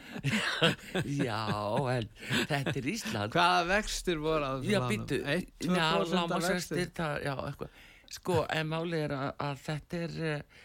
Já, 1.28 1.40
en 1.94 2.12
þetta 2.50 2.76
er 2.76 2.92
Ísland. 2.94 3.34
Hvaða 3.34 3.64
vextir 3.72 4.22
voru 4.22 4.50
að 4.50 4.68
Já, 4.70 4.80
býttu 4.90 5.18
1-2% 5.22 5.74
Já, 5.74 5.88
af 5.88 6.14
lámasvextir 6.14 6.84
vextir 6.84 6.94
það, 7.00 7.66
Sko, 8.14 8.44
en 8.52 8.70
máli 8.70 9.00
er 9.02 9.12
að, 9.16 9.30
að 9.42 9.60
þetta 9.64 10.00
er 10.04 10.16
uh, 10.22 10.62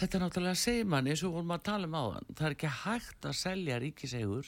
Þetta 0.00 0.16
er 0.16 0.22
náttúrulega 0.22 0.56
segman 0.56 1.08
eins 1.12 1.22
og 1.28 1.34
vorum 1.34 1.50
að 1.52 1.64
tala 1.66 1.88
um 1.88 1.96
áðan. 1.98 2.28
Það 2.32 2.46
er 2.46 2.54
ekki 2.54 2.68
hægt 2.72 3.26
að 3.28 3.34
selja 3.36 3.80
ríkisegur 3.82 4.46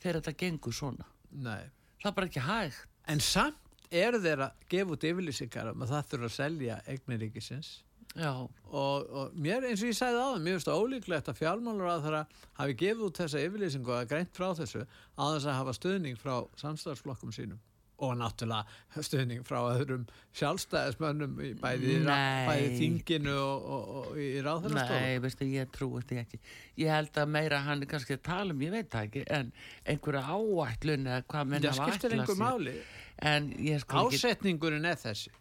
þegar 0.00 0.18
þetta 0.22 0.32
gengur 0.40 0.76
svona. 0.76 1.08
Nei. 1.36 1.66
Það 2.00 2.08
er 2.08 2.14
bara 2.16 2.28
ekki 2.30 2.44
hægt. 2.46 2.86
En 3.12 3.20
samt 3.20 3.65
eru 3.90 4.20
þeir 4.22 4.46
að 4.46 4.62
gefa 4.72 4.96
út 4.96 5.06
yfirlýsingar 5.10 5.72
um 5.72 5.84
að 5.84 5.92
það 5.94 6.08
þurfa 6.12 6.30
að 6.30 6.36
selja 6.36 6.78
eigniríkisins 6.86 7.72
Já, 8.16 8.32
og, 8.32 9.08
og 9.12 9.32
mér 9.36 9.66
eins 9.68 9.82
og 9.84 9.90
ég 9.90 9.96
sagði 9.98 10.20
áðan 10.22 10.44
mér 10.44 10.56
finnst 10.56 10.70
það 10.70 10.82
ólíklegt 10.82 11.26
að 11.28 11.40
fjármálur 11.40 11.90
að 11.90 12.04
þeirra 12.06 12.22
hafi 12.56 12.76
gefið 12.80 13.02
út 13.06 13.20
þessa 13.20 13.42
yfirlýsingu 13.44 13.92
og 13.92 13.98
að 13.98 14.10
greint 14.12 14.38
frá 14.38 14.46
þessu 14.56 14.84
á 14.86 15.24
þess 15.34 15.48
að 15.50 15.58
hafa 15.58 15.74
stuðning 15.76 16.20
frá 16.20 16.34
samstæðarsflokkum 16.62 17.34
sínum 17.36 17.60
og 18.04 18.12
náttúrulega 18.20 19.02
stuðning 19.06 19.44
frá 19.46 19.58
öðrum 19.70 20.04
sjálfstæðismönnum 20.36 21.38
í 21.40 21.52
bæði, 21.60 21.94
bæði 22.04 22.66
þinginu 22.76 23.36
og, 23.40 23.70
og, 23.76 23.94
og 24.00 24.20
í 24.20 24.26
ráðherrastofu 24.44 24.98
Nei, 25.00 25.22
veistu, 25.24 25.48
ég 25.48 25.72
trúi 25.72 26.02
þetta 26.02 26.20
ekki. 26.26 26.40
Ég 26.82 26.92
held 26.92 27.22
að 27.22 27.32
meira 27.38 27.62
hann 27.64 27.86
er 27.86 27.90
kannski 27.90 28.18
að 28.18 28.22
tala 28.28 28.52
um, 28.52 28.62
ég 28.66 28.74
veit 28.74 28.90
það 28.92 29.08
ekki, 29.08 29.24
en 29.38 29.50
einhverja 29.88 30.36
áætlun 30.36 31.08
eða 31.08 31.24
hvað 31.32 31.50
menn 31.52 31.66
það 31.66 31.80
hafa 31.80 31.88
skiptir 31.88 32.18
einhver 32.18 32.40
máli. 32.42 32.76
Ásetningurinn 34.04 34.88
er 34.92 35.00
þessi. 35.00 35.32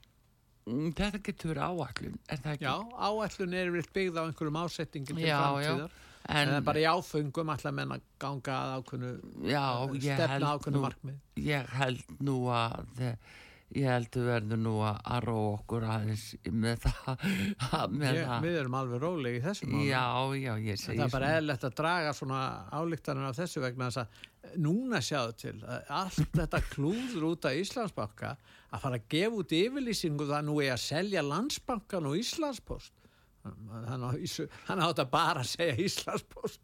Mm, 0.66 0.96
þetta 0.98 1.22
getur 1.28 1.60
áætlun, 1.62 2.16
er 2.32 2.40
það 2.42 2.56
ekki? 2.56 2.66
já, 2.66 2.76
áætlun 2.96 3.54
er 3.54 3.68
yfirleitt 3.70 3.92
byggð 4.00 4.16
á 4.18 4.24
einhverjum 4.24 4.62
ásetningum 4.64 5.20
til 5.20 5.30
framtíðar 5.30 6.02
En, 6.26 6.50
en, 6.50 6.64
bara 6.66 6.82
í 6.82 6.86
áfengum 6.90 7.50
allar 7.54 7.74
menn 7.76 7.92
að 7.94 8.06
ganga 8.22 8.60
að 8.76 8.94
ég 9.46 9.58
held 9.62 10.00
stefna 10.02 10.54
ákveðnu 10.56 10.80
nú, 10.80 10.86
markmið 10.88 11.44
ég 11.46 11.74
held 11.78 12.16
nú 12.26 12.38
að, 12.50 13.04
ég 13.76 13.92
held 13.92 14.18
við 14.18 14.30
verðum 14.32 14.64
nú 14.66 14.74
að 14.88 14.98
aró 15.18 15.36
okkur 15.52 15.86
aðeins 15.86 16.26
með 16.50 16.88
það, 16.88 17.28
með 17.94 18.18
Ég, 18.18 18.34
við 18.48 18.58
erum 18.64 18.80
alveg 18.82 19.04
róleg 19.06 19.38
í 19.38 19.44
þessu 19.46 19.70
máli. 19.70 19.86
Já, 19.92 20.06
já, 20.42 20.52
ég 20.66 20.82
segi 20.82 20.98
það 20.98 21.06
er 21.06 21.16
bara 21.20 21.32
eðlert 21.38 21.70
að 21.70 21.78
draga 21.84 22.18
svona 22.18 22.42
álíktanir 22.74 23.30
af 23.30 23.40
þessu 23.44 23.66
vegna 23.68 23.92
þess 23.92 24.04
að 24.06 24.60
núna 24.66 25.06
sjáðu 25.06 25.40
til 25.46 25.56
að 25.62 25.96
allt 26.02 26.36
þetta 26.42 26.66
klúður 26.72 27.30
út 27.36 27.50
af 27.52 27.62
Íslandsbanka 27.62 28.36
að 28.74 28.82
fara 28.82 28.98
að 28.98 29.10
gefa 29.14 29.44
út 29.44 29.58
yfirlýsingu 29.62 30.30
það 30.34 30.48
nú 30.50 30.62
er 30.66 30.74
að 30.74 30.86
selja 30.90 31.26
landsbankan 31.26 32.10
og 32.10 32.18
Íslandspost 32.18 33.05
hann, 33.46 34.82
átt 34.88 35.02
að 35.04 35.12
bara 35.14 35.44
segja 35.56 35.76
Íslandspost. 35.86 36.62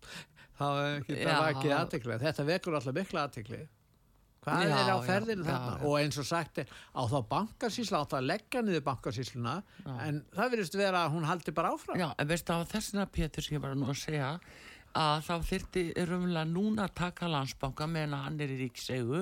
Þá 0.62 0.66
ekki 0.98 1.16
Já. 1.18 1.28
það 1.28 1.46
vakið 1.50 1.76
aðtekli 1.78 2.18
þetta 2.22 2.44
vekur 2.50 2.76
alltaf 2.78 2.98
mikla 2.98 3.24
aðtekli 3.28 3.62
hvað 4.42 4.62
Já, 4.66 4.74
er 4.74 4.90
á 4.90 4.98
já, 4.98 5.06
ferðinu 5.06 5.44
já, 5.46 5.48
þarna? 5.52 5.72
já. 5.78 5.86
og 5.86 5.96
eins 6.02 6.18
og 6.18 6.26
sagt 6.26 6.60
er 6.64 6.70
á 6.98 7.02
þá 7.12 7.18
bankasísla 7.30 8.00
átt 8.02 8.14
að 8.18 8.28
leggja 8.32 8.62
niður 8.66 8.84
bankasísluna 8.88 9.56
en 10.08 10.20
það 10.34 10.52
virðist 10.56 10.78
vera 10.82 11.04
að 11.06 11.12
hún 11.16 11.28
haldi 11.30 11.54
bara 11.58 11.74
áfram. 11.76 12.00
Já, 12.02 12.08
en 12.18 12.30
veistu 12.32 12.56
á 12.58 12.66
þessina 12.72 13.06
Pétur 13.14 13.46
sem 13.46 13.58
ég 13.58 13.62
var 13.64 13.76
nú 13.78 13.90
að 13.94 14.00
segja 14.02 14.32
að 14.98 15.22
þá 15.30 15.34
þyrfti 15.52 15.84
raunverulega 16.02 16.46
núna 16.52 16.88
að 16.90 16.96
taka 17.04 17.30
landsbanka 17.32 17.86
meðan 17.88 18.18
hann 18.26 18.42
er 18.44 18.52
í 18.52 18.58
ríksegu 18.66 19.22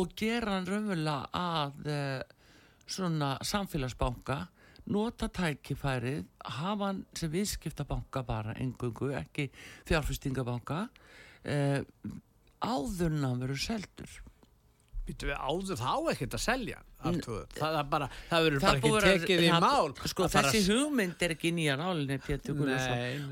og 0.00 0.14
gera 0.18 0.56
hann 0.56 0.66
raunverulega 0.68 1.28
að 1.38 1.92
uh, 1.92 2.22
svona 2.88 3.34
samfélagsbanka 3.44 4.40
nota 4.88 5.28
tækifærið 5.28 6.24
hafa 6.58 6.86
hann 6.90 7.02
sem 7.18 7.30
viðskiptabanka 7.32 8.22
bara 8.26 8.54
engungu, 8.60 9.10
ekki 9.18 9.50
fjárfestingabanka 9.88 10.86
áður 12.64 13.12
en 13.12 13.24
hann 13.24 13.42
verður 13.44 13.60
seldur. 13.62 14.16
Býtu 15.08 15.28
við 15.30 15.38
áður 15.40 15.78
þá 15.80 15.92
ekkert 16.12 16.34
að 16.36 16.42
selja 16.44 16.80
Artúr. 17.08 17.44
það 17.56 17.76
er 17.78 17.86
bara, 17.88 18.06
það 18.28 18.42
verður 18.44 18.60
bara 18.64 18.78
ekki 18.80 18.90
að- 18.90 19.06
tekið 19.22 19.42
í 19.46 19.50
mál. 19.62 19.94
sko 20.10 20.24
að 20.26 20.34
þessi 20.34 20.58
að- 20.60 20.68
hugmynd 20.74 21.22
er 21.22 21.30
ekki 21.34 21.52
nýja 21.54 21.76
nálinni 21.78 22.18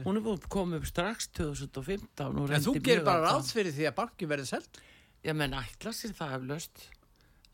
hún 0.07 0.17
er 0.17 0.23
búið 0.25 0.47
komið 0.49 0.77
upp 0.79 0.87
strax 0.87 1.29
2015 1.37 2.39
og 2.41 2.51
en 2.51 2.63
þú 2.63 2.81
gerir 2.81 3.05
bara 3.05 3.29
ráð 3.29 3.51
fyrir 3.53 3.73
því 3.77 3.89
að 3.91 3.95
banki 3.99 4.27
verði 4.31 4.47
selt 4.47 4.81
ég 5.25 5.37
menn 5.37 5.53
ætla 5.53 5.93
sér 5.93 6.15
það 6.17 6.37
eflaust 6.39 6.89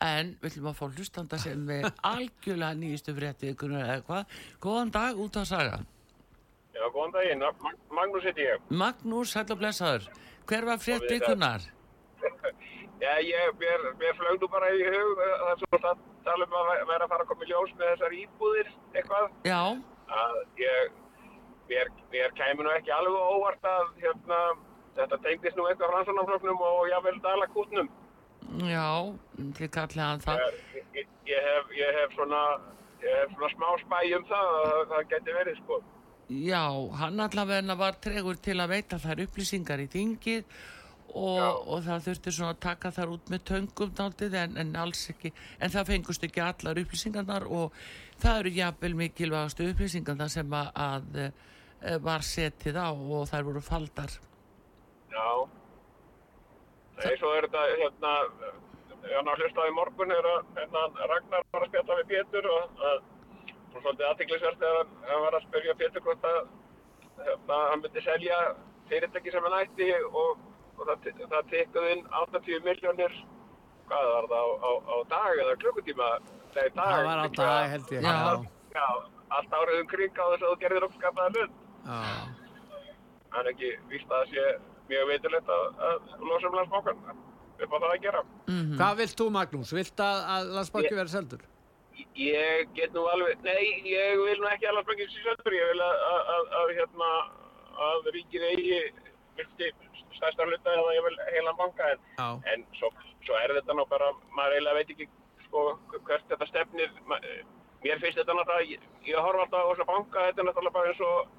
en 0.03 0.33
við 0.43 0.51
ætlum 0.53 0.69
að 0.73 0.79
fá 0.81 0.85
hlustanda 0.97 1.39
sem 1.39 1.69
er 1.71 1.89
algjörlega 2.11 2.79
nýjustu 2.83 3.15
frétti 3.17 3.53
ykkur 3.55 3.75
eða 3.81 3.99
hvað, 4.09 4.37
góðan 4.65 4.91
dag 4.95 5.21
út 5.27 5.37
að 5.43 5.49
saga 5.53 5.81
Já, 6.73 6.87
góðan 6.95 7.13
daginn. 7.13 7.43
Mag 7.45 7.75
Magnús 7.93 8.25
heiti 8.25 8.47
ég. 8.47 8.63
Magnús, 8.73 9.35
hæll 9.37 9.51
og 9.53 9.59
blessaður 9.61 10.07
hver 10.49 10.65
var 10.71 10.79
frétti 10.81 11.05
Og 11.05 11.11
við 11.13 11.19
ykkurnar? 11.21 11.67
Já, 13.03 13.13
ég, 13.27 13.53
mér, 13.61 13.85
mér 13.99 14.15
flög 14.19 14.41
nú 14.41 14.49
bara 14.51 14.69
í 14.73 14.83
hug 14.87 15.21
uh, 15.21 15.31
það 15.43 15.53
er 15.53 15.61
svo 15.63 15.79
að 15.79 16.03
tala 16.27 16.47
um 16.47 16.53
að 16.61 16.69
ve- 16.71 16.85
vera 16.93 17.07
að 17.07 17.13
fara 17.13 17.25
að 17.27 17.31
koma 17.33 17.47
í 17.47 17.51
ljós 17.51 17.73
með 17.79 17.89
þessar 17.93 18.15
íbúðir 18.19 18.69
eitthvað 18.95 19.25
Já, 19.51 19.61
að 20.23 20.37
ég, 20.63 20.93
mér, 21.73 21.91
mér 22.15 22.37
kæmi 22.39 22.63
nú 22.67 22.73
ekki 22.77 22.95
alveg 22.95 23.19
á 23.19 23.25
óvart 23.37 23.67
að 23.73 23.91
hérna, 24.05 24.39
þetta 25.01 25.19
tengdist 25.27 25.59
nú 25.59 25.67
eitthvað 25.67 25.93
fransanafloknum 25.97 26.63
og 26.69 26.87
jável 26.93 27.17
dalakútnum. 27.27 27.91
Já, 28.61 28.89
þið 29.59 29.73
kallið 29.77 30.05
hann 30.05 30.23
það. 30.27 30.45
Ég, 30.45 30.85
ég, 30.99 31.09
ég, 31.31 31.49
hef, 31.49 31.73
ég 31.79 31.99
hef 32.01 32.15
svona, 32.19 32.43
ég 33.03 33.19
hef 33.23 33.35
svona 33.37 33.51
smá 33.55 33.67
spæ 33.83 33.99
um 34.19 34.29
það 34.29 34.53
að 34.59 34.85
það 34.93 35.09
geti 35.15 35.37
verið 35.39 35.59
sko. 35.63 35.81
Já, 36.33 36.65
hann 37.01 37.21
allavega 37.21 37.75
var 37.77 37.99
tregur 38.01 38.39
til 38.41 38.57
að 38.63 38.73
veita 38.77 38.99
þær 39.03 39.27
upplýsingar 39.27 39.83
í 39.83 39.89
þingið 39.93 40.45
og, 41.13 41.69
og 41.69 41.83
það 41.85 42.07
þurfti 42.07 42.33
svona 42.33 42.55
að 42.55 42.61
taka 42.65 42.93
þar 42.95 43.15
út 43.17 43.33
með 43.33 43.43
töngum 43.51 43.95
daldið 43.99 44.37
en, 44.41 44.59
en 44.63 44.77
alls 44.81 45.03
ekki, 45.13 45.33
en 45.61 45.73
það 45.75 45.91
fengust 45.91 46.25
ekki 46.29 46.45
allar 46.45 46.81
upplýsingarnar 46.83 47.49
og 47.53 47.77
það 48.23 48.39
eru 48.43 48.55
jafnvel 48.57 48.95
mikilvægastu 49.03 49.69
upplýsingarnar 49.73 50.33
sem 50.33 50.57
að, 50.57 50.71
að 50.87 51.19
eh, 51.25 51.99
var 52.07 52.25
setið 52.25 52.81
á 52.81 52.89
og 52.93 53.27
þær 53.29 53.49
voru 53.51 53.65
faldar. 53.65 54.17
Já. 55.13 55.27
Nei, 57.01 57.15
svo 57.19 57.33
er 57.37 57.47
þetta, 57.49 57.63
hérna, 57.81 58.13
ég 59.09 59.15
hann 59.17 59.31
á 59.33 59.35
hlustaði 59.35 59.73
í 59.73 59.77
morgun 59.77 60.15
er 60.15 60.29
að 60.29 60.59
hérna, 60.59 60.83
Ragnar 61.13 61.47
var 61.55 61.65
að 61.65 61.71
spjalla 61.73 61.99
við 62.01 62.11
Pétur 62.13 62.49
og 62.53 62.83
að, 62.91 63.01
svo 63.73 63.81
svolítið 63.81 64.09
aðtiklisvert 64.11 64.61
þegar 64.61 64.79
hann, 64.81 64.93
hann 65.09 65.25
var 65.27 65.39
að 65.39 65.47
spyrja 65.49 65.77
Pétur 65.81 66.05
hvort 66.07 66.29
að 66.29 66.41
hérna, 67.23 67.61
hann 67.73 67.83
myndi 67.83 68.05
selja 68.05 68.41
fyrirtæki 68.91 69.35
sem 69.35 69.49
hann 69.49 69.59
ætti 69.63 69.89
og, 70.11 70.43
og 70.77 70.85
það, 70.91 71.09
það 71.23 71.51
tekkuð 71.55 71.89
inn 71.95 72.05
80 72.21 72.67
miljónir, 72.69 73.19
hvað 73.89 74.13
var 74.13 74.31
það 74.35 74.53
á, 74.53 74.53
á, 74.69 74.71
á 74.93 74.97
dag 75.15 75.43
eða 75.47 75.59
klukkutíma? 75.65 76.11
Nei, 76.53 76.69
dag. 76.77 76.77
Það 76.77 77.07
var 77.09 77.25
á 77.25 77.29
dag 77.41 77.71
held 77.73 77.95
ég. 77.97 78.05
Já. 78.05 78.53
Já, 78.73 78.87
allt 79.37 79.55
árið 79.57 79.81
um 79.83 79.89
kring 79.89 80.13
á 80.17 80.25
þess 80.33 80.45
að 80.45 80.51
þú 80.51 80.59
gerðir 80.63 80.87
uppskapaða 80.87 81.33
hlut. 81.33 81.59
Já. 81.87 81.99
Það 83.33 83.41
er 83.41 83.51
ekki 83.53 83.71
víst 83.89 84.13
að 84.13 84.23
það 84.23 84.33
sé 84.33 84.47
mjög 84.91 85.09
veitilegt 85.13 85.49
að, 85.57 85.65
að 85.89 86.27
losa 86.31 86.49
um 86.51 86.57
landsbókan 86.59 87.03
upp 87.63 87.73
á 87.73 87.77
það 87.79 87.89
að 87.93 88.03
gera. 88.07 88.23
Mm 88.51 88.73
Hvað 88.81 88.97
vilt 89.03 89.17
þú 89.21 89.27
Magnús? 89.37 89.73
Vilt 89.77 90.01
að, 90.03 90.19
að 90.35 90.53
landsbanki 90.57 90.91
Ég- 90.91 90.99
verði 91.01 91.15
seldur? 91.17 91.43
Ég 92.17 92.73
get 92.75 92.93
nú 92.97 93.05
alveg, 93.13 93.39
nei, 93.45 93.85
ég 93.87 94.19
vil 94.25 94.39
nú 94.41 94.49
ekki 94.51 94.67
að 94.69 94.77
landsbókin 94.79 95.11
sé 95.13 95.23
söndur, 95.27 95.55
ég 95.57 95.71
vil 95.73 95.83
að, 95.85 95.97
að, 96.09 96.31
að, 96.35 96.53
að, 96.61 96.73
hérna, 96.79 97.11
að 97.89 98.09
ríkið 98.17 98.47
eigi 98.49 98.79
vilti 99.39 99.69
stærsta 100.17 100.47
hluta 100.49 100.75
eða 100.77 100.95
ég 100.97 101.07
vil 101.07 101.15
heilan 101.35 101.59
banka 101.61 101.91
en, 101.95 102.03
en 102.53 102.65
svo, 102.79 102.91
svo 103.27 103.37
er 103.41 103.55
þetta 103.59 103.77
nú 103.79 103.85
bara, 103.91 104.11
maður 104.37 104.57
eiginlega 104.57 104.79
veit 104.81 104.93
ekki 104.97 105.07
sko, 105.47 105.63
hvert 106.09 106.27
þetta 106.33 106.49
stefnir, 106.51 106.91
mér 107.85 108.03
finnst 108.03 108.19
þetta 108.21 108.37
náttúrulega, 108.37 108.69
ég, 108.75 108.85
ég 109.09 109.17
horfa 109.29 109.47
alltaf 109.47 109.65
á 109.65 109.71
þessa 109.73 109.89
banka, 109.93 110.27
þetta 110.29 110.43
er 110.45 110.49
náttúrulega 110.51 110.77
bara 110.77 110.93
eins 110.93 111.03
og 111.07 111.33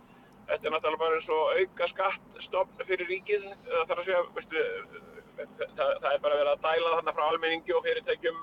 Þetta 0.48 0.68
er 0.68 0.74
náttúrulega 0.76 1.02
bara 1.02 1.18
eins 1.20 1.30
og 1.34 1.52
auka 1.58 1.88
skattstopp 1.94 2.86
fyrir 2.88 3.08
ríkið. 3.10 3.46
Það 3.70 3.86
þarf 3.89 4.02
að 4.02 4.08
segja, 4.10 4.22
veistu, 4.38 4.64
það, 5.78 5.91
það 6.04 6.10
er 6.12 6.24
bara 6.26 6.39
verið 6.41 6.52
að 6.54 6.64
dæla 6.68 6.94
þarna 6.98 7.16
frá 7.18 7.26
almenningi 7.30 7.76
og 7.78 7.86
fyrirtækjum 7.88 8.41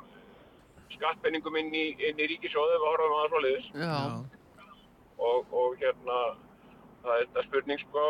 skattpenningum 0.96 1.58
inn 1.60 1.74
í, 1.76 1.86
inn 2.08 2.20
í 2.20 2.28
ríkisjóðu 2.34 2.78
og 2.80 2.86
horfum 2.88 3.16
að 3.16 3.20
það 3.24 3.34
svoleiðis. 3.34 3.72
Já, 3.84 3.98
Og, 5.20 5.50
og 5.52 5.74
hérna, 5.76 6.14
það 7.04 7.18
er 7.18 7.26
þetta 7.26 7.42
spurning 7.44 7.80
sko, 7.82 8.02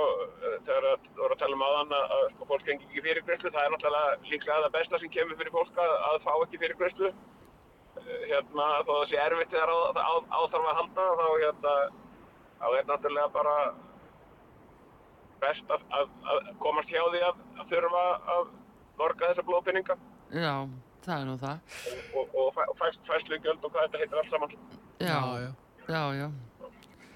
þegar 0.66 0.84
að 0.92 1.08
þú 1.08 1.22
voru 1.24 1.34
að 1.34 1.40
tala 1.40 1.56
um 1.56 1.64
aðan 1.66 1.94
að, 1.96 2.12
að 2.16 2.26
sko, 2.36 2.46
fólk 2.52 2.68
gengi 2.68 2.86
ekki 2.86 3.02
fyrir 3.02 3.24
greiðslu, 3.26 3.50
það 3.56 3.64
er 3.66 3.72
náttúrulega 3.74 4.12
líklega 4.30 4.58
það 4.64 4.74
besta 4.76 5.00
sem 5.02 5.12
kemur 5.16 5.40
fyrir 5.40 5.54
fólk 5.56 5.80
að, 5.82 5.94
að 6.10 6.18
fá 6.28 6.30
ekki 6.36 6.60
fyrir 6.62 6.78
greiðslu. 6.78 7.10
Hérna, 8.30 8.68
þó 8.86 8.92
það 8.92 9.02
sé 9.10 9.18
erfitt 9.24 9.50
þegar 9.56 9.74
á, 9.74 9.78
á, 9.90 10.12
á 10.22 10.40
þarf 10.54 10.70
að 10.70 10.78
halda, 10.78 11.08
þá 11.18 11.26
hérna, 11.42 11.74
þá 12.60 12.66
er 12.78 12.88
náttúrulega 12.90 13.32
bara 13.34 13.54
best 15.40 15.72
að, 15.72 15.84
að, 15.96 16.12
að 16.32 16.50
komast 16.60 16.92
hjá 16.92 17.00
því 17.14 17.22
að, 17.30 17.42
að 17.56 17.72
þurfa 17.72 18.04
að 18.34 18.44
borga 19.00 19.30
þessa 19.30 19.44
blóðpinninga 19.48 19.96
já, 20.36 20.54
það 21.06 21.16
er 21.16 21.26
nú 21.30 21.36
það. 21.40 21.74
og, 22.20 22.34
og, 22.42 22.60
og 22.66 22.76
fæst, 22.80 23.02
fæslugjöld 23.08 23.64
og 23.64 23.72
hvað 23.74 23.86
þetta 23.86 24.02
heitir 24.02 24.20
allt 24.20 24.34
saman. 24.34 24.56
Já, 25.00 25.18
já. 25.40 25.50
já, 25.88 26.02
já. 26.20 26.28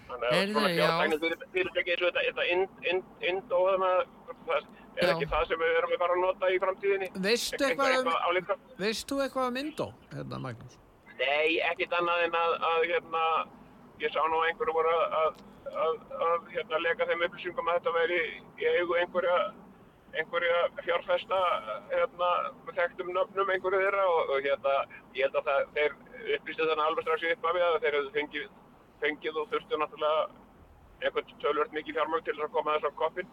Þannig 0.09 0.30
að 0.30 0.53
svona 0.55 0.70
já. 0.70 0.78
fjártækni 0.78 1.18
fyrir, 1.24 1.45
fyrirtæki 1.57 1.95
eins 1.95 2.03
og 2.03 2.09
þetta, 2.09 2.24
þetta 2.28 2.45
ind, 2.55 3.53
og 3.59 3.68
það 3.74 4.72
er 5.03 5.11
ekki 5.11 5.28
það 5.32 5.47
sem 5.51 5.61
við 5.61 5.76
erum 5.80 5.92
að 5.95 6.03
fara 6.05 6.16
að 6.16 6.22
nota 6.22 6.51
í 6.55 6.59
framtíðinni. 6.62 7.11
Veistu 7.24 7.61
Eitthvað- 7.66 7.92
eitthvað, 7.97 8.14
um, 8.14 8.24
álíka? 8.28 8.57
veist 8.78 9.09
þú 9.11 9.20
eitthvað 9.24 9.49
um 9.51 9.61
Indó, 9.62 9.86
hérna 10.14 10.40
Magnús? 10.45 10.78
Nei, 11.18 11.59
ekkit 11.70 11.92
annað 11.99 12.24
en 12.26 12.36
að, 12.38 12.55
að 12.70 12.86
hérna, 12.92 13.24
ég 14.03 14.14
sá 14.14 14.22
nú 14.28 14.40
að 14.40 14.49
einhverju 14.51 14.74
voru 14.74 14.95
að, 14.95 15.18
að, 15.18 15.42
að, 15.84 16.01
að 16.28 16.49
hérna, 16.55 16.80
lega 16.82 17.07
þeim 17.11 17.26
upplýsingum 17.28 17.68
að 17.70 17.78
þetta 17.78 17.95
væri 17.99 18.20
í 18.59 18.68
eigu 18.70 18.97
einhverja, 19.01 19.36
einhverja 20.18 20.61
fjárfesta 20.80 21.40
hérna, 21.92 22.30
með 22.66 22.80
þekktum 22.80 23.12
nöfnum 23.14 23.53
einhverju 23.55 23.82
þeirra 23.84 24.07
og, 24.11 24.34
og 24.34 24.49
hérna, 24.49 24.74
ég 25.18 25.28
held 25.28 25.40
að 25.40 25.51
það, 25.51 25.72
þeir 25.78 25.97
upplýstu 26.38 26.68
þannig 26.70 26.86
alveg 26.88 27.07
strax 27.07 27.26
í 27.26 27.32
upphafi 27.36 27.64
að 27.68 27.80
þeir 27.84 27.99
hefðu 27.99 28.14
fengið, 28.18 28.51
fengið 29.05 29.40
og 29.42 29.51
þurftu 29.55 29.80
náttúrulega 29.80 30.26
einhvern 31.05 31.40
tölvört 31.42 31.74
mikið 31.76 31.99
fjármögn 31.99 32.26
til 32.26 32.36
þess 32.36 32.49
að 32.49 32.55
koma 32.55 32.76
þess 32.76 32.90
á 32.90 32.99
koppin. 32.99 33.32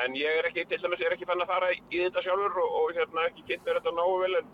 En 0.00 0.14
ég 0.14 0.38
er 0.38 0.46
ekki, 0.46 0.64
til 0.70 0.78
dæmis, 0.82 1.00
ég 1.02 1.08
er 1.08 1.14
ekki 1.16 1.26
fann 1.26 1.42
að 1.42 1.50
fara 1.50 1.70
í 1.74 1.80
þetta 1.90 2.22
sjálfur 2.22 2.60
og, 2.62 2.74
og 2.80 2.92
hérna, 2.94 3.24
ekki 3.30 3.46
kynnt 3.48 3.64
mér 3.66 3.80
þetta 3.80 3.94
nógu 3.96 4.20
vel 4.22 4.36
en 4.38 4.50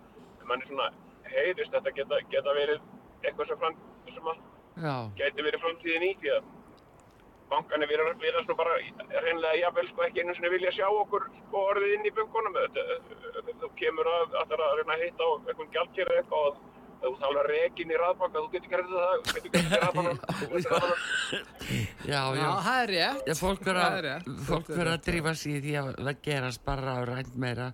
mann 0.48 0.62
er 0.62 0.70
svona, 0.70 0.86
heyrist 1.28 1.74
þetta 1.74 1.92
geta, 1.98 2.20
geta 2.32 2.54
verið 2.56 2.80
eitthvað 3.24 3.50
sem, 3.50 3.58
fram, 3.60 3.76
sem 4.14 4.30
að 4.32 4.44
gæti 5.16 5.46
verið 5.46 5.62
framtíðin 5.64 6.06
í 6.06 6.12
því 6.20 6.32
að 6.36 6.52
bankanir 7.50 7.88
virðast 7.88 8.48
nú 8.50 8.56
bara 8.58 8.76
reynlega 9.22 9.58
jafnvel 9.60 9.88
sko 9.92 10.06
ekki 10.06 10.22
einu 10.24 10.34
sinni 10.34 10.50
vilja 10.50 10.72
sjá 10.74 10.86
okkur 10.90 11.28
sko 11.46 11.66
orðið 11.72 11.92
inn 11.96 12.08
í 12.10 12.14
bunkunum 12.16 12.56
þú 13.60 13.68
kemur 13.78 14.10
að 14.14 14.24
það 14.34 14.56
er 14.56 14.64
að 14.66 14.74
reyna 14.80 14.96
að 14.96 15.04
hitta 15.04 15.22
á 15.22 15.30
einhvern 15.36 15.70
gjaldkera 15.76 16.16
eitthvað 16.20 16.58
og 16.96 17.12
þú 17.12 17.12
þálar 17.20 17.46
rekin 17.52 17.92
í 17.92 17.98
raðbanka 18.00 18.42
þú 18.42 18.48
getur 18.54 18.72
gerðið 18.72 18.94
það, 18.96 19.16
þú 19.26 19.34
getur 19.36 19.52
gerðið 19.56 19.80
raðbanka 19.84 20.14
já, 20.66 22.16
Já, 22.16 22.20
já. 22.40 22.48
það 22.66 22.80
er 22.80 22.92
rétt. 22.94 23.22
Já, 23.28 23.34
fólk 23.40 23.62
verður 23.66 24.08
er 24.08 24.08
að, 24.16 24.80
að 24.94 25.04
drífa 25.06 25.34
sig 25.36 25.58
í 25.58 25.62
því 25.66 25.74
að 25.82 25.90
það 26.00 26.20
gerast 26.26 26.64
bara 26.66 26.96
á 26.96 27.00
rænt 27.10 27.34
meira. 27.46 27.68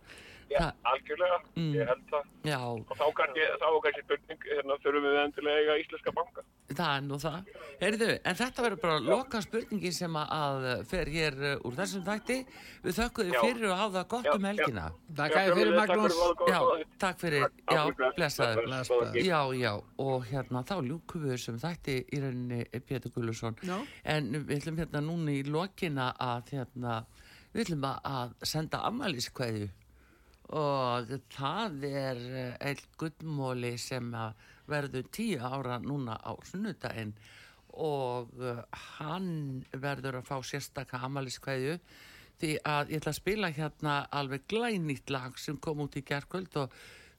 Já, 0.53 0.73
algjörlega, 0.93 1.39
Mm. 1.57 1.73
ég 1.75 1.87
held 1.89 2.05
það 2.11 2.25
Já, 2.45 2.59
og 2.61 2.97
þá 2.99 3.05
kannski, 3.19 3.43
þá 3.63 3.67
kannski 3.85 4.03
spurning 4.05 4.41
hérna 4.53 4.77
þurfum 4.83 5.05
við 5.07 5.19
endilega 5.25 5.59
eiga 5.63 5.79
íslenska 5.85 6.13
banka 6.17 6.43
það 6.73 6.97
er 6.97 7.03
nú 7.05 7.17
það. 7.21 7.49
Heyrðu, 7.83 8.07
en 8.25 8.35
þetta 8.39 8.63
verður 8.65 8.81
bara 8.81 8.99
loka 9.05 9.41
spurningi 9.45 9.91
sem 9.93 10.15
að- 10.17 10.87
fer 10.89 11.05
hér 11.13 11.35
uh, 11.37 11.67
úr 11.69 11.75
þessum 11.77 12.05
þætti. 12.07 12.37
Við 12.83 12.97
þökkum 12.97 13.27
þið 13.29 13.41
fyrir 13.43 13.67
að 13.69 13.77
hafa 13.83 14.05
gott 14.09 14.25
Já, 14.25 14.33
um 14.35 14.45
helgina. 14.49 14.87
Takk 15.15 15.33
fyrir 15.37 15.75
Magnús. 15.77 16.17
Já, 16.49 16.61
takk 16.99 17.19
fyrir, 17.21 17.45
já, 17.69 17.83
blessaður. 18.17 18.65
Bless, 18.65 18.89
bless. 18.89 19.15
Já, 19.27 19.41
já, 19.53 19.73
og 19.99 20.25
hérna 20.31 20.65
þá 20.65 20.75
ljúkum 20.89 21.27
við 21.27 21.35
þessum 21.37 21.61
þætti 21.61 21.99
í 22.09 22.23
rauninni 22.25 22.65
Pétur 22.89 23.13
Gullusson. 23.13 23.55
Já. 23.63 23.77
En 24.05 24.33
við 24.33 24.57
ætlum 24.63 24.79
hérna 24.81 25.05
núna 25.05 25.31
í 25.37 25.43
lokina 25.45 26.15
að 26.19 26.55
hérna, 26.57 27.05
við 27.53 27.67
ætlum 27.67 27.85
að- 27.85 28.01
að 28.03 28.33
senda 28.49 28.79
ammæliskveðju 28.89 29.69
og 30.53 31.13
það 31.33 31.85
er 31.89 32.19
eh, 32.21 32.57
einn 32.61 32.89
guttmóli 33.01 33.77
sem 33.81 34.11
verður 34.69 35.09
tíu 35.15 35.41
ára 35.41 35.79
núna 35.83 36.19
á 36.21 36.33
sunnudaginn. 36.47 37.15
Og 37.73 38.33
uh, 38.37 38.59
hann 38.99 39.63
verður 39.73 40.19
að 40.19 40.27
fá 40.29 40.35
sérstaka 40.45 41.01
ammæliskveðju 41.07 41.79
því 42.43 42.51
að 42.69 42.93
ég 42.93 43.01
ætla 43.01 43.13
að 43.15 43.21
spila 43.21 43.49
hérna 43.55 43.95
alveg 44.13 44.45
glænýtt 44.51 45.13
lag 45.15 45.39
sem 45.41 45.57
kom 45.57 45.81
út 45.87 45.97
í 45.97 46.03
gerkvöld 46.05 46.59
og 46.61 46.75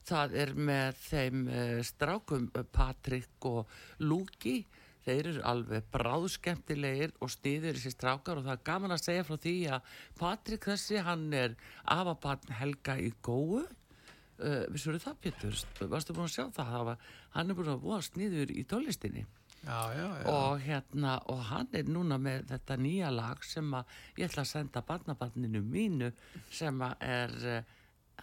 það 0.06 0.36
er 0.44 0.54
með 0.54 1.00
þeim 1.08 1.42
uh, 1.48 1.80
strákum 1.82 2.46
Patrik 2.54 3.48
og 3.50 3.74
Lúki 4.06 4.60
þeir 5.04 5.28
eru 5.30 5.44
alveg 5.50 5.86
bráðskemmtilegir 5.94 7.14
og 7.22 7.32
sniður 7.32 7.78
þessi 7.78 7.94
strákar 7.94 8.40
og 8.40 8.48
það 8.48 8.56
er 8.56 8.66
gaman 8.68 8.96
að 8.96 9.04
segja 9.04 9.26
frá 9.28 9.38
því 9.44 9.54
að 9.76 9.94
Patrik 10.20 10.68
þessi 10.70 11.00
hann 11.04 11.26
er 11.36 11.56
afabarn 11.96 12.58
Helga 12.60 12.98
í 13.00 13.12
góu. 13.24 13.64
Uh, 14.34 14.64
vissur 14.74 14.98
það 14.98 15.20
Pétur, 15.22 15.58
varstu 15.92 16.14
búin 16.16 16.26
að 16.26 16.34
sjá 16.34 16.44
það, 16.48 16.70
það 16.72 16.86
var, 16.88 17.08
hann 17.36 17.52
er 17.52 17.58
búin 17.58 17.70
að 17.70 17.82
búa 17.84 18.00
sniður 18.02 18.50
í 18.50 18.64
tónlistinni. 18.66 19.22
Já, 19.64 19.94
já, 19.96 20.08
já. 20.20 20.24
og 20.28 20.58
hérna 20.60 21.12
og 21.32 21.38
hann 21.48 21.70
er 21.72 21.86
núna 21.88 22.18
með 22.20 22.50
þetta 22.50 22.76
nýja 22.76 23.12
lag 23.14 23.44
sem 23.48 23.70
að 23.72 23.94
ég 24.18 24.26
ætla 24.26 24.42
að 24.42 24.50
senda 24.50 24.82
barnabarninu 24.84 25.62
mínu 25.64 26.10
sem 26.52 26.82
að 26.84 27.06
er 27.06 27.36
uh, 27.54 27.70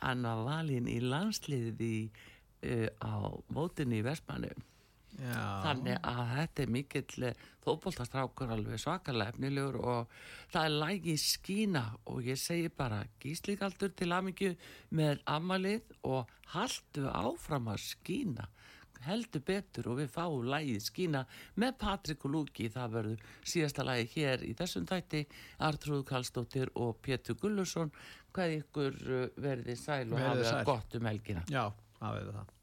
hann 0.04 0.28
var 0.28 0.44
valinn 0.46 0.90
í 0.92 1.00
landsliði 1.02 1.96
uh, 2.12 2.90
á 3.02 3.34
mótinni 3.56 4.04
í 4.04 4.06
Vestmannu 4.06 4.52
Já. 5.20 5.62
þannig 5.66 5.98
að 6.08 6.22
þetta 6.36 6.64
er 6.64 6.72
mikill 6.72 7.26
eh, 7.28 7.42
þóbóltastrákur 7.62 8.54
alveg 8.56 8.82
svakalega 8.82 9.34
efnilegur 9.34 9.78
og 9.82 10.14
það 10.54 10.68
er 10.68 10.78
lægi 10.86 11.16
skína 11.22 11.84
og 12.10 12.24
ég 12.26 12.40
segi 12.40 12.72
bara 12.74 13.04
gíslíkaldur 13.22 13.94
til 13.98 14.12
amingju 14.16 14.56
með 14.98 15.22
amalið 15.30 15.94
og 16.08 16.32
haldu 16.56 17.08
áfram 17.12 17.70
að 17.74 17.84
skína. 17.90 18.48
Heldur 19.02 19.42
betur 19.42 19.88
og 19.90 19.98
við 19.98 20.12
fáum 20.14 20.46
lægi 20.46 20.78
skína 20.86 21.24
með 21.58 21.78
Patrik 21.82 22.26
og 22.28 22.36
Lúki. 22.36 22.70
Það 22.70 22.96
verður 22.96 23.24
síðasta 23.42 23.86
lægi 23.88 24.10
hér 24.16 24.46
í 24.46 24.54
þessum 24.58 24.86
þætti. 24.90 25.24
Artrúð 25.66 26.04
Kallstóttir 26.10 26.70
og 26.78 27.00
Pétur 27.02 27.40
Gullursson 27.42 27.94
hvað 28.32 28.58
ykkur 28.60 28.98
eh, 29.18 29.28
verði 29.42 29.78
sæl 29.80 30.08
og 30.12 30.18
verði 30.20 30.46
hafa 30.46 30.58
sæl. 30.58 30.66
gott 30.70 30.98
um 31.00 31.10
helgina. 31.10 31.46
Já, 31.50 31.66
hafa 32.00 32.18
við 32.20 32.34
það. 32.38 32.58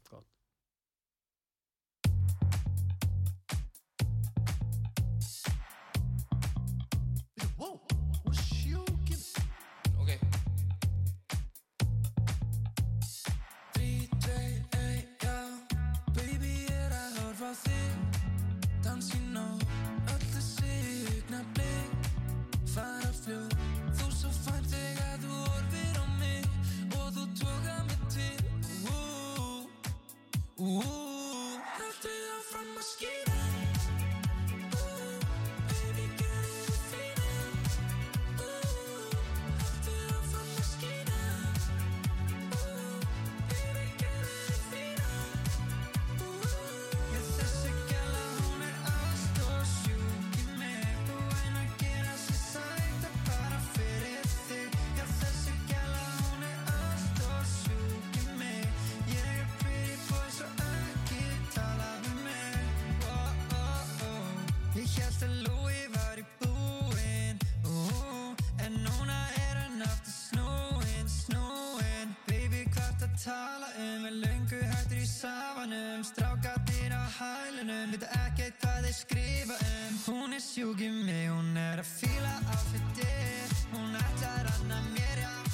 neighbor 79.49 79.65
en 79.65 79.97
Hún 80.05 80.33
er 80.33 80.41
sjúk 80.41 80.81
í 80.81 80.89
mig, 80.89 81.29
hún 81.29 81.57
er 81.57 81.81
að 81.81 81.89
fíla 81.89 82.33
á 82.49 82.55
fyrir 82.69 83.53
Hún 83.73 83.95
ætlar 83.95 84.41
að 84.41 84.49
ranna 84.49 84.81
mér, 84.93 85.23
já. 85.25 85.48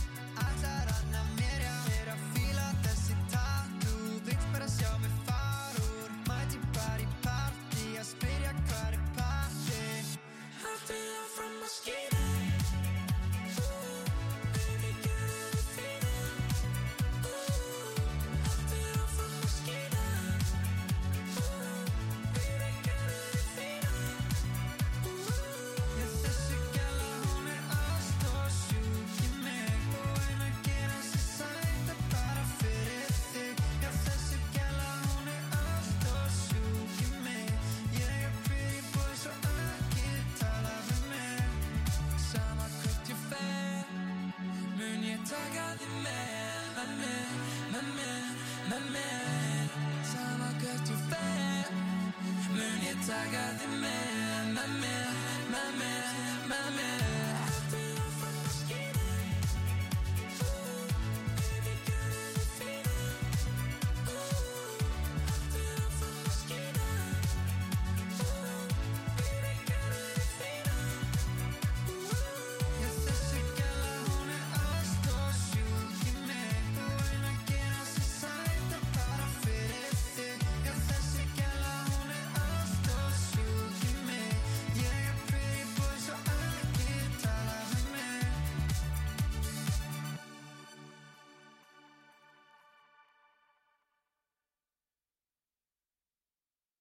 I 53.08 53.28
got 53.32 53.60
the 53.60 53.68
man. 53.68 54.15